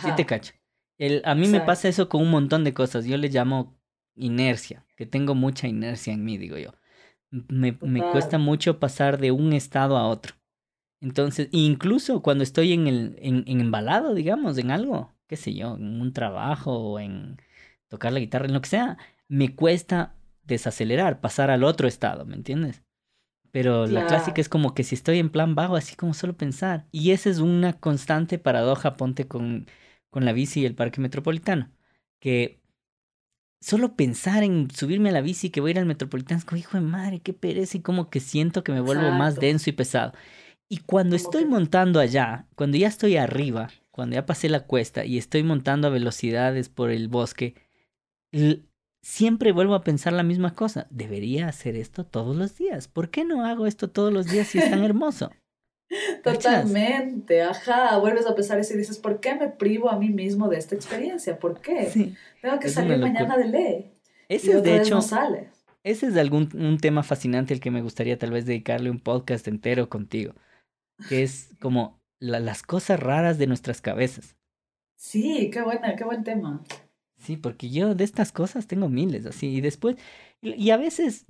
Sí 0.00 0.12
te 0.12 0.26
cacho. 0.26 0.54
El, 0.98 1.22
a 1.24 1.34
mí 1.34 1.48
me 1.48 1.60
pasa 1.60 1.88
eso 1.88 2.08
con 2.08 2.22
un 2.22 2.30
montón 2.30 2.64
de 2.64 2.74
cosas. 2.74 3.04
Yo 3.06 3.16
le 3.16 3.28
llamo 3.28 3.78
inercia, 4.16 4.86
que 4.96 5.06
tengo 5.06 5.34
mucha 5.34 5.68
inercia 5.68 6.12
en 6.12 6.24
mí, 6.24 6.38
digo 6.38 6.58
yo. 6.58 6.72
Me, 7.30 7.78
me 7.82 8.06
cuesta 8.06 8.38
mucho 8.38 8.78
pasar 8.80 9.18
de 9.18 9.30
un 9.32 9.52
estado 9.52 9.96
a 9.98 10.08
otro. 10.08 10.34
Entonces, 11.00 11.48
incluso 11.52 12.22
cuando 12.22 12.44
estoy 12.44 12.72
en 12.72 12.86
el 12.88 13.16
en, 13.20 13.44
en 13.46 13.60
embalado, 13.60 14.14
digamos, 14.14 14.58
en 14.58 14.70
algo, 14.70 15.12
qué 15.28 15.36
sé 15.36 15.54
yo, 15.54 15.76
en 15.76 16.00
un 16.00 16.12
trabajo 16.12 16.78
o 16.78 17.00
en 17.00 17.38
tocar 17.88 18.12
la 18.12 18.20
guitarra, 18.20 18.46
en 18.46 18.54
lo 18.54 18.60
que 18.62 18.68
sea, 18.70 18.98
me 19.28 19.54
cuesta 19.56 20.16
desacelerar, 20.44 21.20
pasar 21.20 21.50
al 21.50 21.64
otro 21.64 21.88
estado, 21.88 22.24
¿me 22.26 22.36
entiendes? 22.36 22.82
Pero 23.52 23.86
la 23.86 24.06
clásica 24.06 24.40
es 24.40 24.48
como 24.48 24.74
que 24.74 24.82
si 24.82 24.94
estoy 24.94 25.18
en 25.18 25.30
plan 25.30 25.54
vago, 25.54 25.76
así 25.76 25.94
como 25.94 26.14
solo 26.14 26.36
pensar. 26.36 26.86
Y 26.90 27.12
esa 27.12 27.28
es 27.30 27.38
una 27.38 27.74
constante 27.74 28.38
paradoja, 28.38 28.96
ponte 28.96 29.28
con, 29.28 29.66
con 30.10 30.24
la 30.24 30.32
bici 30.32 30.62
y 30.62 30.66
el 30.66 30.74
parque 30.74 31.02
metropolitano. 31.02 31.70
Que 32.18 32.60
solo 33.60 33.94
pensar 33.94 34.42
en 34.42 34.70
subirme 34.70 35.10
a 35.10 35.12
la 35.12 35.20
bici 35.20 35.50
que 35.50 35.60
voy 35.60 35.70
a 35.70 35.72
ir 35.72 35.78
al 35.80 35.86
metropolitano 35.86 36.38
es 36.38 36.46
como, 36.46 36.58
hijo 36.58 36.78
de 36.78 36.84
madre, 36.84 37.20
qué 37.20 37.34
pereza. 37.34 37.76
Y 37.76 37.80
como 37.82 38.08
que 38.08 38.20
siento 38.20 38.64
que 38.64 38.72
me 38.72 38.80
vuelvo 38.80 39.10
más 39.10 39.36
denso 39.36 39.68
y 39.68 39.74
pesado. 39.74 40.14
Y 40.70 40.78
cuando 40.78 41.16
estoy 41.16 41.44
montando 41.44 42.00
allá, 42.00 42.48
cuando 42.54 42.78
ya 42.78 42.88
estoy 42.88 43.18
arriba, 43.18 43.68
cuando 43.90 44.14
ya 44.14 44.24
pasé 44.24 44.48
la 44.48 44.66
cuesta 44.66 45.04
y 45.04 45.18
estoy 45.18 45.42
montando 45.42 45.88
a 45.88 45.90
velocidades 45.90 46.70
por 46.70 46.90
el 46.90 47.08
bosque, 47.08 47.54
siempre 49.02 49.52
vuelvo 49.52 49.74
a 49.74 49.82
pensar 49.82 50.12
la 50.12 50.22
misma 50.22 50.54
cosa. 50.54 50.86
Debería 50.90 51.48
hacer 51.48 51.76
esto 51.76 52.04
todos 52.04 52.36
los 52.36 52.56
días. 52.56 52.88
¿Por 52.88 53.10
qué 53.10 53.24
no 53.24 53.44
hago 53.44 53.66
esto 53.66 53.88
todos 53.88 54.12
los 54.12 54.26
días 54.26 54.48
si 54.48 54.58
es 54.58 54.70
tan 54.70 54.84
hermoso? 54.84 55.30
Totalmente, 56.24 57.42
ajá, 57.42 57.98
vuelves 57.98 58.26
a 58.26 58.34
pensar 58.34 58.58
eso 58.58 58.72
y 58.72 58.78
dices, 58.78 58.98
¿por 58.98 59.20
qué 59.20 59.34
me 59.34 59.48
privo 59.48 59.90
a 59.90 59.98
mí 59.98 60.08
mismo 60.08 60.48
de 60.48 60.56
esta 60.56 60.74
experiencia? 60.74 61.38
¿Por 61.38 61.60
qué? 61.60 62.14
Tengo 62.40 62.58
que 62.58 62.68
salir 62.70 62.96
mañana 62.98 63.36
de 63.36 63.48
ley. 63.48 63.92
Ese 64.28 64.52
es 64.52 64.62
de 64.62 64.76
hecho, 64.76 65.00
ese 65.84 66.06
es 66.06 66.16
algún 66.16 66.48
un 66.54 66.78
tema 66.78 67.02
fascinante 67.02 67.52
el 67.52 67.60
que 67.60 67.70
me 67.70 67.82
gustaría 67.82 68.18
tal 68.18 68.30
vez 68.30 68.46
dedicarle 68.46 68.90
un 68.90 69.00
podcast 69.00 69.48
entero 69.48 69.88
contigo, 69.88 70.32
que 71.08 71.22
es 71.22 71.50
como 71.60 72.00
las 72.20 72.62
cosas 72.62 73.00
raras 73.00 73.36
de 73.36 73.48
nuestras 73.48 73.80
cabezas. 73.80 74.36
Sí, 74.96 75.50
qué 75.52 75.60
buena, 75.60 75.96
qué 75.96 76.04
buen 76.04 76.22
tema. 76.22 76.62
Sí, 77.22 77.36
porque 77.36 77.70
yo 77.70 77.94
de 77.94 78.02
estas 78.02 78.32
cosas 78.32 78.66
tengo 78.66 78.88
miles, 78.88 79.26
así, 79.26 79.46
y 79.48 79.60
después, 79.60 79.96
y 80.40 80.70
a 80.70 80.76
veces 80.76 81.24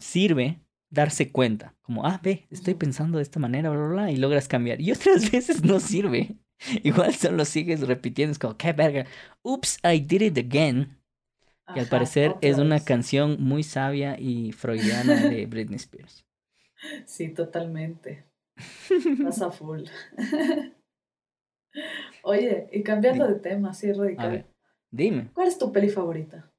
sirve 0.00 0.60
darse 0.90 1.30
cuenta, 1.30 1.76
como, 1.82 2.04
ah, 2.04 2.20
ve, 2.20 2.48
estoy 2.50 2.74
pensando 2.74 3.18
de 3.18 3.22
esta 3.22 3.38
manera, 3.38 3.70
bla, 3.70 3.78
bla, 3.78 3.88
bla, 3.88 4.10
y 4.10 4.16
logras 4.16 4.48
cambiar. 4.48 4.80
Y 4.80 4.90
otras 4.90 5.30
veces 5.30 5.62
no 5.62 5.78
sirve. 5.78 6.36
Igual 6.82 7.14
solo 7.14 7.44
sigues 7.44 7.86
repitiendo, 7.86 8.32
es 8.32 8.38
como, 8.40 8.56
qué 8.56 8.72
verga, 8.72 9.06
oops, 9.42 9.78
I 9.84 10.00
did 10.00 10.22
it 10.22 10.38
again. 10.38 10.98
que 11.72 11.80
al 11.80 11.86
parecer 11.86 12.34
es 12.40 12.58
una 12.58 12.80
canción 12.80 13.36
muy 13.40 13.62
sabia 13.62 14.18
y 14.18 14.50
freudiana 14.50 15.14
de 15.28 15.46
Britney 15.50 15.76
Spears. 15.76 16.26
Sí, 17.04 17.28
totalmente. 17.28 18.24
Pasa 19.22 19.50
full. 19.52 19.84
Oye, 22.24 22.68
y 22.72 22.82
cambiando 22.82 23.28
de 23.28 23.36
tema, 23.36 23.70
así 23.70 23.92
radical. 23.92 24.46
Dime. 24.90 25.30
¿Cuál 25.32 25.48
es 25.48 25.58
tu 25.58 25.72
peli 25.72 25.88
favorita? 25.88 26.52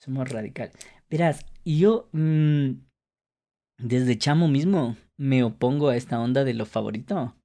Somos 0.00 0.28
radical. 0.30 0.70
Verás, 1.08 1.46
yo 1.64 2.08
mm, 2.12 2.72
desde 3.78 4.18
chamo 4.18 4.48
mismo 4.48 4.96
me 5.16 5.42
opongo 5.42 5.88
a 5.88 5.96
esta 5.96 6.20
onda 6.20 6.44
de 6.44 6.54
lo 6.54 6.66
favorito. 6.66 7.36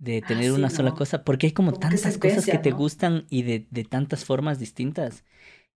De 0.00 0.20
ah, 0.22 0.26
tener 0.26 0.52
una 0.52 0.70
sola 0.70 0.94
cosa, 0.94 1.24
porque 1.24 1.48
hay 1.48 1.52
como, 1.52 1.72
tantas 1.72 2.18
cosas 2.18 2.46
que 2.46 2.58
te 2.58 2.70
gustan 2.70 3.26
y 3.30 3.42
de, 3.42 3.66
de 3.70 3.84
tantas 3.84 4.24
formas 4.24 4.58
distintas. 4.58 5.24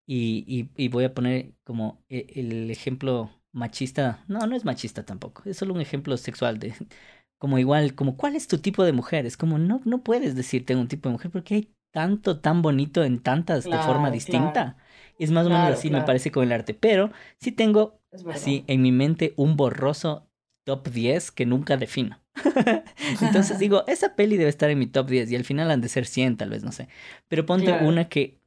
Y, 0.06 0.44
y, 0.46 0.70
y, 0.76 0.88
voy 0.88 1.04
a 1.04 1.14
poner 1.14 1.54
como 1.64 2.04
e, 2.08 2.26
el 2.36 2.70
ejemplo 2.70 3.30
machista. 3.52 4.24
No, 4.28 4.46
no 4.46 4.56
es 4.56 4.64
machista 4.64 5.04
tampoco. 5.04 5.42
Es 5.46 5.56
solo 5.56 5.74
un 5.74 5.80
ejemplo 5.80 6.16
sexual 6.16 6.58
de 6.58 6.74
como 7.38 7.58
igual, 7.58 7.94
como 7.94 8.16
cuál 8.16 8.36
es 8.36 8.46
tu 8.46 8.58
tipo 8.58 8.84
de 8.84 8.92
mujer. 8.92 9.26
Es 9.26 9.36
como 9.36 9.58
no, 9.58 9.80
no 9.84 10.02
puedes 10.02 10.36
decir 10.36 10.64
tengo 10.64 10.80
un 10.80 10.88
tipo 10.88 11.08
de 11.08 11.14
mujer 11.14 11.30
porque 11.30 11.54
hay 11.54 11.74
tanto, 11.92 12.40
tan 12.40 12.62
bonito 12.62 13.04
en 13.04 13.20
tantas 13.20 13.64
de 13.64 13.78
forma 13.78 14.10
distinta. 14.10 14.76
Es 15.18 15.30
más 15.30 15.46
o 15.46 15.50
menos 15.50 15.70
así, 15.70 15.90
me 15.90 16.02
parece, 16.02 16.32
con 16.32 16.44
el 16.44 16.52
arte. 16.52 16.74
Pero 16.74 17.12
sí 17.38 17.52
tengo 17.52 18.00
así 18.30 18.64
en 18.66 18.82
mi 18.82 18.92
mente 18.92 19.34
un 19.36 19.56
borroso 19.56 20.26
top 20.64 20.88
10 20.88 21.30
que 21.30 21.46
nunca 21.46 21.76
defino. 21.76 22.20
Entonces 23.22 23.58
digo, 23.58 23.84
esa 23.88 24.16
peli 24.16 24.36
debe 24.36 24.50
estar 24.50 24.70
en 24.70 24.78
mi 24.78 24.86
top 24.86 25.08
10 25.08 25.30
y 25.30 25.36
al 25.36 25.44
final 25.44 25.70
han 25.70 25.80
de 25.80 25.88
ser 25.88 26.06
100, 26.06 26.36
tal 26.36 26.50
vez, 26.50 26.64
no 26.64 26.72
sé. 26.72 26.88
Pero 27.28 27.46
ponte 27.46 27.72
una 27.72 28.08
que 28.08 28.38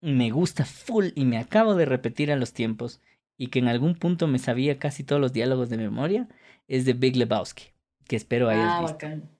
me 0.00 0.30
gusta 0.30 0.64
full 0.64 1.08
y 1.14 1.24
me 1.24 1.38
acabo 1.38 1.74
de 1.74 1.86
repetir 1.86 2.30
a 2.30 2.36
los 2.36 2.52
tiempos 2.52 3.00
y 3.36 3.48
que 3.48 3.58
en 3.58 3.68
algún 3.68 3.94
punto 3.96 4.28
me 4.28 4.38
sabía 4.38 4.78
casi 4.78 5.02
todos 5.04 5.20
los 5.20 5.32
diálogos 5.32 5.68
de 5.70 5.76
memoria, 5.78 6.28
es 6.68 6.84
de 6.84 6.92
Big 6.92 7.16
Lebowski, 7.16 7.72
que 8.06 8.16
espero 8.16 8.48
hayas 8.48 8.76
Ah, 8.76 8.80
visto. 8.80 8.94
bacán. 8.94 9.30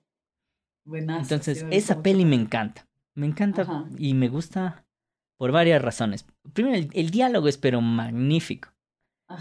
Buenazo. 0.83 1.21
Entonces, 1.21 1.59
sí, 1.59 1.65
esa 1.71 1.95
mucho. 1.95 2.03
peli 2.03 2.25
me 2.25 2.35
encanta. 2.35 2.87
Me 3.15 3.25
encanta 3.27 3.63
Ajá. 3.63 3.85
y 3.97 4.13
me 4.13 4.27
gusta 4.27 4.85
por 5.37 5.51
varias 5.51 5.81
razones. 5.81 6.25
Primero, 6.53 6.75
el, 6.75 6.89
el 6.93 7.09
diálogo 7.09 7.47
es 7.47 7.57
pero 7.57 7.81
magnífico. 7.81 8.69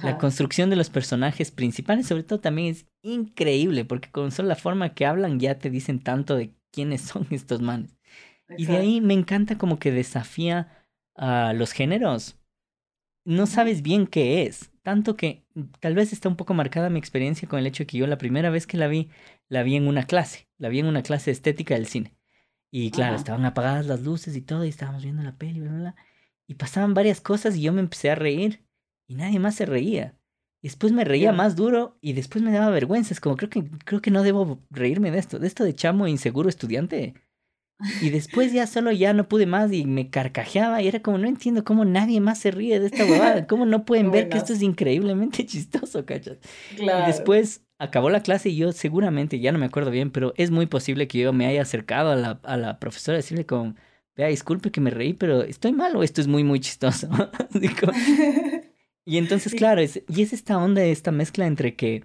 La 0.02 0.16
construcción 0.16 0.70
de 0.70 0.76
los 0.76 0.88
personajes 0.88 1.50
principales, 1.50 2.06
sobre 2.06 2.22
todo, 2.22 2.40
también 2.40 2.68
es 2.68 2.86
increíble, 3.02 3.84
porque 3.84 4.10
con 4.10 4.32
solo 4.32 4.48
la 4.48 4.56
forma 4.56 4.94
que 4.94 5.04
hablan 5.04 5.38
ya 5.38 5.58
te 5.58 5.68
dicen 5.68 6.00
tanto 6.00 6.36
de 6.36 6.54
quiénes 6.70 7.02
son 7.02 7.26
estos 7.30 7.60
manes. 7.60 7.96
Y 8.56 8.66
de 8.66 8.76
ahí 8.76 9.00
me 9.00 9.14
encanta 9.14 9.58
como 9.58 9.78
que 9.78 9.90
desafía 9.90 10.86
a 11.16 11.52
los 11.54 11.72
géneros. 11.72 12.38
No 13.26 13.46
sabes 13.46 13.82
bien 13.82 14.06
qué 14.06 14.42
es. 14.44 14.70
Tanto 14.82 15.16
que 15.16 15.44
tal 15.80 15.94
vez 15.94 16.12
está 16.12 16.28
un 16.28 16.36
poco 16.36 16.52
marcada 16.52 16.90
mi 16.90 16.98
experiencia 16.98 17.48
con 17.48 17.58
el 17.58 17.66
hecho 17.66 17.82
de 17.82 17.86
que 17.86 17.98
yo 17.98 18.06
la 18.06 18.18
primera 18.18 18.50
vez 18.50 18.66
que 18.66 18.76
la 18.76 18.86
vi, 18.86 19.08
la 19.48 19.62
vi 19.62 19.76
en 19.76 19.86
una 19.86 20.04
clase. 20.04 20.48
La 20.58 20.68
vi 20.68 20.80
en 20.80 20.86
una 20.86 21.02
clase 21.02 21.26
de 21.26 21.32
estética 21.32 21.74
del 21.74 21.86
cine. 21.86 22.14
Y 22.76 22.90
claro, 22.90 23.12
Ajá. 23.12 23.18
estaban 23.20 23.44
apagadas 23.44 23.86
las 23.86 24.02
luces 24.02 24.34
y 24.34 24.40
todo, 24.40 24.64
y 24.64 24.68
estábamos 24.68 25.04
viendo 25.04 25.22
la 25.22 25.36
peli, 25.36 25.60
bla, 25.60 25.70
bla, 25.70 25.78
bla. 25.78 25.96
Y 26.48 26.54
pasaban 26.54 26.92
varias 26.92 27.20
cosas 27.20 27.54
y 27.54 27.62
yo 27.62 27.72
me 27.72 27.78
empecé 27.78 28.10
a 28.10 28.16
reír. 28.16 28.64
Y 29.06 29.14
nadie 29.14 29.38
más 29.38 29.54
se 29.54 29.64
reía. 29.64 30.16
Y 30.60 30.66
después 30.66 30.92
me 30.92 31.04
reía 31.04 31.30
más 31.30 31.54
duro 31.54 31.96
y 32.00 32.14
después 32.14 32.42
me 32.42 32.50
daba 32.50 32.70
vergüenza. 32.70 33.14
Es 33.14 33.20
como, 33.20 33.36
creo 33.36 33.48
que, 33.48 33.62
creo 33.84 34.02
que 34.02 34.10
no 34.10 34.24
debo 34.24 34.60
reírme 34.70 35.12
de 35.12 35.20
esto. 35.20 35.38
De 35.38 35.46
esto 35.46 35.62
de 35.62 35.76
chamo 35.76 36.08
inseguro 36.08 36.48
estudiante. 36.48 37.14
Y 38.00 38.10
después 38.10 38.52
ya 38.52 38.66
solo 38.66 38.90
ya 38.90 39.12
no 39.12 39.28
pude 39.28 39.46
más 39.46 39.72
y 39.72 39.84
me 39.84 40.10
carcajeaba 40.10 40.82
y 40.82 40.88
era 40.88 41.00
como, 41.00 41.18
no 41.18 41.28
entiendo 41.28 41.62
cómo 41.62 41.84
nadie 41.84 42.20
más 42.20 42.40
se 42.40 42.50
ríe 42.50 42.80
de 42.80 42.86
esta 42.86 43.04
huevada. 43.04 43.46
¿Cómo 43.46 43.66
no 43.66 43.84
pueden 43.84 44.10
ver 44.10 44.28
que 44.28 44.38
esto 44.38 44.52
es 44.52 44.62
increíblemente 44.62 45.46
chistoso, 45.46 46.04
cachas? 46.04 46.38
Claro. 46.74 47.04
Y 47.04 47.06
después 47.06 47.62
acabó 47.84 48.10
la 48.10 48.22
clase 48.22 48.50
y 48.50 48.56
yo 48.56 48.72
seguramente, 48.72 49.40
ya 49.40 49.52
no 49.52 49.58
me 49.58 49.66
acuerdo 49.66 49.90
bien, 49.90 50.10
pero 50.10 50.34
es 50.36 50.50
muy 50.50 50.66
posible 50.66 51.08
que 51.08 51.18
yo 51.20 51.32
me 51.32 51.46
haya 51.46 51.62
acercado 51.62 52.10
a 52.10 52.16
la, 52.16 52.40
a 52.44 52.56
la 52.56 52.78
profesora 52.80 53.16
a 53.16 53.18
decirle 53.22 53.46
como, 53.46 53.74
vea, 54.16 54.28
disculpe 54.28 54.70
que 54.70 54.80
me 54.80 54.90
reí, 54.90 55.14
pero 55.14 55.42
¿estoy 55.42 55.72
mal 55.72 55.96
o 55.96 56.02
esto 56.02 56.20
es 56.20 56.26
muy, 56.28 56.44
muy 56.44 56.60
chistoso? 56.60 57.08
Como- 57.80 57.92
y 59.06 59.18
entonces, 59.18 59.52
Sí. 59.52 59.58
claro, 59.58 59.80
es, 59.80 60.02
y 60.08 60.22
es 60.22 60.32
esta 60.32 60.58
onda, 60.58 60.82
esta 60.84 61.12
mezcla 61.12 61.46
entre 61.46 61.76
que 61.76 62.04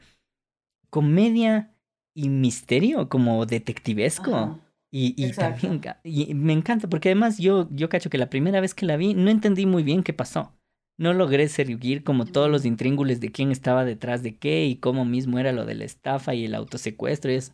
comedia 0.89 1.73
y 2.13 2.29
misterio, 2.29 3.09
como 3.09 3.45
detectivesco. 3.45 4.35
Ajá. 4.35 4.59
Y, 4.91 5.13
y 5.23 5.31
también 5.33 5.81
y 6.03 6.33
me 6.33 6.51
encanta, 6.51 6.89
porque 6.89 7.09
además 7.09 7.37
yo, 7.37 7.67
yo 7.71 7.89
cacho 7.89 8.09
que 8.09 8.17
la 8.17 8.31
primera 8.31 8.59
vez 8.59 8.73
que 8.73 8.87
la 8.87 8.97
vi 8.97 9.13
no 9.13 9.29
entendí 9.29 9.67
muy 9.67 9.83
bien 9.83 10.01
qué 10.01 10.13
pasó. 10.13 10.55
No 10.99 11.13
logré 11.13 11.47
seguir 11.49 12.03
como 12.03 12.27
todos 12.27 12.51
los 12.51 12.65
intríngules 12.65 13.21
de 13.21 13.31
quién 13.31 13.51
estaba 13.51 13.85
detrás 13.85 14.23
de 14.23 14.37
qué 14.37 14.65
y 14.67 14.77
cómo 14.77 15.05
mismo 15.05 15.39
era 15.39 15.53
lo 15.53 15.65
de 15.65 15.75
la 15.75 15.85
estafa 15.85 16.35
y 16.35 16.45
el 16.45 16.55
autosecuestro 16.55 17.31
y 17.31 17.35
eso. 17.35 17.53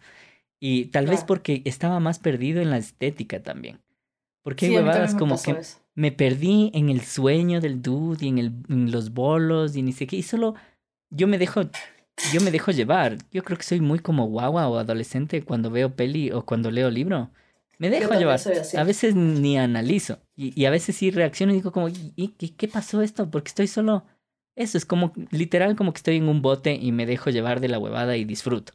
Y 0.60 0.86
tal 0.88 1.08
vez 1.08 1.23
porque 1.23 1.62
estaba 1.65 1.99
más 2.01 2.19
perdido 2.19 2.62
en 2.62 2.71
la 2.71 2.77
estética 2.77 3.43
también. 3.43 3.81
Porque 4.43 4.67
hay 4.67 4.71
Sí, 4.71 4.77
huevadas 4.77 5.15
como 5.15 5.41
que 5.41 5.51
eso. 5.51 5.79
me 5.95 6.12
perdí 6.12 6.71
en 6.73 6.89
el 6.89 7.01
sueño 7.01 7.62
del 7.62 7.81
dude 7.81 8.25
y 8.25 8.29
en, 8.29 8.38
el, 8.39 8.53
en 8.69 8.91
los 8.91 9.12
bolos 9.13 9.75
y 9.75 9.84
ni 9.84 9.93
sé 9.93 10.08
qué. 10.08 10.17
Y 10.17 10.23
solo 10.23 10.55
yo 11.12 11.27
me 11.27 11.38
dejo, 11.38 11.63
yo 12.34 12.41
me 12.41 12.51
dejo 12.51 12.71
llevar. 12.71 13.17
Yo 13.31 13.43
creo 13.43 13.58
que 13.58 13.63
soy 13.63 13.81
muy 13.81 13.99
como 13.99 14.27
guagua 14.27 14.67
o 14.69 14.77
adolescente 14.77 15.43
cuando 15.43 15.71
veo 15.71 15.95
peli 15.95 16.31
o 16.31 16.45
cuando 16.45 16.71
leo 16.71 16.89
libro. 16.91 17.31
Me 17.77 17.89
dejo 17.89 18.13
llevar. 18.13 18.39
A 18.77 18.83
veces 18.83 19.15
ni 19.15 19.57
analizo. 19.57 20.19
Y, 20.35 20.59
y 20.59 20.65
a 20.65 20.69
veces 20.69 20.95
sí 20.95 21.11
reacciono 21.11 21.51
y 21.51 21.55
digo 21.55 21.71
como, 21.71 21.89
¿y, 21.89 22.29
qué, 22.38 22.55
qué 22.55 22.67
pasó 22.67 23.01
esto? 23.01 23.29
Porque 23.29 23.49
estoy 23.49 23.67
solo... 23.67 24.05
Eso 24.55 24.77
es 24.77 24.85
como, 24.85 25.11
literal 25.31 25.75
como 25.75 25.91
que 25.91 25.97
estoy 25.97 26.15
en 26.15 26.29
un 26.29 26.41
bote 26.41 26.75
y 26.75 26.93
me 26.93 27.05
dejo 27.05 27.29
llevar 27.29 27.59
de 27.59 27.67
la 27.67 27.77
huevada 27.77 28.15
y 28.15 28.23
disfruto. 28.23 28.71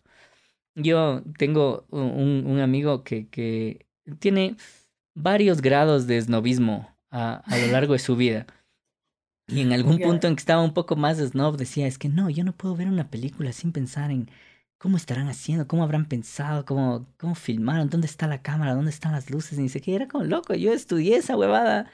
Yo 0.75 1.23
tengo 1.39 1.87
un, 1.91 2.45
un 2.47 2.61
amigo 2.61 3.03
que, 3.03 3.29
que 3.31 3.87
tiene 4.19 4.57
varios 5.15 5.63
grados 5.63 6.07
de 6.07 6.21
snobismo 6.21 6.95
a, 7.11 7.37
a 7.47 7.59
lo 7.59 7.69
largo 7.69 7.95
de 7.95 7.99
su 7.99 8.15
vida. 8.15 8.47
Y 9.49 9.61
en 9.61 9.73
algún 9.73 9.99
punto 10.01 10.29
en 10.29 10.37
que 10.37 10.41
estaba 10.41 10.63
un 10.63 10.75
poco 10.75 10.97
más 10.97 11.19
snob 11.19 11.57
decía, 11.57 11.87
es 11.87 11.99
que 11.99 12.09
no, 12.09 12.31
yo 12.31 12.45
no 12.45 12.53
puedo 12.53 12.77
ver 12.77 12.89
una 12.89 13.11
película 13.11 13.53
sin 13.53 13.73
pensar 13.73 14.11
en 14.11 14.31
cómo 14.81 14.97
estarán 14.97 15.29
haciendo, 15.29 15.69
cómo 15.69 15.83
habrán 15.83 16.07
pensado, 16.07 16.65
cómo, 16.65 17.07
cómo 17.19 17.35
filmaron, 17.35 17.91
dónde 17.91 18.07
está 18.07 18.27
la 18.27 18.41
cámara, 18.41 18.75
dónde 18.75 18.91
están 18.91 19.13
las 19.13 19.31
luces, 19.31 19.59
y 19.59 19.69
sé 19.69 19.83
qué, 19.83 19.95
era 19.95 20.09
como 20.09 20.25
loco, 20.25 20.55
yo 20.55 20.73
estudié 20.73 21.17
esa 21.17 21.37
huevada. 21.37 21.91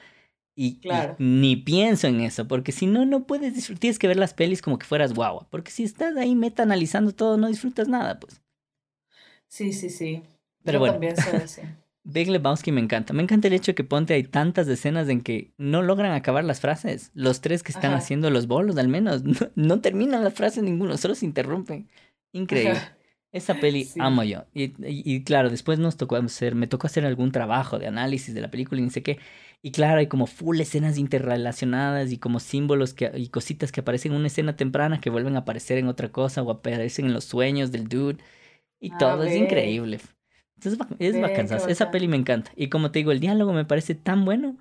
Y, 0.55 0.79
ni 1.19 1.57
pienso 1.57 2.07
en 2.07 2.21
eso, 2.21 2.47
porque 2.47 2.71
si 2.71 2.87
no, 2.87 3.05
no 3.05 3.27
puedes 3.27 3.53
disfrutar, 3.53 3.81
tienes 3.81 3.99
que 3.99 4.07
ver 4.07 4.15
las 4.15 4.33
pelis 4.33 4.61
como 4.61 4.79
que 4.79 4.85
fueras 4.85 5.13
guagua, 5.13 5.47
porque 5.51 5.69
si 5.69 5.83
estás 5.83 6.15
ahí 6.15 6.33
meta 6.33 6.63
analizando 6.63 7.11
todo, 7.11 7.35
no 7.35 7.49
disfrutas 7.49 7.89
nada, 7.89 8.21
pues. 8.21 8.41
Sí, 9.49 9.73
sí, 9.73 9.89
sí. 9.89 10.23
Pero 10.63 10.77
Yo 10.77 10.79
bueno. 10.79 10.93
también 10.93 11.17
soy 11.17 11.33
así. 11.43 11.61
Big 12.05 12.29
Lebowski 12.29 12.71
me 12.71 12.79
encanta. 12.79 13.11
Me 13.11 13.21
encanta 13.21 13.49
el 13.49 13.53
hecho 13.53 13.73
de 13.73 13.75
que 13.75 13.83
ponte 13.83 14.13
hay 14.13 14.23
tantas 14.23 14.65
escenas 14.69 15.09
en 15.09 15.19
que 15.19 15.51
no 15.57 15.81
logran 15.81 16.13
acabar 16.13 16.45
las 16.45 16.61
frases. 16.61 17.11
Los 17.13 17.41
tres 17.41 17.63
que 17.63 17.73
están 17.73 17.91
Ajá. 17.91 17.97
haciendo 17.97 18.29
los 18.29 18.47
bolos, 18.47 18.77
al 18.77 18.87
menos, 18.87 19.23
no, 19.25 19.49
no 19.55 19.81
terminan 19.81 20.23
las 20.23 20.33
frases 20.33 20.63
ninguno, 20.63 20.97
solo 20.97 21.15
se 21.15 21.25
interrumpen. 21.25 21.89
Increíble. 22.37 22.71
Ajá. 22.77 22.97
Esa 23.31 23.59
peli 23.59 23.83
Sí. 23.85 23.99
amo 24.01 24.23
yo. 24.23 24.45
Y, 24.53 24.63
y- 24.87 25.03
y 25.15 25.23
claro, 25.23 25.49
después 25.49 25.79
nos 25.79 25.97
tocó 25.97 26.15
hacer, 26.15 26.55
me 26.55 26.67
tocó 26.67 26.87
hacer 26.87 27.05
algún 27.05 27.31
trabajo 27.31 27.77
de 27.77 27.87
análisis 27.87 28.33
de 28.33 28.41
la 28.41 28.49
película 28.49 28.79
y 28.81 28.83
ni 28.85 28.89
sé 28.89 29.03
qué. 29.03 29.19
Y 29.61 29.71
claro, 29.71 29.99
hay 29.99 30.07
como 30.07 30.27
full 30.27 30.59
escenas 30.59 30.97
interrelacionadas 30.97 32.11
y 32.11 32.17
como 32.19 32.39
símbolos 32.39 32.93
que, 32.93 33.11
y 33.15 33.29
cositas 33.29 33.71
que 33.71 33.81
aparecen 33.81 34.13
en 34.13 34.19
una 34.19 34.27
escena 34.27 34.55
temprana 34.55 35.01
que 35.01 35.09
vuelven 35.09 35.35
a 35.35 35.39
aparecer 35.39 35.77
en 35.77 35.87
otra 35.87 36.11
cosa 36.11 36.41
o 36.41 36.51
aparecen 36.51 37.05
en 37.07 37.13
los 37.13 37.25
sueños 37.25 37.71
del 37.71 37.87
dude. 37.89 38.17
Y 38.79 38.91
Ah, 38.91 38.97
todo 38.97 39.23
es 39.23 39.35
increíble. 39.35 39.99
Entonces 40.55 40.79
es 40.99 41.13
Ve, 41.13 41.21
bacanzazo. 41.21 41.65
qué 41.67 41.71
Esa 41.73 41.91
peli 41.91 42.07
me 42.07 42.17
encanta. 42.17 42.51
Y 42.55 42.69
como 42.69 42.91
te 42.91 42.99
digo, 42.99 43.11
el 43.11 43.19
diálogo 43.19 43.53
me 43.53 43.65
parece 43.65 43.95
tan 43.95 44.25
bueno 44.25 44.57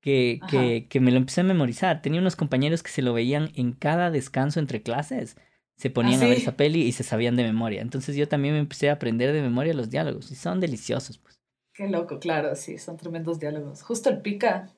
que, 0.00 0.40
que, 0.48 0.86
que 0.88 1.00
me 1.00 1.10
lo 1.10 1.18
empecé 1.18 1.40
a 1.42 1.44
memorizar. 1.44 2.02
Tenía 2.02 2.20
unos 2.20 2.36
compañeros 2.36 2.82
que 2.82 2.90
se 2.90 3.02
lo 3.02 3.12
veían 3.12 3.50
en 3.54 3.72
cada 3.72 4.10
descanso 4.10 4.60
entre 4.60 4.82
clases. 4.82 5.36
Se 5.80 5.90
ponían 5.90 6.22
a 6.22 6.26
ver 6.26 6.36
esa 6.38 6.56
peli 6.56 6.82
y 6.82 6.92
se 6.92 7.04
sabían 7.04 7.36
de 7.36 7.42
memoria. 7.44 7.80
Entonces 7.82 8.16
yo 8.16 8.28
también 8.28 8.54
me 8.54 8.60
empecé 8.60 8.90
a 8.90 8.94
aprender 8.94 9.32
de 9.32 9.42
memoria 9.42 9.74
los 9.74 9.90
diálogos. 9.90 10.30
Y 10.30 10.34
son 10.34 10.60
deliciosos, 10.60 11.18
pues. 11.18 11.40
Qué 11.74 11.88
loco, 11.88 12.18
claro, 12.18 12.54
sí, 12.56 12.78
son 12.78 12.96
tremendos 12.96 13.38
diálogos. 13.40 13.82
Justo 13.82 14.10
el 14.10 14.20
Pica, 14.20 14.70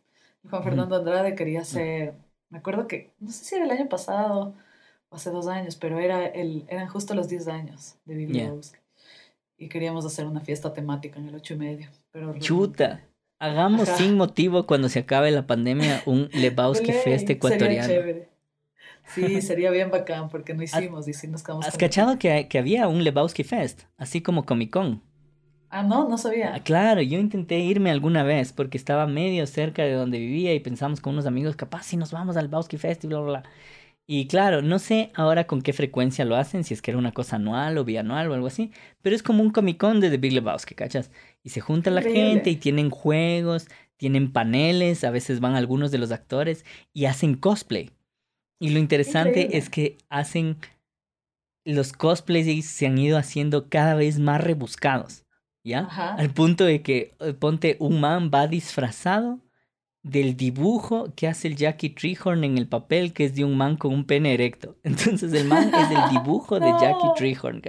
Juan. 0.48 0.62
Fernando 0.62 0.96
Andrade 0.96 1.34
quería 1.34 1.62
hacer, 1.62 2.14
me 2.50 2.58
acuerdo 2.58 2.86
que, 2.86 3.14
no 3.18 3.30
sé 3.32 3.44
si 3.44 3.54
era 3.56 3.64
el 3.64 3.70
año 3.72 3.88
pasado 3.88 4.54
o 5.10 5.16
hace 5.16 5.30
dos 5.30 5.48
años, 5.48 5.76
pero 5.76 5.98
era 5.98 6.26
el, 6.26 6.64
eran 6.68 6.88
justo 6.88 7.14
los 7.14 7.28
10 7.28 7.48
años 7.48 7.96
de 8.04 8.26
Ya. 8.28 8.44
Lebowski. 8.44 8.78
Y 9.58 9.68
queríamos 9.68 10.04
hacer 10.06 10.26
una 10.26 10.40
fiesta 10.40 10.72
temática 10.72 11.18
en 11.20 11.28
el 11.28 11.34
ocho 11.36 11.54
y 11.54 11.58
medio. 11.58 11.90
Pero 12.12 12.38
Chuta. 12.38 13.08
Hagamos 13.40 13.88
Ajá. 13.88 13.98
sin 13.98 14.16
motivo 14.16 14.66
cuando 14.66 14.88
se 14.88 15.00
acabe 15.00 15.30
la 15.32 15.46
pandemia 15.46 16.02
un 16.06 16.28
Lebowski 16.32 16.92
Fest 16.92 17.30
sería 17.30 17.36
ecuatoriano. 17.36 17.88
chévere. 17.88 18.32
Sí, 19.06 19.42
sería 19.42 19.70
bien 19.70 19.90
bacán 19.90 20.28
porque 20.28 20.54
no 20.54 20.62
hicimos 20.62 21.06
y 21.08 21.12
sí 21.12 21.28
nos 21.28 21.42
quedamos 21.42 21.66
¿Has 21.66 21.72
con- 21.74 21.80
cachado 21.80 22.18
que, 22.18 22.48
que 22.48 22.58
había 22.58 22.88
un 22.88 23.04
Lebowski 23.04 23.44
Fest? 23.44 23.82
Así 23.98 24.22
como 24.22 24.44
Comic 24.46 24.70
Con. 24.70 25.02
Ah, 25.70 25.82
no, 25.82 26.08
no 26.08 26.14
Ah, 26.14 26.18
sabía. 26.18 26.62
claro, 26.64 27.00
yo 27.02 27.18
intenté 27.18 27.58
irme 27.60 27.90
alguna 27.90 28.22
vez 28.24 28.52
porque 28.52 28.76
estaba 28.76 29.06
medio 29.06 29.46
cerca 29.46 29.82
de 29.84 29.92
donde 29.92 30.18
vivía 30.18 30.54
y 30.54 30.60
pensamos 30.60 31.00
con 31.00 31.14
unos 31.14 31.26
amigos, 31.26 31.56
capaz 31.56 31.84
si 31.84 31.96
nos 31.96 32.12
vamos 32.12 32.36
al 32.36 32.48
Bowski 32.48 32.76
Fest 32.78 33.04
y 33.04 33.06
bla, 33.06 33.20
bla, 33.20 33.28
bla. 33.40 33.42
Y 34.06 34.26
claro, 34.26 34.62
no 34.62 34.78
sé 34.78 35.12
ahora 35.14 35.46
con 35.46 35.62
qué 35.62 35.72
frecuencia 35.72 36.24
lo 36.24 36.36
hacen, 36.36 36.64
si 36.64 36.74
es 36.74 36.82
que 36.82 36.90
era 36.90 36.98
una 36.98 37.12
cosa 37.12 37.36
anual 37.36 37.78
o 37.78 37.84
bianual 37.84 38.30
o 38.30 38.34
algo 38.34 38.48
así, 38.48 38.72
pero 39.03 39.16
es 39.16 39.22
como 39.22 39.42
un 39.42 39.50
Comic 39.50 39.78
Con 39.78 40.00
de 40.00 40.11
The 40.11 40.18
Big 40.18 40.32
Lebowski, 40.32 40.74
¿cachas? 40.74 41.11
Y 41.42 41.50
se 41.50 41.61
junta 41.61 41.90
la 41.90 42.00
Increíble. 42.00 42.22
gente 42.34 42.50
y 42.50 42.57
tienen 42.57 42.90
juegos, 42.90 43.68
tienen 43.96 44.32
paneles, 44.32 45.05
a 45.05 45.11
veces 45.11 45.40
van 45.40 45.55
algunos 45.55 45.90
de 45.92 45.98
los 45.98 46.12
actores 46.12 46.64
y 46.92 47.07
hacen 47.07 47.34
cosplay. 47.36 47.90
Y 48.62 48.70
lo 48.70 48.78
interesante 48.78 49.30
Increíble. 49.30 49.58
es 49.58 49.68
que 49.70 49.98
hacen, 50.08 50.56
los 51.64 51.92
cosplays 51.92 52.64
se 52.64 52.86
han 52.86 52.96
ido 52.96 53.18
haciendo 53.18 53.68
cada 53.68 53.96
vez 53.96 54.20
más 54.20 54.40
rebuscados, 54.40 55.24
¿ya? 55.64 55.80
Ajá. 55.80 56.14
Al 56.14 56.30
punto 56.30 56.64
de 56.64 56.80
que, 56.80 57.12
eh, 57.18 57.32
ponte, 57.32 57.76
un 57.80 58.00
man 58.00 58.30
va 58.32 58.46
disfrazado 58.46 59.40
del 60.04 60.36
dibujo 60.36 61.12
que 61.16 61.26
hace 61.26 61.48
el 61.48 61.56
Jackie 61.56 61.90
Treehorn 61.90 62.44
en 62.44 62.56
el 62.56 62.68
papel, 62.68 63.12
que 63.12 63.24
es 63.24 63.34
de 63.34 63.44
un 63.44 63.56
man 63.56 63.76
con 63.76 63.92
un 63.92 64.04
pene 64.04 64.32
erecto. 64.32 64.76
Entonces 64.84 65.32
el 65.32 65.48
man 65.48 65.72
es 65.74 65.90
el 65.90 66.10
dibujo 66.10 66.60
de 66.60 66.70
Jackie. 66.80 67.08
Treehorn. 67.16 67.62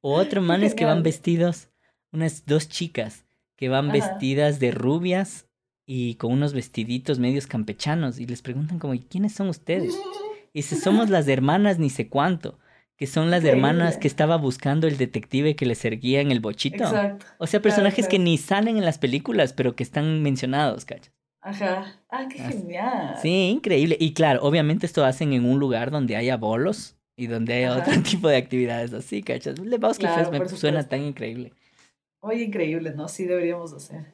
O 0.00 0.14
otro 0.14 0.40
man 0.40 0.62
es 0.62 0.74
que 0.74 0.86
van 0.86 1.02
vestidos, 1.02 1.68
unas 2.12 2.46
dos 2.46 2.66
chicas 2.66 3.26
que 3.56 3.68
van 3.68 3.90
Ajá. 3.90 3.92
vestidas 3.92 4.58
de 4.58 4.70
rubias 4.70 5.48
y 5.84 6.14
con 6.14 6.32
unos 6.32 6.54
vestiditos 6.54 7.18
medios 7.18 7.46
campechanos 7.46 8.18
y 8.20 8.24
les 8.24 8.40
preguntan 8.40 8.78
como, 8.78 8.94
¿y 8.94 9.00
quiénes 9.00 9.34
son 9.34 9.50
ustedes? 9.50 9.94
Y 10.52 10.60
dice, 10.60 10.76
somos 10.76 11.10
las 11.10 11.28
hermanas 11.28 11.78
ni 11.78 11.90
sé 11.90 12.08
cuánto, 12.08 12.58
que 12.96 13.06
son 13.06 13.30
las 13.30 13.44
hermanas 13.44 13.96
que 13.96 14.08
estaba 14.08 14.36
buscando 14.36 14.86
el 14.86 14.98
detective 14.98 15.56
que 15.56 15.64
le 15.64 15.74
seguía 15.74 16.20
en 16.20 16.30
el 16.30 16.40
bochito. 16.40 16.84
Exacto. 16.84 17.26
O 17.38 17.46
sea, 17.46 17.62
personajes 17.62 18.08
que 18.08 18.18
ni 18.18 18.36
salen 18.36 18.76
en 18.76 18.84
las 18.84 18.98
películas, 18.98 19.52
pero 19.52 19.76
que 19.76 19.82
están 19.82 20.22
mencionados, 20.22 20.84
¿cachas? 20.84 21.14
Ajá. 21.40 22.00
Ah, 22.10 22.26
qué 22.28 22.38
genial. 22.38 23.16
Sí, 23.22 23.48
increíble. 23.48 23.96
Y 23.98 24.12
claro, 24.12 24.42
obviamente 24.42 24.86
esto 24.86 25.04
hacen 25.04 25.32
en 25.32 25.46
un 25.46 25.58
lugar 25.58 25.90
donde 25.90 26.16
haya 26.16 26.36
bolos 26.36 26.96
y 27.16 27.26
donde 27.26 27.54
haya 27.54 27.78
otro 27.78 28.02
tipo 28.02 28.28
de 28.28 28.36
actividades 28.36 28.92
así, 28.92 29.22
¿cachas? 29.22 29.58
Le 29.58 29.78
claro, 29.78 30.30
me 30.30 30.48
suena 30.48 30.86
tan 30.86 31.02
increíble. 31.02 31.52
Oye, 32.20 32.44
increíble, 32.44 32.92
¿no? 32.94 33.08
Sí 33.08 33.24
deberíamos 33.24 33.72
hacer. 33.72 34.12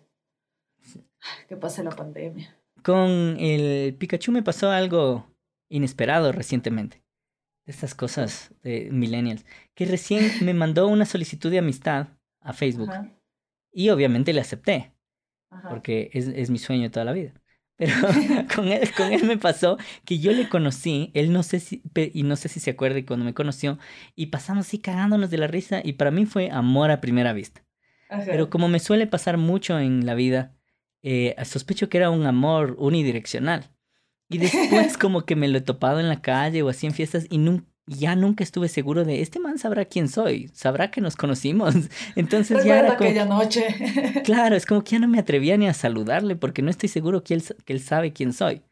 Que 1.49 1.57
pase 1.57 1.83
la 1.83 1.91
pandemia. 1.91 2.57
Con 2.83 3.37
el 3.41 3.95
Pikachu 3.95 4.31
me 4.31 4.45
pasó 4.45 4.71
algo 4.71 5.27
inesperado 5.69 6.33
recientemente. 6.33 7.03
De 7.65 7.73
estas 7.73 7.95
cosas 7.95 8.55
de 8.63 8.89
millennials. 8.93 9.45
Que 9.75 9.87
recién 9.87 10.31
me 10.43 10.55
mandó 10.55 10.87
una 10.87 11.05
solicitud 11.05 11.51
de 11.51 11.59
amistad 11.59 12.09
a 12.41 12.53
Facebook. 12.53 12.91
Y 13.73 13.91
obviamente 13.91 14.33
le 14.33 14.41
acepté. 14.41 14.93
Porque 15.69 16.11
es, 16.13 16.29
es 16.29 16.51
mi 16.51 16.59
sueño 16.59 16.91
toda 16.91 17.05
la 17.05 17.13
vida. 17.13 17.33
Pero 17.77 17.93
con 18.55 18.69
él, 18.69 18.91
con 18.97 19.13
él 19.13 19.25
me 19.25 19.37
pasó 19.37 19.77
que 20.05 20.19
yo 20.19 20.33
le 20.33 20.49
conocí, 20.49 21.11
él 21.15 21.33
no 21.33 21.43
sé 21.43 21.61
si, 21.61 21.83
y 21.95 22.23
no 22.23 22.37
sé 22.37 22.49
si 22.49 22.59
se 22.59 22.71
acuerda 22.71 23.05
cuando 23.05 23.25
me 23.25 23.35
conoció, 23.35 23.79
y 24.15 24.27
pasamos 24.27 24.67
así 24.67 24.79
cagándonos 24.79 25.31
de 25.31 25.39
la 25.39 25.47
risa, 25.47 25.83
y 25.85 25.95
para 25.95 26.11
mí 26.11 26.25
fue 26.25 26.51
amor 26.51 26.91
a 26.91 27.01
primera 27.01 27.33
vista. 27.33 27.63
Pero 28.25 28.51
como 28.51 28.69
me 28.69 28.79
suele 28.79 29.07
pasar 29.07 29.37
mucho 29.37 29.79
en 29.79 30.07
la 30.07 30.15
vida, 30.15 30.57
eh, 31.03 31.35
sospecho 31.45 31.89
que 31.89 31.99
era 31.99 32.11
un 32.11 32.25
amor 32.25 32.77
unidireccional. 32.79 33.76
Y 34.29 34.39
después 34.39 34.97
como 34.99 35.25
que 35.25 35.37
me 35.37 35.49
lo 35.49 35.59
he 35.59 35.63
topado 35.63 36.01
en 36.01 36.09
la 36.09 36.21
calle 36.21 36.63
o 36.63 36.69
así 36.69 36.87
en 36.87 36.95
fiestas 36.95 37.27
y 37.31 37.39
ya 37.87 38.17
nunca 38.17 38.43
estuve 38.43 38.69
seguro 38.69 39.05
de, 39.05 39.23
este 39.23 39.39
man 39.39 39.59
sabrá 39.59 39.85
quién 39.85 40.09
soy, 40.09 40.51
sabrá 40.53 40.91
que 40.91 41.01
nos 41.01 41.17
conocimos. 41.17 41.75
Entonces 42.17 42.65
ya 42.65 42.81
era 42.81 42.93
aquella 42.95 43.25
noche. 43.25 43.65
claro, 44.25 44.57
es 44.57 44.67
como 44.67 44.83
que 44.83 44.93
ya 44.93 44.99
no 44.99 45.09
me 45.09 45.19
atrevía 45.19 45.57
ni 45.57 45.69
a 45.69 45.75
saludarle 45.75 46.37
porque 46.37 46.63
no 46.63 46.71
estoy 46.71 46.89
seguro 46.89 47.23
que 47.23 47.35
él, 47.35 47.45
que 47.65 47.73
él 47.73 47.81
sabe 47.81 48.13
quién 48.13 48.33
soy. 48.33 48.63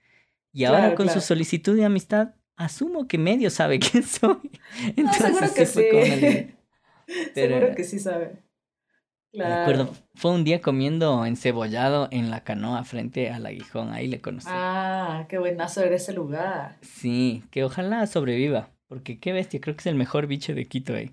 Y 0.53 0.65
ahora 0.65 0.95
con 0.95 1.09
su 1.09 1.21
solicitud 1.21 1.77
de 1.77 1.85
amistad, 1.85 2.35
asumo 2.57 3.09
que 3.09 3.19
medio 3.19 3.51
sabe 3.51 3.79
quién 3.81 4.05
soy. 4.05 4.51
Entonces, 4.97 5.21
seguro 5.23 5.55
que 5.55 5.67
sí. 5.67 7.33
seguro 7.35 7.75
que 7.75 7.85
sí 7.85 7.99
sabe. 7.99 8.44
Claro. 9.35 9.91
fue 10.15 10.31
un 10.31 10.45
día 10.45 10.61
comiendo 10.63 11.27
encebollado 11.27 12.07
en 12.13 12.31
la 12.31 12.45
canoa 12.45 12.85
frente 12.85 13.31
al 13.31 13.45
aguijón, 13.47 13.93
ahí 13.93 14.07
le 14.07 14.21
conocí. 14.21 14.47
Ah, 14.51 15.27
qué 15.29 15.39
buenazo 15.39 15.83
era 15.83 15.97
ese 15.97 16.13
lugar. 16.13 16.77
Sí, 16.83 17.43
que 17.51 17.65
ojalá 17.65 18.07
sobreviva, 18.07 18.71
porque 18.87 19.19
qué 19.19 19.33
bestia, 19.33 19.61
creo 19.61 19.75
que 19.75 19.81
es 19.81 19.87
el 19.87 19.97
mejor 19.97 20.29
bicho 20.29 20.55
de 20.55 20.67
Quito 20.67 20.95
ahí. 20.95 21.11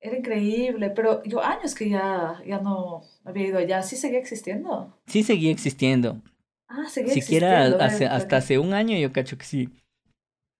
Era 0.00 0.16
increíble, 0.16 0.90
pero 0.90 1.22
yo 1.24 1.44
años 1.44 1.74
que 1.74 1.90
ya, 1.90 2.40
ya 2.46 2.58
no 2.58 3.02
había 3.24 3.46
ido 3.48 3.58
allá, 3.58 3.82
¿sí 3.82 3.96
seguía 3.96 4.18
existiendo? 4.18 4.98
Sí 5.06 5.22
seguía 5.22 5.52
existiendo. 5.52 6.22
Ah, 6.68 6.86
seguía 6.88 7.12
Siquiera 7.12 7.66
existiendo. 7.66 8.14
hasta 8.14 8.36
hace 8.38 8.58
un 8.58 8.72
año 8.72 8.96
yo 8.96 9.12
cacho 9.12 9.36
que 9.36 9.44
sí. 9.44 9.68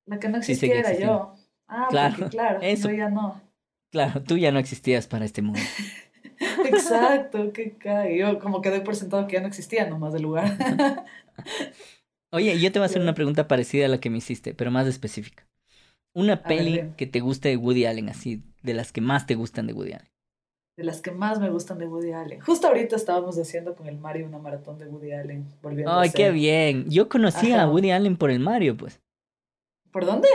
La 0.06 0.18
que 0.20 0.28
no 0.28 0.38
existiera 0.38 0.92
yo. 0.98 1.34
Ah, 1.66 1.86
claro, 1.88 2.28
claro, 2.28 2.58
eso. 2.62 2.90
yo 2.90 2.96
ya 2.96 3.08
no. 3.08 3.40
Claro, 3.90 4.22
tú 4.22 4.36
ya 4.36 4.52
no 4.52 4.58
existías 4.58 5.06
para 5.06 5.24
este 5.24 5.40
mundo. 5.40 5.60
Exacto, 6.64 7.52
qué 7.52 7.72
cae. 7.78 8.18
Yo 8.18 8.38
como 8.38 8.60
que 8.60 8.70
doy 8.70 8.80
por 8.80 8.96
sentado 8.96 9.26
que 9.26 9.34
ya 9.34 9.40
no 9.40 9.48
existía 9.48 9.88
nomás 9.88 10.14
el 10.14 10.22
lugar. 10.22 10.56
Oye, 12.32 12.58
yo 12.58 12.72
te 12.72 12.78
voy 12.78 12.84
a 12.84 12.86
hacer 12.86 13.02
una 13.02 13.14
pregunta 13.14 13.46
parecida 13.46 13.86
a 13.86 13.88
la 13.88 14.00
que 14.00 14.08
me 14.08 14.18
hiciste, 14.18 14.54
pero 14.54 14.70
más 14.70 14.86
específica. 14.86 15.46
Una 16.14 16.42
peli 16.42 16.92
que 16.96 17.06
te 17.06 17.20
guste 17.20 17.50
de 17.50 17.56
Woody 17.56 17.84
Allen, 17.84 18.08
así, 18.08 18.42
de 18.62 18.74
las 18.74 18.92
que 18.92 19.00
más 19.00 19.26
te 19.26 19.34
gustan 19.34 19.66
de 19.66 19.72
Woody 19.74 19.92
Allen. 19.92 20.08
De 20.76 20.84
las 20.84 21.02
que 21.02 21.10
más 21.10 21.38
me 21.40 21.50
gustan 21.50 21.78
de 21.78 21.86
Woody 21.86 22.12
Allen. 22.12 22.40
Justo 22.40 22.68
ahorita 22.68 22.96
estábamos 22.96 23.38
haciendo 23.38 23.74
con 23.74 23.86
el 23.86 23.98
Mario 23.98 24.26
una 24.26 24.38
maratón 24.38 24.78
de 24.78 24.86
Woody 24.86 25.12
Allen. 25.12 25.46
Volviendo 25.62 25.92
Ay, 25.92 26.10
qué 26.10 26.30
bien. 26.30 26.88
Yo 26.88 27.08
conocí 27.10 27.52
a 27.52 27.68
Woody 27.68 27.90
Allen 27.90 28.16
por 28.16 28.30
el 28.30 28.40
Mario, 28.40 28.76
pues. 28.76 29.00
¿Por 29.90 30.06
dónde? 30.06 30.28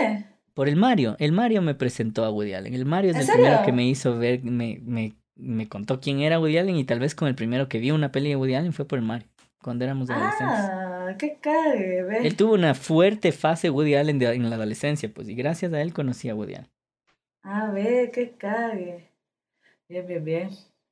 Por 0.54 0.70
el 0.70 0.76
Mario. 0.76 1.16
El 1.18 1.32
Mario 1.32 1.64
me 1.64 1.74
presentó 1.74 2.24
a 2.26 2.30
Woody 2.30 2.54
Allen. 2.54 2.76
El 2.76 2.86
Mario 2.86 3.12
es 3.12 3.18
el 3.18 3.34
primero 3.34 3.64
que 3.66 3.72
me 3.72 3.88
hizo 3.88 4.18
ver, 4.18 4.44
me, 4.44 4.80
me 4.84 5.16
me 5.38 5.68
contó 5.70 6.00
quién 6.00 6.20
era 6.20 6.40
Woody 6.40 6.58
Allen 6.58 6.76
y 6.78 6.84
tal 6.84 7.00
vez 7.00 7.16
con 7.16 7.28
el 7.28 7.36
primero 7.36 7.70
que 7.70 7.80
vi 7.80 7.92
una 7.92 8.12
peli 8.12 8.30
de 8.30 8.36
Woody 8.36 8.56
Allen 8.56 8.74
fue 8.74 8.86
por 8.86 9.00
el 9.00 9.06
Mario, 9.06 9.28
cuando 9.62 9.86
éramos 9.86 10.10
adolescentes. 10.10 10.58
Ah, 10.60 11.16
qué 11.18 11.38
cague, 11.40 12.28
Él 12.28 12.36
tuvo 12.36 12.54
una 12.54 12.74
fuerte 12.74 13.32
fase 13.32 13.70
Woody 13.70 13.96
Allen 13.96 14.22
en 14.22 14.50
la 14.50 14.56
adolescencia, 14.56 15.10
pues, 15.14 15.30
y 15.30 15.36
gracias 15.36 15.74
a 15.74 15.82
él 15.82 15.94
conocí 15.94 16.30
a 16.30 16.36
Woody 16.36 16.56
Allen. 16.56 16.70
Ah, 17.44 17.72
ve, 17.72 18.12
qué 18.14 18.32
cague. 18.32 19.10
Bien, 19.88 20.06
bien, 20.06 20.24
bien. 20.24 20.50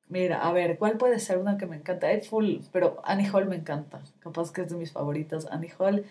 Mira, 0.07 0.47
a 0.47 0.53
ver, 0.53 0.77
¿cuál 0.77 0.97
puede 0.97 1.19
ser 1.19 1.39
una 1.39 1.57
que 1.57 1.65
me 1.65 1.75
encanta? 1.75 2.07
Hay 2.07 2.21
full, 2.21 2.57
pero 2.71 3.01
Annie 3.03 3.29
Hall 3.31 3.47
me 3.47 3.55
encanta. 3.55 4.01
Capaz 4.19 4.51
que 4.51 4.61
es 4.61 4.69
de 4.69 4.77
mis 4.77 4.91
favoritas. 4.91 5.47
Annie 5.51 5.73
Hall 5.77 6.05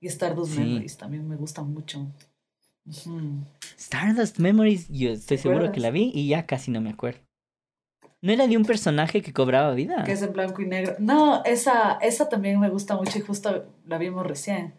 y 0.00 0.06
Stardust 0.06 0.56
Memories 0.56 0.96
también 0.96 1.28
me 1.28 1.36
gustan 1.36 1.72
mucho. 1.72 2.06
Stardust 3.76 4.38
Memories, 4.38 4.88
yo 4.88 5.10
estoy 5.10 5.38
seguro 5.38 5.72
que 5.72 5.80
la 5.80 5.90
vi 5.90 6.10
y 6.14 6.28
ya 6.28 6.46
casi 6.46 6.70
no 6.70 6.80
me 6.80 6.90
acuerdo. 6.90 7.20
¿No 8.22 8.32
era 8.32 8.46
de 8.46 8.56
un 8.56 8.64
personaje 8.64 9.20
que 9.20 9.32
cobraba 9.32 9.74
vida? 9.74 10.04
Que 10.04 10.12
es 10.12 10.22
en 10.22 10.32
blanco 10.32 10.62
y 10.62 10.66
negro. 10.66 10.94
No, 10.98 11.44
esa, 11.44 11.98
esa 12.00 12.28
también 12.28 12.60
me 12.60 12.70
gusta 12.70 12.96
mucho 12.96 13.18
y 13.18 13.22
justo 13.22 13.66
la 13.84 13.98
vimos 13.98 14.26
recién. 14.26 14.74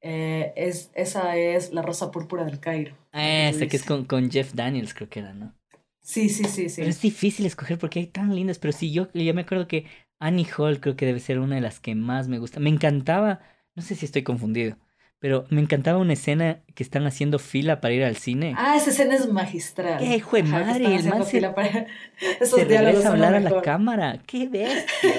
Eh, 0.00 0.52
es, 0.56 0.90
esa 0.94 1.36
es 1.36 1.72
La 1.72 1.82
Rosa 1.82 2.10
Púrpura 2.10 2.44
del 2.44 2.60
Cairo. 2.60 2.94
Ah, 3.12 3.48
esa 3.48 3.66
que 3.66 3.76
es 3.76 3.84
con, 3.84 4.04
con 4.04 4.30
Jeff 4.30 4.52
Daniels, 4.52 4.94
creo 4.94 5.08
que 5.08 5.20
era, 5.20 5.32
¿no? 5.32 5.54
Sí, 6.02 6.28
sí, 6.28 6.44
sí, 6.44 6.68
sí. 6.68 6.82
Pero 6.82 6.90
es 6.90 7.00
difícil 7.00 7.46
escoger 7.46 7.78
porque 7.78 8.00
hay 8.00 8.06
tan 8.06 8.34
lindas. 8.34 8.58
Pero 8.58 8.72
sí, 8.72 8.92
yo, 8.92 9.10
yo 9.12 9.34
me 9.34 9.42
acuerdo 9.42 9.66
que 9.66 9.86
Annie 10.18 10.46
Hall 10.56 10.80
creo 10.80 10.96
que 10.96 11.06
debe 11.06 11.20
ser 11.20 11.38
una 11.38 11.56
de 11.56 11.60
las 11.60 11.80
que 11.80 11.94
más 11.94 12.28
me 12.28 12.38
gusta. 12.38 12.60
Me 12.60 12.70
encantaba, 12.70 13.40
no 13.74 13.82
sé 13.82 13.94
si 13.94 14.04
estoy 14.06 14.22
confundido, 14.22 14.76
pero 15.18 15.46
me 15.50 15.60
encantaba 15.60 15.98
una 15.98 16.12
escena 16.12 16.60
que 16.74 16.82
están 16.82 17.06
haciendo 17.06 17.38
fila 17.38 17.80
para 17.80 17.94
ir 17.94 18.04
al 18.04 18.16
cine. 18.16 18.54
Ah, 18.56 18.76
esa 18.76 18.90
escena 18.90 19.14
es 19.14 19.28
magistral. 19.30 19.98
¡Qué 19.98 20.16
hijo 20.16 20.36
de 20.36 20.42
madre! 20.42 20.96
El 20.96 21.08
man 21.08 21.24
se, 21.24 21.40
para... 21.40 21.86
se 22.42 22.64
regresa 22.64 23.08
a 23.08 23.12
hablar 23.12 23.34
a 23.34 23.40
la 23.40 23.62
cámara. 23.62 24.20
¡Qué 24.26 24.48
bestia! 24.48 25.12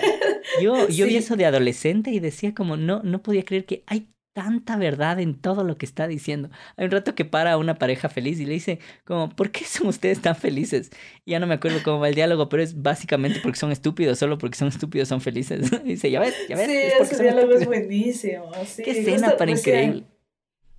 Yo, 0.61 0.87
yo 0.87 1.05
vi 1.07 1.17
eso 1.17 1.35
de 1.35 1.45
adolescente 1.45 2.11
y 2.11 2.19
decía 2.19 2.53
como, 2.53 2.77
no, 2.77 3.01
no 3.03 3.21
podía 3.21 3.43
creer 3.43 3.65
que 3.65 3.83
hay 3.87 4.07
tanta 4.37 4.77
verdad 4.77 5.19
en 5.19 5.33
todo 5.33 5.63
lo 5.63 5.79
que 5.79 5.85
está 5.87 6.07
diciendo. 6.07 6.51
Hay 6.75 6.85
un 6.85 6.91
rato 6.91 7.15
que 7.15 7.25
para 7.25 7.53
a 7.53 7.57
una 7.57 7.79
pareja 7.79 8.07
feliz 8.07 8.39
y 8.39 8.45
le 8.45 8.53
dice 8.53 8.77
como, 9.03 9.29
¿por 9.29 9.49
qué 9.49 9.65
son 9.65 9.87
ustedes 9.87 10.21
tan 10.21 10.35
felices? 10.35 10.91
ya 11.25 11.39
no 11.39 11.47
me 11.47 11.55
acuerdo 11.55 11.79
cómo 11.83 11.97
va 11.97 12.09
el 12.09 12.13
diálogo, 12.13 12.47
pero 12.47 12.61
es 12.61 12.79
básicamente 12.79 13.39
porque 13.41 13.57
son 13.57 13.71
estúpidos, 13.71 14.19
solo 14.19 14.37
porque 14.37 14.55
son 14.55 14.67
estúpidos 14.67 15.07
son 15.07 15.21
felices. 15.21 15.71
dice, 15.83 16.11
ya 16.11 16.19
ves, 16.19 16.35
ya 16.47 16.55
ves. 16.55 16.67
Sí, 16.67 17.13
ese 17.15 17.23
diálogo 17.23 17.51
es 17.51 17.65
buenísimo. 17.65 18.51
qué 18.75 18.91
escena 18.91 19.35
para 19.37 19.49
increíble. 19.49 20.03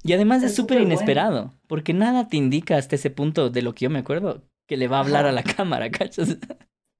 Y 0.05 0.13
además 0.13 0.45
es 0.45 0.55
súper 0.55 0.81
inesperado, 0.81 1.53
porque 1.67 1.93
nada 1.93 2.29
te 2.29 2.37
indica 2.37 2.77
hasta 2.77 2.95
ese 2.95 3.11
punto 3.11 3.51
de 3.51 3.63
lo 3.63 3.75
que 3.75 3.87
yo 3.87 3.91
me 3.91 3.99
acuerdo 3.99 4.45
que 4.69 4.77
le 4.77 4.87
va 4.87 4.99
a 4.99 5.01
hablar 5.01 5.27
a 5.27 5.33
la 5.33 5.43
cámara, 5.43 5.91
¿cachas? 5.91 6.37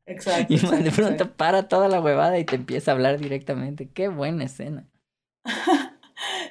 Exacto. 0.07 0.53
Y 0.53 0.59
de 0.59 0.91
pronto 0.91 1.31
para 1.37 1.69
toda 1.69 1.87
la 1.87 2.01
huevada 2.01 2.37
y 2.37 2.45
te 2.45 2.57
empieza 2.57 2.91
a 2.91 2.95
hablar 2.95 3.21
directamente. 3.21 3.89
Qué 3.91 4.09
buena 4.09 4.43
escena. 4.43 4.89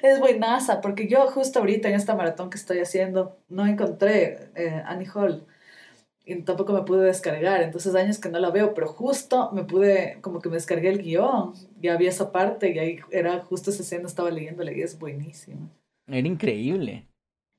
es 0.02 0.20
buenaza, 0.20 0.80
porque 0.80 1.08
yo 1.08 1.26
justo 1.28 1.60
ahorita 1.60 1.88
en 1.88 1.94
esta 1.94 2.14
maratón 2.14 2.50
que 2.50 2.56
estoy 2.56 2.78
haciendo 2.78 3.38
no 3.48 3.66
encontré 3.66 4.50
eh, 4.54 4.82
Annie 4.86 5.08
Hall 5.14 5.46
y 6.24 6.42
tampoco 6.42 6.72
me 6.74 6.82
pude 6.82 7.06
descargar, 7.06 7.62
entonces 7.62 7.94
años 7.94 8.18
que 8.18 8.28
no 8.28 8.38
la 8.38 8.50
veo, 8.50 8.74
pero 8.74 8.88
justo 8.88 9.50
me 9.52 9.64
pude, 9.64 10.18
como 10.20 10.40
que 10.40 10.50
me 10.50 10.56
descargué 10.56 10.90
el 10.90 11.02
guion, 11.02 11.54
ya 11.80 11.94
había 11.94 12.10
esa 12.10 12.32
parte 12.32 12.70
y 12.70 12.78
ahí 12.78 13.00
era 13.10 13.40
justo 13.40 13.70
esa 13.70 13.82
escena, 13.82 14.06
estaba 14.06 14.30
leyéndola 14.30 14.72
y 14.72 14.82
es 14.82 14.98
buenísima. 14.98 15.70
Era 16.06 16.28
increíble. 16.28 17.06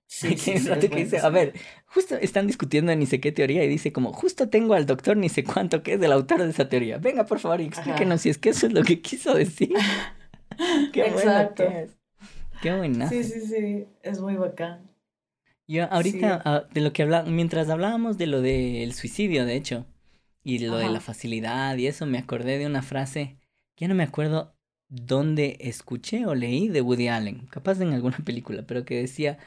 Sí, 0.07 0.35
a 1.21 1.29
ver, 1.29 1.53
justo 1.85 2.15
están 2.15 2.47
discutiendo 2.47 2.95
ni 2.95 3.05
sé 3.05 3.19
qué 3.19 3.31
teoría 3.31 3.63
y 3.63 3.67
dice 3.67 3.91
como, 3.93 4.11
justo 4.11 4.49
tengo 4.49 4.73
al 4.73 4.87
doctor 4.87 5.17
ni 5.17 5.29
sé 5.29 5.43
cuánto 5.43 5.83
que 5.83 5.93
es 5.93 5.99
del 5.99 6.11
autor 6.11 6.41
de 6.43 6.49
esa 6.49 6.67
teoría. 6.67 6.97
Venga, 6.97 7.25
por 7.25 7.39
favor, 7.39 7.61
y 7.61 7.65
explíquenos 7.65 8.21
si 8.21 8.29
es 8.29 8.39
que 8.39 8.49
eso 8.49 8.65
es 8.67 8.73
lo 8.73 8.83
que 8.83 9.01
quiso 9.01 9.35
decir. 9.35 9.73
qué 10.93 11.07
Exacto. 11.07 11.63
bueno 11.63 11.77
que 11.77 11.83
es. 11.83 11.98
Qué 12.61 12.71
buena. 12.71 13.09
Sí, 13.09 13.23
sí, 13.23 13.41
sí, 13.41 13.87
es 14.03 14.19
muy 14.19 14.35
bacán. 14.35 14.89
Yo 15.67 15.85
ahorita, 15.91 16.41
ah, 16.45 16.67
de 16.73 16.81
lo 16.81 16.93
que 16.93 17.03
hablábamos, 17.03 17.31
mientras 17.33 17.69
hablábamos 17.69 18.17
de 18.17 18.27
lo 18.27 18.41
del 18.41 18.93
suicidio, 18.93 19.45
de 19.45 19.55
hecho, 19.55 19.85
y 20.43 20.59
lo 20.59 20.77
de 20.77 20.89
la 20.89 20.99
facilidad 20.99 21.77
y 21.77 21.87
eso, 21.87 22.05
me 22.05 22.17
acordé 22.17 22.57
de 22.57 22.65
una 22.65 22.81
frase, 22.81 23.37
ya 23.77 23.87
no 23.87 23.93
me 23.95 24.03
acuerdo 24.03 24.55
dónde 24.87 25.57
escuché 25.59 26.25
o 26.25 26.33
leí 26.33 26.69
de 26.69 26.81
Woody 26.81 27.07
Allen, 27.07 27.45
capaz 27.47 27.79
en 27.81 27.93
alguna 27.93 28.17
película, 28.25 28.65
pero 28.65 28.83
que 28.83 28.95
decía, 29.01 29.37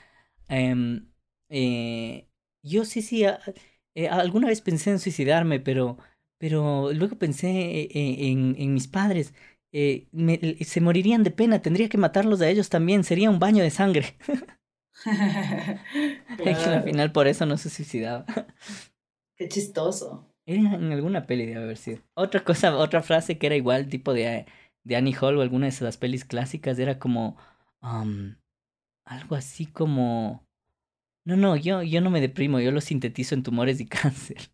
em, 0.49 1.11
eh, 1.49 2.29
yo 2.63 2.85
sí, 2.85 3.03
sí, 3.03 3.25
eh, 3.95 4.09
alguna 4.09 4.49
vez 4.49 4.61
pensé 4.61 4.91
en 4.91 4.99
suicidarme, 5.01 5.61
pero, 5.61 5.99
pero 6.39 6.93
luego 6.93 7.19
pensé 7.19 7.49
eh, 7.83 7.89
en, 8.31 8.55
en 8.59 8.75
mis 8.75 8.89
padres 8.89 9.35
eh, 9.73 10.07
se 10.65 10.81
morirían 10.81 11.23
de 11.23 11.31
pena, 11.31 11.63
tendría 11.63 11.89
que 11.89 11.99
matarlos 11.99 12.41
a 12.41 12.49
ellos 12.49 12.69
también, 12.69 13.05
sería 13.05 13.31
un 13.31 13.39
baño 13.39 13.63
de 13.63 13.71
sangre. 13.71 14.17
Al 15.07 16.83
final 16.85 17.13
por 17.13 17.27
eso 17.27 17.47
no 17.47 17.57
se 17.57 17.71
suicidaba. 17.71 18.25
Qué 19.37 19.49
chistoso. 19.49 20.29
Era 20.47 20.75
en 20.75 20.93
alguna 20.93 21.27
peli 21.27 21.47
debe 21.47 21.65
haber 21.65 21.77
sido. 21.77 22.03
Otra 22.15 22.45
cosa, 22.45 22.77
otra 22.77 23.03
frase 23.03 23.39
que 23.39 23.47
era 23.47 23.57
igual, 23.57 23.89
tipo 23.89 24.13
de, 24.13 24.47
de 24.85 24.97
Annie 24.97 25.17
Hall 25.21 25.39
o 25.39 25.43
alguna 25.43 25.67
de 25.67 25.71
esas 25.71 25.97
pelis 25.97 26.25
clásicas, 26.25 26.79
era 26.79 26.99
como 26.99 27.37
um, 27.81 28.35
algo 29.07 29.35
así 29.35 29.67
como 29.67 30.47
no, 31.25 31.37
no, 31.37 31.57
yo, 31.57 31.83
yo 31.83 32.01
no 32.01 32.11
me 32.11 32.21
deprimo, 32.21 32.59
yo 32.59 32.73
lo 32.73 32.81
sintetizo 32.81 33.35
en 33.35 33.43
tumores 33.43 33.81
y 33.81 33.87
cáncer. 33.89 34.51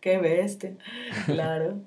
Qué 0.00 0.18
bestia, 0.18 0.76
claro. 1.26 1.84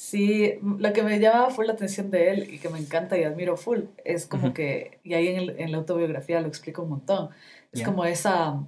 Sí, 0.00 0.54
lo 0.62 0.94
que 0.94 1.02
me 1.02 1.20
llamaba 1.20 1.50
fue 1.50 1.66
la 1.66 1.74
atención 1.74 2.10
de 2.10 2.30
él 2.30 2.54
y 2.54 2.58
que 2.58 2.70
me 2.70 2.78
encanta 2.78 3.18
y 3.18 3.24
admiro 3.24 3.58
full, 3.58 3.80
es 4.02 4.24
como 4.26 4.54
que, 4.54 4.98
y 5.02 5.12
ahí 5.12 5.28
en, 5.28 5.36
el, 5.36 5.60
en, 5.60 5.72
la 5.72 5.76
autobiografía 5.76 6.40
lo 6.40 6.48
explico 6.48 6.84
un 6.84 6.88
montón, 6.88 7.28
es 7.70 7.82
como 7.82 8.06
esa, 8.06 8.66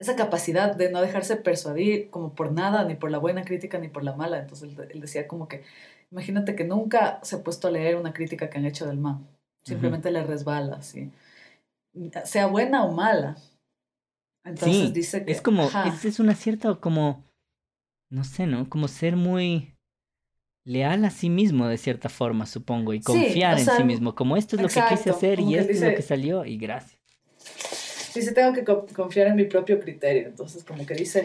esa 0.00 0.16
capacidad 0.16 0.74
de 0.74 0.90
no 0.90 1.00
dejarse 1.00 1.36
persuadir 1.36 2.10
como 2.10 2.34
por 2.34 2.50
nada, 2.50 2.84
ni 2.84 2.96
por 2.96 3.12
la 3.12 3.18
buena 3.18 3.44
crítica, 3.44 3.78
ni 3.78 3.86
por 3.86 4.02
la 4.02 4.16
mala. 4.16 4.40
Entonces 4.40 4.76
él, 4.90 5.00
decía 5.00 5.28
como 5.28 5.46
que, 5.46 5.62
imagínate 6.10 6.56
que 6.56 6.64
nunca 6.64 7.20
se 7.22 7.36
ha 7.36 7.44
puesto 7.44 7.68
a 7.68 7.70
leer 7.70 7.94
una 7.94 8.12
crítica 8.12 8.50
que 8.50 8.58
han 8.58 8.66
hecho 8.66 8.84
del 8.84 8.98
man, 8.98 9.28
simplemente 9.64 10.10
le 10.10 10.24
resbala, 10.24 10.82
¿sí? 10.82 11.12
sea 12.24 12.48
buena 12.48 12.82
o 12.82 12.90
mala. 12.90 13.36
Entonces 14.44 14.92
dice 14.92 15.24
que... 15.24 15.30
Es 15.30 15.40
como, 15.40 15.68
es, 15.86 16.04
es 16.04 16.18
una 16.18 16.34
cierta 16.34 16.74
como, 16.74 17.24
no 18.10 18.24
sé, 18.24 18.48
¿no? 18.48 18.68
Como 18.68 18.88
ser 18.88 19.14
muy 19.14 19.75
leal 20.66 21.04
a 21.04 21.10
sí 21.10 21.30
mismo 21.30 21.68
de 21.68 21.78
cierta 21.78 22.08
forma, 22.08 22.44
supongo, 22.44 22.92
y 22.92 23.00
confiar 23.00 23.58
en 23.58 23.64
sí 23.64 23.84
mismo, 23.84 24.14
como 24.14 24.36
esto 24.36 24.56
es 24.56 24.62
lo 24.62 24.68
que 24.68 24.82
quise 24.88 25.10
hacer 25.10 25.40
y 25.40 25.54
esto 25.54 25.72
es 25.72 25.80
lo 25.80 25.94
que 25.94 26.02
salió 26.02 26.44
y 26.44 26.58
gracias. 26.58 27.00
Dice, 28.14 28.32
tengo 28.32 28.52
que 28.52 28.64
confiar 28.64 29.28
en 29.28 29.36
mi 29.36 29.44
propio 29.44 29.78
criterio, 29.78 30.26
entonces 30.26 30.64
como 30.64 30.84
que 30.84 30.94
dice, 30.94 31.24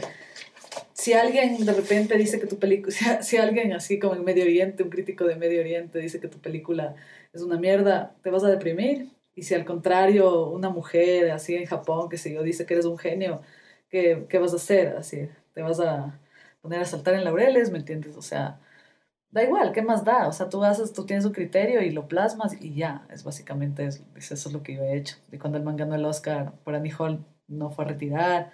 si 0.94 1.14
alguien 1.14 1.66
de 1.66 1.74
repente 1.74 2.16
dice 2.18 2.39
que 2.39 2.46
tu 2.46 2.60
película, 2.60 2.94
si, 2.96 3.06
si, 3.22 3.38
alguien 3.38 3.74
así 3.74 3.98
como 3.98 4.14
en 4.14 4.24
Medio 4.24 4.44
Oriente, 4.44 4.84
un 4.84 4.89
crítico 4.89 5.26
de 5.26 5.36
Medio 5.36 5.62
Oriente 5.62 5.98
dice 5.98 6.20
que 6.20 6.28
tu 6.28 6.38
película 6.38 6.96
es 7.34 7.42
una 7.42 7.58
mierda, 7.58 8.16
¿te 8.22 8.30
vas 8.30 8.44
a 8.44 8.50
deprimir? 8.50 9.10
Y 9.34 9.42
si 9.42 9.56
al 9.56 9.66
contrario 9.66 10.50
una 10.50 10.70
mujer 10.70 11.32
así 11.32 11.56
en 11.56 11.66
Japón, 11.66 12.10
que 12.10 12.18
se 12.18 12.32
yo, 12.32 12.44
dice 12.44 12.68
que 12.68 12.76
eres 12.76 12.86
un 12.86 13.00
genio, 13.00 13.42
¿qué, 13.89 14.26
¿qué 14.30 14.38
vas 14.38 14.54
a 14.54 14.58
hacer? 14.58 14.98
Así, 14.98 15.28
¿te 15.56 15.64
vas 15.64 15.80
a 15.80 16.20
poner 16.62 16.82
a 16.82 16.86
saltar 16.86 17.16
en 17.16 17.24
laureles? 17.24 17.72
¿Me 17.72 17.80
entiendes? 17.80 18.16
O 18.18 18.22
sea, 18.22 18.60
da 19.32 19.44
igual, 19.44 19.72
¿qué 19.72 19.82
más 19.82 20.04
da? 20.04 20.28
O 20.28 20.34
sea, 20.34 20.50
tú 20.50 20.64
haces, 20.64 20.94
tú 20.94 21.06
tienes 21.06 21.26
un 21.26 21.32
criterio 21.32 21.82
y 21.82 21.92
lo 21.92 22.08
plasmas 22.08 22.62
y 22.62 22.76
ya, 22.76 23.08
es 23.10 23.24
básicamente 23.24 23.86
eso, 23.86 24.04
eso 24.16 24.34
es 24.34 24.54
lo 24.54 24.62
que 24.62 24.76
yo 24.76 24.84
he 24.84 24.98
hecho. 24.98 25.16
Y 25.32 25.38
cuando 25.38 25.58
el 25.58 25.64
man 25.64 25.78
ganó 25.78 25.96
el 25.96 26.06
Oscar 26.06 26.54
por 26.64 26.76
Annie 26.76 26.94
Hall, 26.98 27.26
no 27.48 27.72
fue 27.72 27.86
a 27.86 27.88
retirar. 27.88 28.52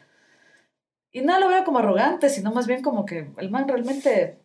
Y 1.11 1.21
no 1.21 1.39
lo 1.39 1.47
veo 1.47 1.63
como 1.63 1.79
arrogante, 1.79 2.29
sino 2.29 2.51
más 2.51 2.67
bien 2.67 2.83
como 2.83 3.05
que 3.05 3.31
el 3.37 3.49
man 3.49 3.67
realmente, 3.67 4.37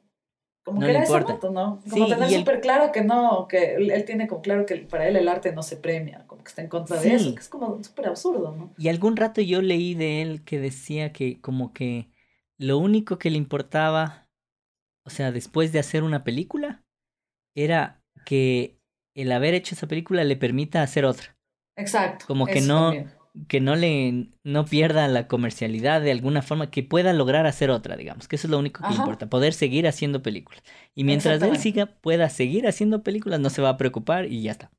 como 0.65 0.81
que 0.81 0.91
era 0.91 1.03
esa 1.03 1.21
moto, 1.21 1.51
¿no? 1.51 1.83
Como 1.91 2.07
tener 2.07 2.31
súper 2.31 2.61
claro 2.63 2.93
que 2.93 3.03
no, 3.03 3.47
que 3.47 3.75
él, 3.75 4.05
tiene 4.07 4.27
como 4.27 4.41
claro 4.41 4.65
que 4.65 4.77
para 4.77 5.07
él 5.07 5.17
el 5.17 5.29
arte 5.29 5.53
no 5.53 5.63
se 5.63 5.77
premia, 5.77 6.25
como 6.27 6.43
que 6.43 6.49
está 6.49 6.63
en 6.63 6.69
contra 6.69 6.99
de 6.99 7.15
eso, 7.15 7.35
que 7.35 7.41
es 7.41 7.49
como 7.49 7.83
súper 7.85 8.07
absurdo, 8.07 8.55
¿no? 8.57 8.73
Y 8.79 8.89
algún 8.89 9.17
rato 9.17 9.43
yo 9.43 9.61
leí 9.61 9.95
de 9.95 10.23
él 10.23 10.45
que 10.45 10.61
decía 10.61 11.13
que 11.13 11.43
como 11.43 11.75
que 11.75 12.09
lo 12.57 12.79
único 12.79 13.19
que 13.19 13.29
le 13.29 13.37
importaba 13.37 14.22
o 15.05 15.11
sea, 15.11 15.33
después 15.33 15.73
de 15.73 15.79
hacer 15.79 16.03
una 16.03 16.25
película, 16.25 16.83
era 17.57 18.03
que 18.25 18.79
el 19.15 19.33
haber 19.33 19.55
hecho 19.55 19.75
esa 19.75 19.87
película 19.87 20.25
le 20.25 20.37
permita 20.37 20.83
hacer 20.83 21.05
otra. 21.05 21.37
Exacto. 21.77 22.27
Como 22.27 22.47
que 22.47 22.61
no, 22.61 22.93
que 23.49 23.61
no 23.61 23.77
le, 23.77 24.29
no 24.45 24.65
pierda 24.65 25.09
la 25.09 25.27
comercialidad 25.27 26.01
de 26.03 26.13
alguna 26.13 26.43
forma, 26.43 26.71
que 26.71 26.83
pueda 26.83 27.13
lograr 27.13 27.47
hacer 27.47 27.71
otra, 27.71 27.97
digamos, 27.97 28.29
que 28.29 28.37
eso 28.37 28.47
es 28.47 28.51
lo 28.51 28.59
único 28.59 28.87
que 28.87 28.95
importa, 28.95 29.29
poder 29.29 29.55
seguir 29.55 29.87
haciendo 29.87 30.23
películas. 30.23 30.63
Y 30.95 31.05
mientras 31.05 31.43
él 31.43 31.57
siga, 31.59 31.87
pueda 31.87 32.29
seguir 32.29 32.67
haciendo 32.67 33.03
películas, 33.03 33.41
no 33.41 33.51
se 33.51 33.63
va 33.63 33.71
a 33.71 33.77
preocupar 33.77 34.27
y 34.27 34.43
ya 34.43 34.53
está. 34.53 34.71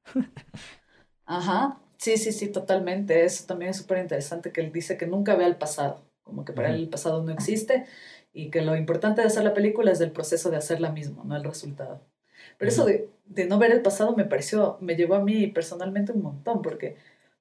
Ajá, 1.26 1.80
sí, 1.97 2.17
sí, 2.17 2.32
sí, 2.32 2.51
totalmente. 2.51 3.26
Eso 3.26 3.45
también 3.45 3.71
es 3.71 3.78
súper 3.78 3.99
interesante 3.99 4.51
que 4.51 4.61
él 4.61 4.71
dice 4.71 4.97
que 4.97 5.07
nunca 5.07 5.36
ve 5.36 5.45
al 5.45 5.57
pasado, 5.57 6.05
como 6.21 6.45
que 6.45 6.53
para 6.53 6.69
él 6.69 6.76
el 6.76 6.89
pasado 6.89 7.24
no 7.24 7.32
existe 7.32 7.86
y 8.34 8.49
que 8.49 8.61
lo 8.61 8.75
importante 8.75 9.21
de 9.21 9.27
hacer 9.27 9.43
la 9.43 9.53
película 9.53 9.91
es 9.91 10.01
el 10.01 10.11
proceso 10.11 10.49
de 10.49 10.57
hacerla 10.57 10.91
mismo, 10.91 11.23
no 11.23 11.36
el 11.36 11.43
resultado. 11.43 12.01
Pero 12.57 12.69
eso 12.69 12.86
de, 12.86 13.09
de, 13.25 13.45
no 13.45 13.59
ver 13.59 13.71
el 13.71 13.81
pasado 13.81 14.15
me 14.15 14.25
pareció, 14.25 14.77
me 14.81 14.95
llevó 14.95 15.15
a 15.15 15.23
mí 15.23 15.47
personalmente 15.47 16.11
un 16.11 16.23
montón, 16.23 16.61
porque 16.61 16.97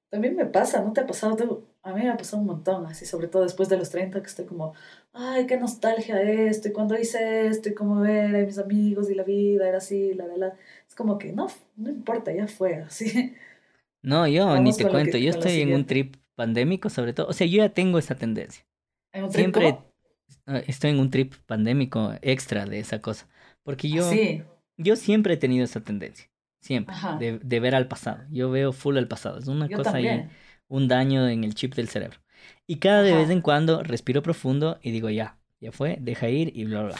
también 0.09 0.35
me 0.35 0.45
pasa, 0.45 0.81
¿no 0.81 0.93
te 0.93 1.01
ha 1.01 1.07
pasado? 1.07 1.63
A 1.81 1.93
mí 1.93 2.03
me 2.03 2.09
ha 2.09 2.17
pasado 2.17 2.41
un 2.41 2.47
montón, 2.47 2.85
así 2.85 3.05
sobre 3.05 3.27
todo 3.27 3.41
después 3.43 3.67
de 3.69 3.77
los 3.77 3.89
30, 3.89 4.21
que 4.21 4.27
estoy 4.27 4.45
como, 4.45 4.73
ay, 5.11 5.47
qué 5.47 5.57
nostalgia 5.57 6.21
esto, 6.21 6.67
y 6.67 6.71
cuando 6.71 6.97
hice 6.97 7.47
esto, 7.47 7.69
y 7.69 7.73
cómo 7.73 8.01
ver 8.01 8.35
a 8.35 8.45
mis 8.45 8.59
amigos 8.59 9.09
y 9.09 9.15
la 9.15 9.23
vida, 9.23 9.67
era 9.67 9.79
así, 9.79 10.13
la, 10.13 10.27
la, 10.27 10.37
la. 10.37 10.53
Es 10.87 10.95
como 10.95 11.17
que 11.17 11.33
no, 11.33 11.47
no 11.75 11.89
importa, 11.89 12.31
ya 12.31 12.47
fue, 12.47 12.75
así. 12.75 13.35
No, 14.03 14.27
yo 14.27 14.55
ni 14.61 14.73
te 14.73 14.87
cuento, 14.87 15.17
yo 15.17 15.31
estoy 15.31 15.61
en 15.61 15.73
un 15.73 15.85
trip 15.85 16.17
pandémico 16.35 16.89
sobre 16.89 17.13
todo, 17.13 17.27
o 17.27 17.33
sea, 17.33 17.47
yo 17.47 17.57
ya 17.57 17.69
tengo 17.69 17.97
esa 17.97 18.15
tendencia. 18.15 18.63
¿En 19.11 19.25
un 19.25 19.29
trip 19.31 19.41
Siempre... 19.41 19.69
Ah, 19.69 19.92
estoy 20.67 20.91
en 20.91 20.99
un 20.99 21.09
trip 21.09 21.33
pandémico 21.45 22.13
extra 22.21 22.65
de 22.65 22.79
esa 22.79 23.01
cosa. 23.01 23.27
Porque 23.63 23.89
yo, 23.89 24.09
yo 24.77 24.95
siempre 24.95 25.35
he 25.35 25.37
tenido 25.37 25.63
esa 25.63 25.81
tendencia. 25.81 26.29
Siempre. 26.59 26.95
De, 27.19 27.39
de, 27.39 27.59
ver 27.59 27.75
al 27.75 27.87
pasado. 27.87 28.23
Yo 28.31 28.49
veo 28.49 28.71
full 28.71 28.97
al 28.97 29.07
pasado. 29.07 29.37
Es 29.37 29.47
una 29.47 29.67
cosa 29.67 29.97
ahí, 29.97 30.29
un 30.67 30.87
daño 30.87 31.27
en 31.27 31.43
el 31.43 31.55
chip 31.55 31.75
del 31.75 31.89
cerebro. 31.89 32.19
Y 32.67 32.77
cada 32.77 33.01
de 33.01 33.13
vez 33.13 33.29
en 33.29 33.41
cuando 33.41 33.83
respiro 33.83 34.21
profundo 34.21 34.79
y 34.81 34.91
digo, 34.91 35.09
ya, 35.09 35.37
ya 35.59 35.71
fue, 35.71 35.97
deja 35.99 36.29
ir 36.29 36.51
y 36.55 36.65
bla, 36.65 36.83
bla. 36.83 36.95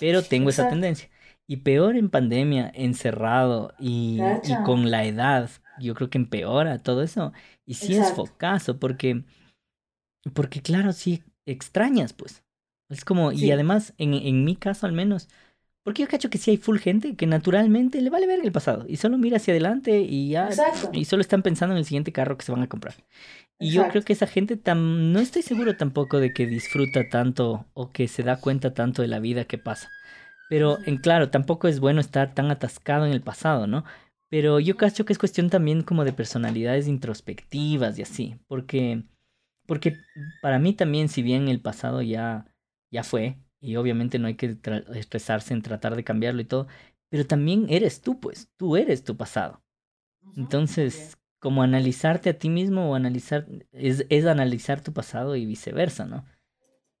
Pero 0.00 0.22
tengo 0.22 0.50
esa 0.50 0.68
tendencia. 0.68 1.08
Y 1.46 1.58
peor 1.58 1.96
en 1.96 2.10
pandemia, 2.10 2.70
encerrado 2.74 3.72
y, 3.78 4.20
y, 4.44 4.64
con 4.64 4.90
la 4.90 5.04
edad, 5.04 5.50
yo 5.80 5.94
creo 5.94 6.10
que 6.10 6.18
empeora 6.18 6.78
todo 6.78 7.02
eso. 7.02 7.32
Y 7.64 7.74
sí 7.74 7.96
es 7.96 8.12
focazo, 8.12 8.78
porque, 8.78 9.24
porque 10.34 10.60
claro, 10.60 10.92
sí 10.92 11.22
extrañas, 11.46 12.12
pues. 12.12 12.44
Es 12.88 13.04
como, 13.04 13.32
y 13.32 13.50
además, 13.50 13.94
en, 13.98 14.14
en 14.14 14.44
mi 14.44 14.56
caso 14.56 14.86
al 14.86 14.92
menos, 14.92 15.28
porque 15.84 16.02
yo 16.02 16.08
cacho 16.08 16.30
que 16.30 16.38
sí 16.38 16.52
hay 16.52 16.56
full 16.58 16.78
gente 16.78 17.16
que 17.16 17.26
naturalmente 17.26 18.00
le 18.02 18.10
vale 18.10 18.26
ver 18.26 18.40
el 18.44 18.52
pasado 18.52 18.84
y 18.88 18.96
solo 18.98 19.18
mira 19.18 19.38
hacia 19.38 19.52
adelante 19.54 20.00
y 20.00 20.30
ya, 20.30 20.60
y 20.92 21.06
solo 21.06 21.22
están 21.22 21.42
pensando 21.42 21.74
en 21.74 21.78
el 21.78 21.86
siguiente 21.86 22.12
carro 22.12 22.38
que 22.38 22.44
se 22.44 22.52
van 22.52 22.62
a 22.62 22.68
comprar. 22.68 22.94
Y 23.58 23.72
yo 23.72 23.88
creo 23.88 24.04
que 24.04 24.12
esa 24.14 24.26
gente 24.26 24.56
tam, 24.56 25.12
no 25.12 25.20
estoy 25.20 25.42
seguro 25.42 25.76
tampoco 25.76 26.20
de 26.20 26.32
que 26.32 26.46
disfruta 26.46 27.08
tanto 27.08 27.66
o 27.74 27.92
que 27.92 28.08
se 28.08 28.22
da 28.22 28.40
cuenta 28.40 28.74
tanto 28.74 29.02
de 29.02 29.08
la 29.08 29.20
vida 29.20 29.46
que 29.46 29.58
pasa. 29.58 29.90
Pero, 30.48 30.78
en 30.86 30.98
claro, 30.98 31.30
tampoco 31.30 31.68
es 31.68 31.80
bueno 31.80 32.00
estar 32.00 32.34
tan 32.34 32.50
atascado 32.50 33.06
en 33.06 33.12
el 33.12 33.22
pasado, 33.22 33.66
¿no? 33.66 33.84
Pero 34.30 34.60
yo 34.60 34.76
cacho 34.76 35.04
que 35.04 35.12
es 35.12 35.18
cuestión 35.18 35.50
también 35.50 35.82
como 35.82 36.04
de 36.04 36.12
personalidades 36.12 36.88
introspectivas 36.88 37.98
y 37.98 38.02
así, 38.02 38.36
porque, 38.46 39.04
porque 39.66 40.04
para 40.42 40.58
mí 40.58 40.74
también, 40.74 41.08
si 41.08 41.22
bien 41.22 41.48
el 41.48 41.60
pasado 41.60 42.02
ya 42.02 42.47
ya 42.90 43.04
fue, 43.04 43.38
y 43.60 43.76
obviamente 43.76 44.18
no 44.18 44.28
hay 44.28 44.34
que 44.34 44.56
estresarse 44.94 45.54
en 45.54 45.62
tratar 45.62 45.96
de 45.96 46.04
cambiarlo 46.04 46.40
y 46.40 46.44
todo, 46.44 46.66
pero 47.08 47.26
también 47.26 47.66
eres 47.68 48.00
tú, 48.00 48.20
pues, 48.20 48.50
tú 48.56 48.76
eres 48.76 49.04
tu 49.04 49.16
pasado. 49.16 49.62
Entonces, 50.36 51.18
como 51.38 51.62
analizarte 51.62 52.30
a 52.30 52.38
ti 52.38 52.48
mismo 52.48 52.90
o 52.90 52.94
analizar, 52.94 53.46
es, 53.72 54.06
es 54.08 54.26
analizar 54.26 54.82
tu 54.82 54.92
pasado 54.92 55.36
y 55.36 55.46
viceversa, 55.46 56.04
¿no? 56.04 56.24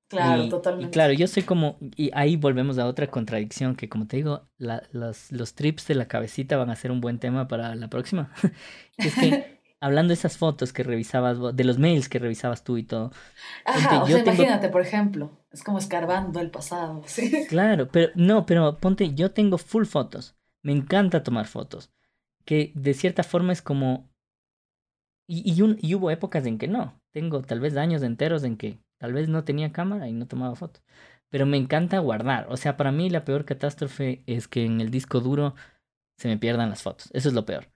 Claro, 0.08 0.48
totalmente. 0.48 0.88
Y 0.88 0.90
claro, 0.90 1.12
yo 1.12 1.26
soy 1.26 1.42
como, 1.42 1.78
y 1.94 2.10
ahí 2.14 2.36
volvemos 2.36 2.78
a 2.78 2.86
otra 2.86 3.08
contradicción, 3.08 3.76
que 3.76 3.90
como 3.90 4.06
te 4.06 4.16
digo, 4.16 4.48
la, 4.56 4.82
los, 4.90 5.30
los 5.30 5.54
trips 5.54 5.86
de 5.86 5.96
la 5.96 6.08
cabecita 6.08 6.56
van 6.56 6.70
a 6.70 6.76
ser 6.76 6.90
un 6.90 7.02
buen 7.02 7.18
tema 7.18 7.46
para 7.46 7.74
la 7.74 7.88
próxima. 7.88 8.32
es 8.96 9.14
que 9.14 9.57
hablando 9.80 10.08
de 10.08 10.14
esas 10.14 10.36
fotos 10.36 10.72
que 10.72 10.82
revisabas, 10.82 11.54
de 11.54 11.64
los 11.64 11.78
mails 11.78 12.08
que 12.08 12.18
revisabas 12.18 12.64
tú 12.64 12.76
y 12.76 12.82
todo. 12.82 13.12
Ajá, 13.64 14.02
o 14.02 14.06
sea, 14.06 14.18
imagínate, 14.20 14.68
por 14.68 14.82
ejemplo, 14.82 15.30
es 15.50 15.62
como 15.62 15.78
escarbando 15.78 16.40
el 16.40 16.50
pasado, 16.50 17.02
¿sí? 17.06 17.46
Claro, 17.48 17.88
pero 17.88 18.12
no, 18.14 18.46
pero 18.46 18.78
ponte, 18.78 19.14
yo 19.14 19.32
tengo 19.32 19.58
full 19.58 19.84
fotos, 19.84 20.36
me 20.62 20.72
encanta 20.72 21.22
tomar 21.22 21.46
fotos, 21.46 21.90
que 22.44 22.72
de 22.74 22.94
cierta 22.94 23.22
forma 23.22 23.52
es 23.52 23.62
como... 23.62 24.08
Y, 25.30 25.52
y, 25.52 25.60
un, 25.60 25.76
y 25.80 25.94
hubo 25.94 26.10
épocas 26.10 26.46
en 26.46 26.56
que 26.56 26.68
no, 26.68 26.98
tengo 27.12 27.42
tal 27.42 27.60
vez 27.60 27.76
años 27.76 28.02
enteros 28.02 28.44
en 28.44 28.56
que 28.56 28.80
tal 28.96 29.12
vez 29.12 29.28
no 29.28 29.44
tenía 29.44 29.72
cámara 29.72 30.08
y 30.08 30.12
no 30.12 30.26
tomaba 30.26 30.56
fotos, 30.56 30.82
pero 31.28 31.44
me 31.44 31.58
encanta 31.58 31.98
guardar, 31.98 32.46
o 32.48 32.56
sea, 32.56 32.78
para 32.78 32.92
mí 32.92 33.10
la 33.10 33.26
peor 33.26 33.44
catástrofe 33.44 34.22
es 34.26 34.48
que 34.48 34.64
en 34.64 34.80
el 34.80 34.90
disco 34.90 35.20
duro 35.20 35.54
se 36.16 36.28
me 36.28 36.38
pierdan 36.38 36.70
las 36.70 36.82
fotos, 36.82 37.10
eso 37.12 37.28
es 37.28 37.34
lo 37.34 37.44
peor 37.44 37.68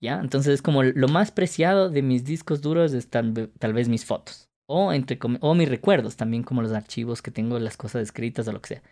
¿ya? 0.00 0.20
Entonces 0.20 0.54
es 0.54 0.62
como 0.62 0.82
lo 0.82 1.08
más 1.08 1.30
preciado 1.30 1.90
de 1.90 2.02
mis 2.02 2.24
discos 2.24 2.60
duros 2.60 2.92
están 2.92 3.34
tal, 3.58 3.72
vez 3.72 3.88
mis 3.88 4.04
fotos. 4.04 4.48
O, 4.66 4.92
entre, 4.92 5.18
o 5.40 5.54
mis 5.54 5.68
recuerdos 5.68 6.16
también, 6.16 6.42
como 6.42 6.62
los 6.62 6.72
archivos 6.72 7.22
que 7.22 7.30
tengo, 7.30 7.58
las 7.58 7.76
cosas 7.76 8.02
escritas 8.02 8.46
o 8.48 8.52
lo 8.52 8.60
que 8.60 8.68
sea. 8.68 8.82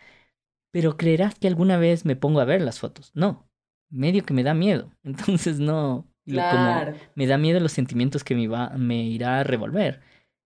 Pero 0.71 0.97
creerás 0.97 1.35
que 1.35 1.47
alguna 1.47 1.77
vez 1.77 2.05
me 2.05 2.15
pongo 2.15 2.39
a 2.39 2.45
ver 2.45 2.61
las 2.61 2.79
fotos. 2.79 3.11
No, 3.13 3.49
medio 3.89 4.25
que 4.25 4.33
me 4.33 4.43
da 4.43 4.53
miedo. 4.53 4.91
Entonces 5.03 5.59
no, 5.59 6.07
Claro. 6.27 6.91
Como 6.91 7.05
me 7.15 7.25
da 7.25 7.37
miedo 7.37 7.59
los 7.59 7.71
sentimientos 7.71 8.23
que 8.23 8.35
me, 8.35 8.47
va, 8.47 8.69
me 8.77 9.03
irá 9.03 9.39
a 9.39 9.43
revolver. 9.43 10.01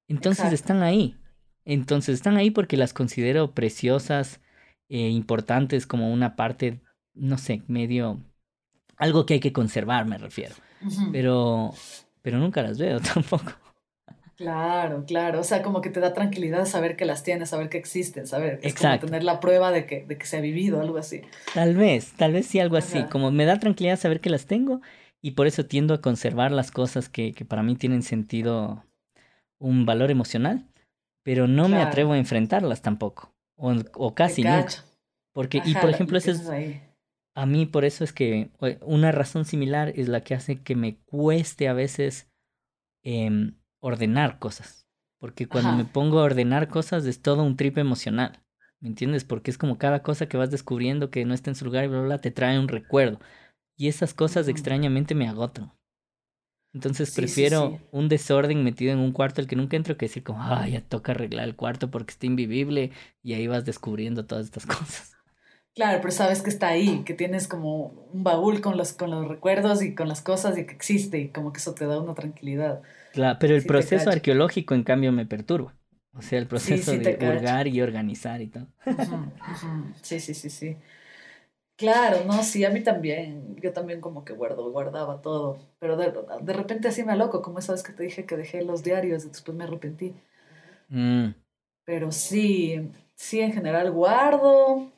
Entonces 0.07 0.53
están 0.53 0.84
ahí. 0.84 1.18
Entonces 1.66 2.16
están 2.16 2.38
ahí 2.38 2.51
porque 2.51 2.78
las 2.78 2.93
considero 2.93 3.53
preciosas, 3.53 4.41
e 4.89 5.09
importantes 5.09 5.88
como 5.88 6.12
una 6.12 6.36
parte, 6.36 6.82
no 7.14 7.38
sé, 7.38 7.64
medio... 7.68 8.22
Algo 9.01 9.25
que 9.25 9.33
hay 9.35 9.39
que 9.39 9.51
conservar, 9.51 10.05
me 10.05 10.17
refiero. 10.17 10.55
Pero, 11.11 11.73
pero 12.21 12.37
nunca 12.37 12.61
las 12.61 12.77
veo 12.77 12.99
tampoco. 13.13 13.51
Claro, 14.35 15.03
claro. 15.05 15.39
O 15.39 15.43
sea, 15.43 15.61
como 15.61 15.81
que 15.81 15.89
te 15.89 15.99
da 15.99 16.13
tranquilidad 16.13 16.65
saber 16.65 16.95
que 16.95 17.05
las 17.05 17.23
tienes, 17.23 17.49
saber 17.49 17.69
que 17.69 17.77
existen, 17.77 18.25
saber. 18.27 18.59
Es 18.63 18.73
como 18.75 18.97
tener 18.99 19.23
la 19.23 19.39
prueba 19.39 19.71
de 19.71 19.85
que, 19.85 20.05
de 20.05 20.17
que 20.17 20.25
se 20.25 20.37
ha 20.37 20.41
vivido, 20.41 20.81
algo 20.81 20.97
así. 20.97 21.21
Tal 21.53 21.75
vez, 21.75 22.13
tal 22.13 22.33
vez 22.33 22.47
sí, 22.47 22.59
algo 22.59 22.77
así. 22.77 23.03
Como 23.11 23.31
me 23.31 23.45
da 23.45 23.59
tranquilidad 23.59 23.99
saber 23.99 24.19
que 24.19 24.29
las 24.29 24.45
tengo 24.45 24.81
y 25.21 25.31
por 25.31 25.47
eso 25.47 25.65
tiendo 25.65 25.93
a 25.93 26.01
conservar 26.01 26.51
las 26.51 26.71
cosas 26.71 27.09
que, 27.09 27.33
que 27.33 27.45
para 27.45 27.61
mí 27.61 27.75
tienen 27.75 28.01
sentido, 28.01 28.83
un 29.59 29.85
valor 29.85 30.09
emocional, 30.09 30.67
pero 31.23 31.47
no 31.47 31.69
me 31.69 31.81
atrevo 31.81 32.13
a 32.13 32.17
enfrentarlas 32.17 32.81
tampoco, 32.81 33.33
o, 33.55 33.73
o 33.93 34.15
casi 34.15 34.43
nunca. 34.43 34.83
Porque, 35.33 35.61
y 35.63 35.75
por 35.75 35.89
ejemplo, 35.89 36.17
eso 36.17 36.31
es, 36.31 36.41
a 37.34 37.45
mí 37.45 37.65
por 37.65 37.86
eso 37.86 38.03
es 38.03 38.13
que 38.13 38.51
una 38.82 39.11
razón 39.11 39.45
similar 39.45 39.93
es 39.95 40.07
la 40.07 40.21
que 40.21 40.36
hace 40.36 40.61
que 40.61 40.75
me 40.75 40.97
cueste 41.05 41.67
a 41.67 41.73
veces 41.73 42.29
eh, 43.03 43.53
ordenar 43.79 44.39
cosas. 44.39 44.88
Porque 45.19 45.47
cuando 45.47 45.73
me 45.73 45.86
pongo 45.86 46.19
a 46.19 46.23
ordenar 46.23 46.67
cosas 46.67 47.05
es 47.05 47.21
todo 47.21 47.43
un 47.43 47.55
trip 47.55 47.77
emocional. 47.77 48.43
¿Me 48.79 48.89
entiendes? 48.89 49.23
Porque 49.23 49.51
es 49.51 49.57
como 49.59 49.77
cada 49.77 50.01
cosa 50.01 50.27
que 50.27 50.38
vas 50.38 50.49
descubriendo 50.49 51.11
que 51.11 51.23
no 51.25 51.36
está 51.36 51.51
en 51.51 51.55
su 51.55 51.65
lugar 51.65 51.86
y 51.86 51.88
bla, 51.88 52.01
bla, 52.01 52.17
te 52.17 52.32
trae 52.32 52.57
un 52.57 52.67
recuerdo. 52.67 53.19
Y 53.77 53.88
esas 53.88 54.15
cosas 54.15 54.47
extrañamente 54.47 55.13
me 55.13 55.27
agotan. 55.27 55.71
Entonces 56.73 57.13
prefiero 57.13 57.79
un 57.91 58.07
desorden 58.09 58.63
metido 58.63 58.93
en 58.93 58.99
un 58.99 59.11
cuarto 59.11 59.41
al 59.41 59.47
que 59.47 59.55
nunca 59.55 59.77
entro 59.77 59.97
que 59.97 60.05
decir 60.07 60.23
como, 60.23 60.41
ah, 60.41 60.67
ya 60.67 60.82
toca 60.82 61.11
arreglar 61.11 61.47
el 61.47 61.55
cuarto 61.55 61.91
porque 61.91 62.11
está 62.11 62.25
invivible 62.25 62.91
y 63.21 63.34
ahí 63.34 63.45
vas 63.45 63.65
descubriendo 63.65 64.25
todas 64.25 64.45
estas 64.45 64.65
cosas. 64.65 65.13
Claro, 65.74 65.99
pero 66.01 66.11
sabes 66.11 66.41
que 66.41 66.49
está 66.49 66.67
ahí, 66.67 67.03
que 67.05 67.13
tienes 67.13 67.47
como 67.47 67.86
un 68.13 68.24
baúl 68.24 68.59
con 68.59 68.78
los, 68.78 68.91
con 68.91 69.09
los 69.09 69.28
recuerdos 69.28 69.82
y 69.82 69.95
con 69.95 70.09
las 70.09 70.22
cosas 70.22 70.57
y 70.57 70.65
que 70.65 70.74
existe 70.74 71.17
y 71.17 71.30
como 71.30 71.53
que 71.53 71.59
eso 71.59 71.74
te 71.74 71.86
da 71.86 71.99
una 71.99 72.13
tranquilidad. 72.13 72.82
Claro, 73.13 73.38
pero 73.39 73.55
el 73.55 73.65
proceso 73.65 74.09
arqueológico 74.09 74.74
en 74.74 74.84
cambio 74.84 75.11
me 75.11 75.26
perturba. 75.26 75.74
O 76.13 76.22
sea, 76.22 76.39
el 76.39 76.47
proceso 76.47 76.91
de 76.91 77.17
hurgar 77.22 77.67
y 77.67 77.82
organizar 77.82 78.41
y 78.41 78.47
todo. 78.47 78.67
Sí, 80.03 80.19
sí, 80.19 80.34
sí, 80.34 80.49
sí. 80.49 80.78
Claro, 81.78 82.26
no, 82.26 82.43
sí, 82.43 82.63
a 82.63 82.69
mí 82.69 82.84
también. 82.84 83.55
Yo 83.61 83.74
también 83.74 84.01
como 84.01 84.24
que 84.24 84.34
guardo, 84.34 84.69
guardaba 84.72 85.22
todo. 85.22 85.57
Pero 85.80 85.97
de, 85.97 86.13
de 86.41 86.53
repente 86.53 86.88
así 86.89 87.03
me 87.03 87.15
loco, 87.15 87.41
como 87.41 87.59
esa 87.59 87.72
vez 87.72 87.82
que 87.84 87.93
te 87.93 88.03
dije 88.03 88.26
que 88.26 88.38
dejé 88.38 88.61
los 88.63 88.84
diarios 88.84 89.26
y 89.26 89.30
después 89.30 89.57
me 89.57 89.63
arrepentí. 89.63 90.13
Mm. 90.89 91.34
Pero 91.86 92.11
sí, 92.11 92.91
sí, 93.15 93.39
en 93.41 93.53
general 93.53 93.91
guardo. 93.91 94.91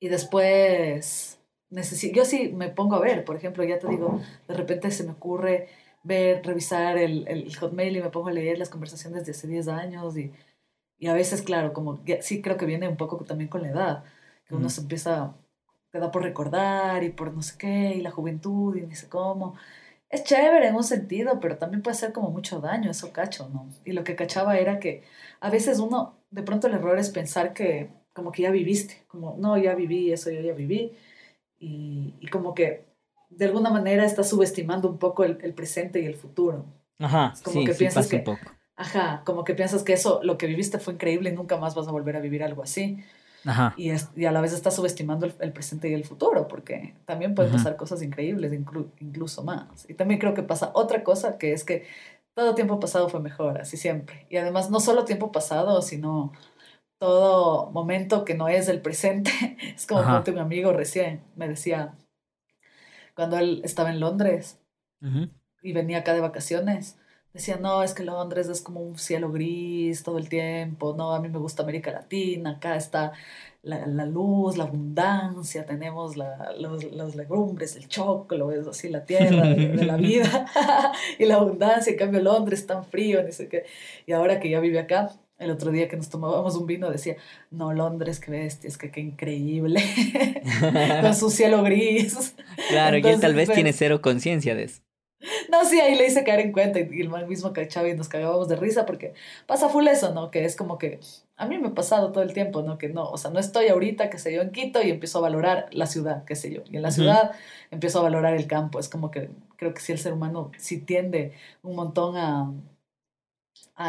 Y 0.00 0.08
después 0.08 1.38
necesito, 1.70 2.16
yo 2.16 2.24
sí 2.24 2.52
me 2.54 2.68
pongo 2.70 2.96
a 2.96 3.00
ver, 3.00 3.24
por 3.24 3.36
ejemplo, 3.36 3.62
ya 3.64 3.78
te 3.78 3.88
digo, 3.88 4.20
de 4.48 4.54
repente 4.54 4.90
se 4.90 5.04
me 5.04 5.12
ocurre 5.12 5.68
ver, 6.02 6.44
revisar 6.44 6.98
el, 6.98 7.28
el 7.28 7.54
hotmail 7.56 7.96
y 7.96 8.02
me 8.02 8.10
pongo 8.10 8.28
a 8.28 8.32
leer 8.32 8.58
las 8.58 8.70
conversaciones 8.70 9.24
de 9.24 9.32
hace 9.32 9.46
10 9.46 9.68
años 9.68 10.16
y, 10.16 10.32
y 10.98 11.08
a 11.08 11.14
veces, 11.14 11.42
claro, 11.42 11.72
como 11.72 12.00
sí 12.20 12.42
creo 12.42 12.56
que 12.56 12.66
viene 12.66 12.88
un 12.88 12.96
poco 12.96 13.24
también 13.24 13.48
con 13.48 13.62
la 13.62 13.70
edad, 13.70 14.04
que 14.46 14.54
uno 14.54 14.68
se 14.70 14.82
empieza, 14.82 15.34
te 15.90 15.98
da 15.98 16.10
por 16.10 16.22
recordar 16.22 17.04
y 17.04 17.10
por 17.10 17.32
no 17.32 17.42
sé 17.42 17.56
qué, 17.58 17.94
y 17.96 18.00
la 18.02 18.10
juventud 18.10 18.76
y 18.76 18.82
ni 18.82 18.94
sé 18.94 19.08
cómo. 19.08 19.56
Es 20.10 20.24
chévere 20.24 20.68
en 20.68 20.74
un 20.76 20.84
sentido, 20.84 21.40
pero 21.40 21.56
también 21.58 21.82
puede 21.82 21.96
hacer 21.96 22.12
como 22.12 22.30
mucho 22.30 22.60
daño, 22.60 22.90
eso 22.90 23.12
cacho, 23.12 23.48
¿no? 23.48 23.68
Y 23.84 23.92
lo 23.92 24.04
que 24.04 24.16
cachaba 24.16 24.58
era 24.58 24.80
que 24.80 25.04
a 25.40 25.50
veces 25.50 25.78
uno, 25.78 26.18
de 26.30 26.42
pronto 26.42 26.66
el 26.66 26.74
error 26.74 26.98
es 26.98 27.10
pensar 27.10 27.54
que 27.54 27.90
como 28.12 28.32
que 28.32 28.42
ya 28.42 28.50
viviste, 28.50 29.04
como, 29.08 29.36
no, 29.38 29.56
ya 29.58 29.74
viví 29.74 30.12
eso, 30.12 30.30
yo 30.30 30.40
ya 30.40 30.52
viví, 30.52 30.92
y, 31.58 32.14
y 32.20 32.26
como 32.28 32.54
que 32.54 32.84
de 33.30 33.44
alguna 33.44 33.70
manera 33.70 34.04
estás 34.04 34.28
subestimando 34.28 34.88
un 34.88 34.98
poco 34.98 35.24
el, 35.24 35.38
el 35.42 35.54
presente 35.54 36.00
y 36.00 36.06
el 36.06 36.16
futuro. 36.16 36.64
Ajá, 36.98 37.34
como 37.42 37.64
que 37.64 37.74
piensas 37.74 38.08
que, 38.08 38.16
un 38.16 38.24
poco. 38.24 38.50
Ajá, 38.76 39.22
como 39.24 39.44
que 39.44 39.54
piensas 39.54 39.82
que 39.82 39.92
eso, 39.92 40.20
lo 40.22 40.36
que 40.36 40.46
viviste 40.46 40.78
fue 40.78 40.94
increíble 40.94 41.30
y 41.30 41.34
nunca 41.34 41.56
más 41.56 41.74
vas 41.74 41.88
a 41.88 41.92
volver 41.92 42.16
a 42.16 42.20
vivir 42.20 42.42
algo 42.42 42.62
así. 42.62 42.98
Ajá. 43.44 43.74
Y, 43.76 43.90
y 44.16 44.24
a 44.26 44.32
la 44.32 44.40
vez 44.40 44.52
estás 44.52 44.74
subestimando 44.74 45.26
el, 45.26 45.52
presente 45.52 45.88
y 45.88 45.94
el 45.94 46.04
futuro, 46.04 46.46
porque 46.46 46.94
también 47.06 47.34
pueden 47.34 47.52
pasar 47.52 47.76
cosas 47.76 48.02
increíbles, 48.02 48.52
incluso 48.52 49.42
más. 49.42 49.88
Y 49.88 49.94
también 49.94 50.20
creo 50.20 50.34
que 50.34 50.42
pasa 50.42 50.72
otra 50.74 51.02
cosa, 51.04 51.38
que 51.38 51.52
es 51.52 51.64
que 51.64 51.86
todo 52.34 52.54
tiempo 52.54 52.80
pasado 52.80 53.08
fue 53.08 53.20
mejor, 53.20 53.58
así 53.58 53.76
siempre. 53.76 54.26
Y 54.28 54.36
además, 54.36 54.70
no 54.70 54.80
solo 54.80 55.04
tiempo 55.04 55.32
pasado, 55.32 55.80
sino 55.80 56.32
todo 57.00 57.70
momento 57.70 58.24
que 58.26 58.34
no 58.34 58.48
es 58.48 58.68
el 58.68 58.80
presente. 58.80 59.32
Es 59.74 59.86
como 59.86 60.02
un 60.02 60.38
amigo 60.38 60.72
recién 60.72 61.22
me 61.34 61.48
decía, 61.48 61.94
cuando 63.14 63.38
él 63.38 63.62
estaba 63.64 63.90
en 63.90 63.98
Londres 63.98 64.60
y 65.62 65.72
venía 65.72 65.98
acá 65.98 66.12
de 66.12 66.20
vacaciones, 66.20 66.98
decía, 67.32 67.56
no, 67.56 67.82
es 67.82 67.94
que 67.94 68.04
Londres 68.04 68.48
es 68.48 68.60
como 68.60 68.80
un 68.80 68.98
cielo 68.98 69.32
gris 69.32 70.02
todo 70.02 70.18
el 70.18 70.28
tiempo, 70.28 70.94
no, 70.94 71.14
a 71.14 71.20
mí 71.20 71.28
me 71.30 71.38
gusta 71.38 71.62
América 71.62 71.90
Latina, 71.90 72.50
acá 72.50 72.76
está 72.76 73.12
la, 73.62 73.86
la 73.86 74.04
luz, 74.04 74.58
la 74.58 74.64
abundancia, 74.64 75.64
tenemos 75.64 76.18
la, 76.18 76.52
los, 76.58 76.84
los, 76.84 77.14
legumbres, 77.14 77.76
el 77.76 77.88
choclo, 77.88 78.52
es 78.52 78.66
así 78.66 78.90
la 78.90 79.04
tierra 79.06 79.48
de, 79.48 79.84
la 79.84 79.96
vida 79.96 80.46
y 81.18 81.24
la 81.24 81.36
abundancia, 81.36 81.92
en 81.92 81.98
cambio 81.98 82.20
Londres 82.20 82.66
tan 82.66 82.84
frío, 82.84 83.22
ni 83.22 83.32
sé 83.32 83.48
qué, 83.48 83.64
y 84.06 84.12
ahora 84.12 84.38
que 84.38 84.50
ya 84.50 84.60
vive 84.60 84.80
acá, 84.80 85.10
el 85.40 85.50
otro 85.50 85.72
día 85.72 85.88
que 85.88 85.96
nos 85.96 86.10
tomábamos 86.10 86.54
un 86.54 86.66
vino 86.66 86.90
decía, 86.90 87.16
no, 87.50 87.72
Londres, 87.72 88.20
qué 88.20 88.30
bestia, 88.30 88.68
es 88.68 88.76
que 88.76 88.90
qué 88.90 89.00
increíble, 89.00 89.82
con 91.00 91.14
su 91.16 91.30
cielo 91.30 91.62
gris. 91.62 92.34
Claro, 92.68 92.98
y 92.98 93.06
él 93.06 93.18
tal 93.18 93.34
vez 93.34 93.50
tiene 93.50 93.72
cero 93.72 94.02
conciencia 94.02 94.54
de 94.54 94.64
eso. 94.64 94.82
No, 95.50 95.64
sí, 95.64 95.80
ahí 95.80 95.96
le 95.96 96.06
hice 96.06 96.24
caer 96.24 96.40
en 96.40 96.52
cuenta 96.52 96.80
y 96.80 97.00
el 97.00 97.08
mal 97.10 97.26
mismo 97.26 97.52
cachaba 97.52 97.88
y 97.88 97.94
nos 97.94 98.08
cagábamos 98.08 98.48
de 98.48 98.56
risa 98.56 98.86
porque 98.86 99.12
pasa 99.46 99.68
full 99.68 99.86
eso, 99.86 100.14
¿no? 100.14 100.30
Que 100.30 100.44
es 100.44 100.56
como 100.56 100.78
que 100.78 101.00
a 101.36 101.46
mí 101.46 101.58
me 101.58 101.68
ha 101.68 101.74
pasado 101.74 102.12
todo 102.12 102.22
el 102.22 102.32
tiempo, 102.32 102.62
¿no? 102.62 102.78
Que 102.78 102.88
no, 102.88 103.04
o 103.04 103.18
sea, 103.18 103.30
no 103.30 103.38
estoy 103.38 103.68
ahorita, 103.68 104.08
qué 104.08 104.18
sé 104.18 104.32
yo, 104.32 104.40
en 104.42 104.50
Quito 104.50 104.82
y 104.82 104.90
empiezo 104.90 105.18
a 105.18 105.22
valorar 105.22 105.68
la 105.72 105.86
ciudad, 105.86 106.24
qué 106.24 106.36
sé 106.36 106.52
yo. 106.52 106.62
Y 106.70 106.76
en 106.76 106.82
la 106.82 106.90
ciudad 106.90 107.32
empiezo 107.70 107.98
a 108.00 108.02
valorar 108.02 108.34
el 108.34 108.46
campo. 108.46 108.78
Es 108.78 108.88
como 108.88 109.10
que 109.10 109.30
creo 109.56 109.74
que 109.74 109.80
sí 109.80 109.92
el 109.92 109.98
ser 109.98 110.12
humano 110.14 110.52
sí 110.58 110.80
tiende 110.80 111.32
un 111.62 111.76
montón 111.76 112.16
a 112.16 112.50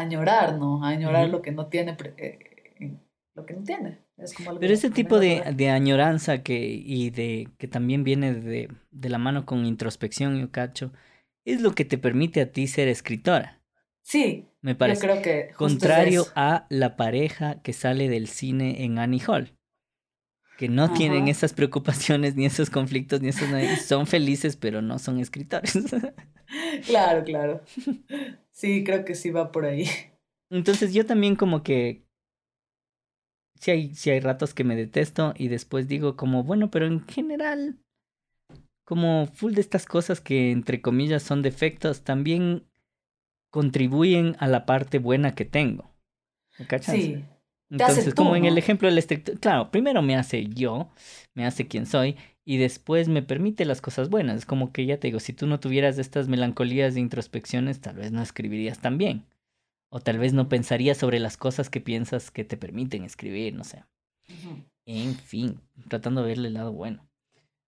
añorar, 0.00 0.58
¿no? 0.58 0.84
A 0.84 0.88
añorar 0.88 1.28
lo 1.28 1.42
que 1.42 1.52
no 1.52 1.66
tiene, 1.66 1.96
eh, 2.16 2.38
lo 3.34 3.44
que 3.44 3.54
no 3.54 3.62
tiene. 3.62 3.98
Es 4.16 4.34
como 4.34 4.58
Pero 4.58 4.72
ese 4.72 4.90
tipo 4.90 5.18
de, 5.18 5.42
de, 5.54 5.70
añoranza 5.70 6.42
que, 6.42 6.58
y 6.58 7.10
de, 7.10 7.48
que 7.58 7.68
también 7.68 8.04
viene 8.04 8.34
de, 8.34 8.68
de 8.90 9.08
la 9.08 9.18
mano 9.18 9.46
con 9.46 9.66
introspección, 9.66 10.38
yo 10.38 10.50
cacho, 10.50 10.92
es 11.44 11.60
lo 11.60 11.72
que 11.72 11.84
te 11.84 11.98
permite 11.98 12.40
a 12.40 12.52
ti 12.52 12.66
ser 12.66 12.88
escritora. 12.88 13.60
Sí, 14.02 14.48
me 14.60 14.74
parece. 14.74 15.06
Yo 15.06 15.12
creo 15.12 15.22
que 15.22 15.54
contrario 15.54 16.24
a 16.34 16.66
la 16.68 16.96
pareja 16.96 17.62
que 17.62 17.72
sale 17.72 18.08
del 18.08 18.28
cine 18.28 18.84
en 18.84 18.98
Annie 18.98 19.22
Hall, 19.26 19.56
que 20.56 20.68
no 20.68 20.92
tienen 20.92 21.28
esas 21.28 21.52
preocupaciones 21.52 22.36
ni 22.36 22.46
esos 22.46 22.70
conflictos 22.70 23.20
ni 23.20 23.28
esos 23.28 23.48
son 23.80 24.06
felices 24.06 24.56
pero 24.56 24.82
no 24.82 24.98
son 24.98 25.18
escritores. 25.18 25.78
claro, 26.86 27.24
claro. 27.24 27.62
Sí, 28.50 28.84
creo 28.84 29.04
que 29.04 29.14
sí 29.14 29.30
va 29.30 29.50
por 29.50 29.64
ahí. 29.64 29.88
Entonces 30.50 30.92
yo 30.92 31.06
también 31.06 31.36
como 31.36 31.62
que 31.62 32.04
sí 33.62 33.70
hay, 33.70 33.94
sí 33.94 34.10
hay 34.10 34.20
ratos 34.20 34.54
que 34.54 34.64
me 34.64 34.76
detesto 34.76 35.34
y 35.36 35.48
después 35.48 35.88
digo 35.88 36.16
como, 36.16 36.44
bueno, 36.44 36.70
pero 36.70 36.86
en 36.86 37.06
general, 37.06 37.78
como 38.84 39.26
full 39.26 39.54
de 39.54 39.60
estas 39.60 39.86
cosas 39.86 40.20
que 40.20 40.50
entre 40.50 40.82
comillas 40.82 41.22
son 41.22 41.42
defectos, 41.42 42.02
también 42.02 42.66
contribuyen 43.50 44.36
a 44.38 44.48
la 44.48 44.66
parte 44.66 44.98
buena 44.98 45.34
que 45.34 45.44
tengo. 45.44 45.94
¿Me 46.58 46.66
cachas? 46.66 46.96
Sí. 46.96 47.24
Entonces, 47.72 48.14
como 48.14 48.36
en 48.36 48.44
el 48.44 48.58
ejemplo 48.58 48.86
del 48.86 48.98
estricto, 48.98 49.32
claro, 49.40 49.70
primero 49.70 50.02
me 50.02 50.14
hace 50.14 50.46
yo, 50.46 50.90
me 51.32 51.46
hace 51.46 51.68
quien 51.68 51.86
soy, 51.86 52.16
y 52.44 52.58
después 52.58 53.08
me 53.08 53.22
permite 53.22 53.64
las 53.64 53.80
cosas 53.80 54.10
buenas. 54.10 54.38
Es 54.38 54.46
como 54.46 54.72
que 54.72 54.84
ya 54.84 54.98
te 54.98 55.08
digo, 55.08 55.20
si 55.20 55.32
tú 55.32 55.46
no 55.46 55.58
tuvieras 55.58 55.96
estas 55.96 56.28
melancolías 56.28 56.92
de 56.92 57.00
introspecciones, 57.00 57.80
tal 57.80 57.96
vez 57.96 58.12
no 58.12 58.20
escribirías 58.20 58.80
tan 58.80 58.98
bien. 58.98 59.24
O 59.88 60.00
tal 60.00 60.18
vez 60.18 60.34
no 60.34 60.50
pensarías 60.50 60.98
sobre 60.98 61.18
las 61.18 61.38
cosas 61.38 61.70
que 61.70 61.80
piensas 61.80 62.30
que 62.30 62.44
te 62.44 62.58
permiten 62.58 63.04
escribir, 63.04 63.54
no 63.54 63.64
sé. 63.64 63.84
En 64.84 65.14
fin, 65.14 65.58
tratando 65.88 66.22
de 66.22 66.28
verle 66.28 66.48
el 66.48 66.54
lado 66.54 66.72
bueno. 66.72 67.08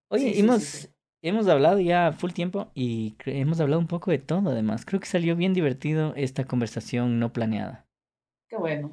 Oye, 0.09 0.39
hemos, 0.39 0.91
hemos 1.23 1.49
hablado 1.49 1.81
ya 1.81 2.13
full 2.13 2.33
tiempo 2.33 2.71
y 2.75 3.15
hemos 3.25 3.59
hablado 3.61 3.81
un 3.81 3.87
poco 3.87 4.11
de 4.11 4.19
todo 4.19 4.51
además. 4.51 4.85
Creo 4.85 5.01
que 5.01 5.07
salió 5.07 5.35
bien 5.35 5.55
divertido 5.55 6.13
esta 6.15 6.45
conversación 6.45 7.19
no 7.19 7.33
planeada. 7.33 7.87
Qué 8.51 8.57
bueno. 8.57 8.91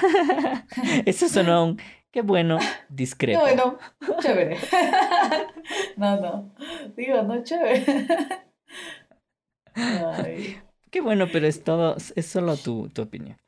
Eso 1.06 1.28
sonó 1.28 1.66
un 1.66 1.80
Qué 2.12 2.20
bueno, 2.20 2.58
discreto. 2.90 3.40
Qué 3.42 3.54
bueno, 3.54 3.78
chévere. 4.20 4.58
no, 5.96 6.20
no. 6.20 6.54
Digo, 6.94 7.22
no, 7.22 7.42
chévere. 7.42 8.06
Ay. 9.74 10.60
Qué 10.90 11.00
bueno, 11.00 11.26
pero 11.32 11.46
es 11.46 11.64
todo, 11.64 11.96
es 11.96 12.26
solo 12.26 12.58
tu, 12.58 12.90
tu 12.90 13.00
opinión. 13.00 13.38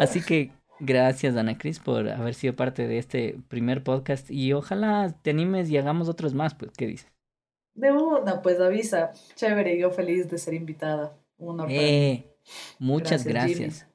Así 0.00 0.22
que 0.22 0.52
gracias, 0.78 1.36
Ana 1.36 1.58
Cris, 1.58 1.80
por 1.80 2.08
haber 2.08 2.34
sido 2.34 2.54
parte 2.54 2.86
de 2.86 2.98
este 2.98 3.40
primer 3.48 3.82
podcast 3.82 4.30
y 4.30 4.52
ojalá 4.52 5.12
te 5.22 5.30
animes 5.30 5.68
y 5.68 5.76
hagamos 5.76 6.08
otros 6.08 6.32
más, 6.32 6.54
pues, 6.54 6.70
¿qué 6.76 6.86
dices? 6.86 7.10
De 7.74 7.90
una, 7.90 8.40
pues 8.40 8.60
avisa. 8.60 9.10
Chévere, 9.34 9.76
yo 9.76 9.90
feliz 9.90 10.30
de 10.30 10.38
ser 10.38 10.54
invitada. 10.54 11.18
Un 11.38 11.60
honor. 11.60 11.68
Eh, 11.72 12.24
muchas 12.78 13.24
Gracias, 13.24 13.58
gracias. 13.58 13.93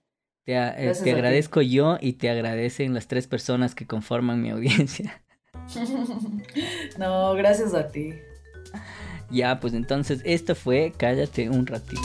Te, 0.49 0.55
eh, 0.55 0.95
te 0.95 1.03
ti. 1.03 1.09
agradezco 1.11 1.61
yo 1.61 1.99
y 2.01 2.13
te 2.13 2.27
agradecen 2.27 2.95
las 2.95 3.05
tres 3.05 3.27
personas 3.27 3.75
que 3.75 3.85
conforman 3.85 4.41
mi 4.41 4.49
audiencia. 4.49 5.21
no, 6.97 7.35
gracias 7.35 7.75
a 7.75 7.87
ti. 7.87 8.15
Ya, 9.29 9.59
pues 9.59 9.75
entonces 9.75 10.21
esto 10.25 10.55
fue 10.55 10.91
Cállate 10.97 11.51
un 11.51 11.67
ratito. 11.67 12.01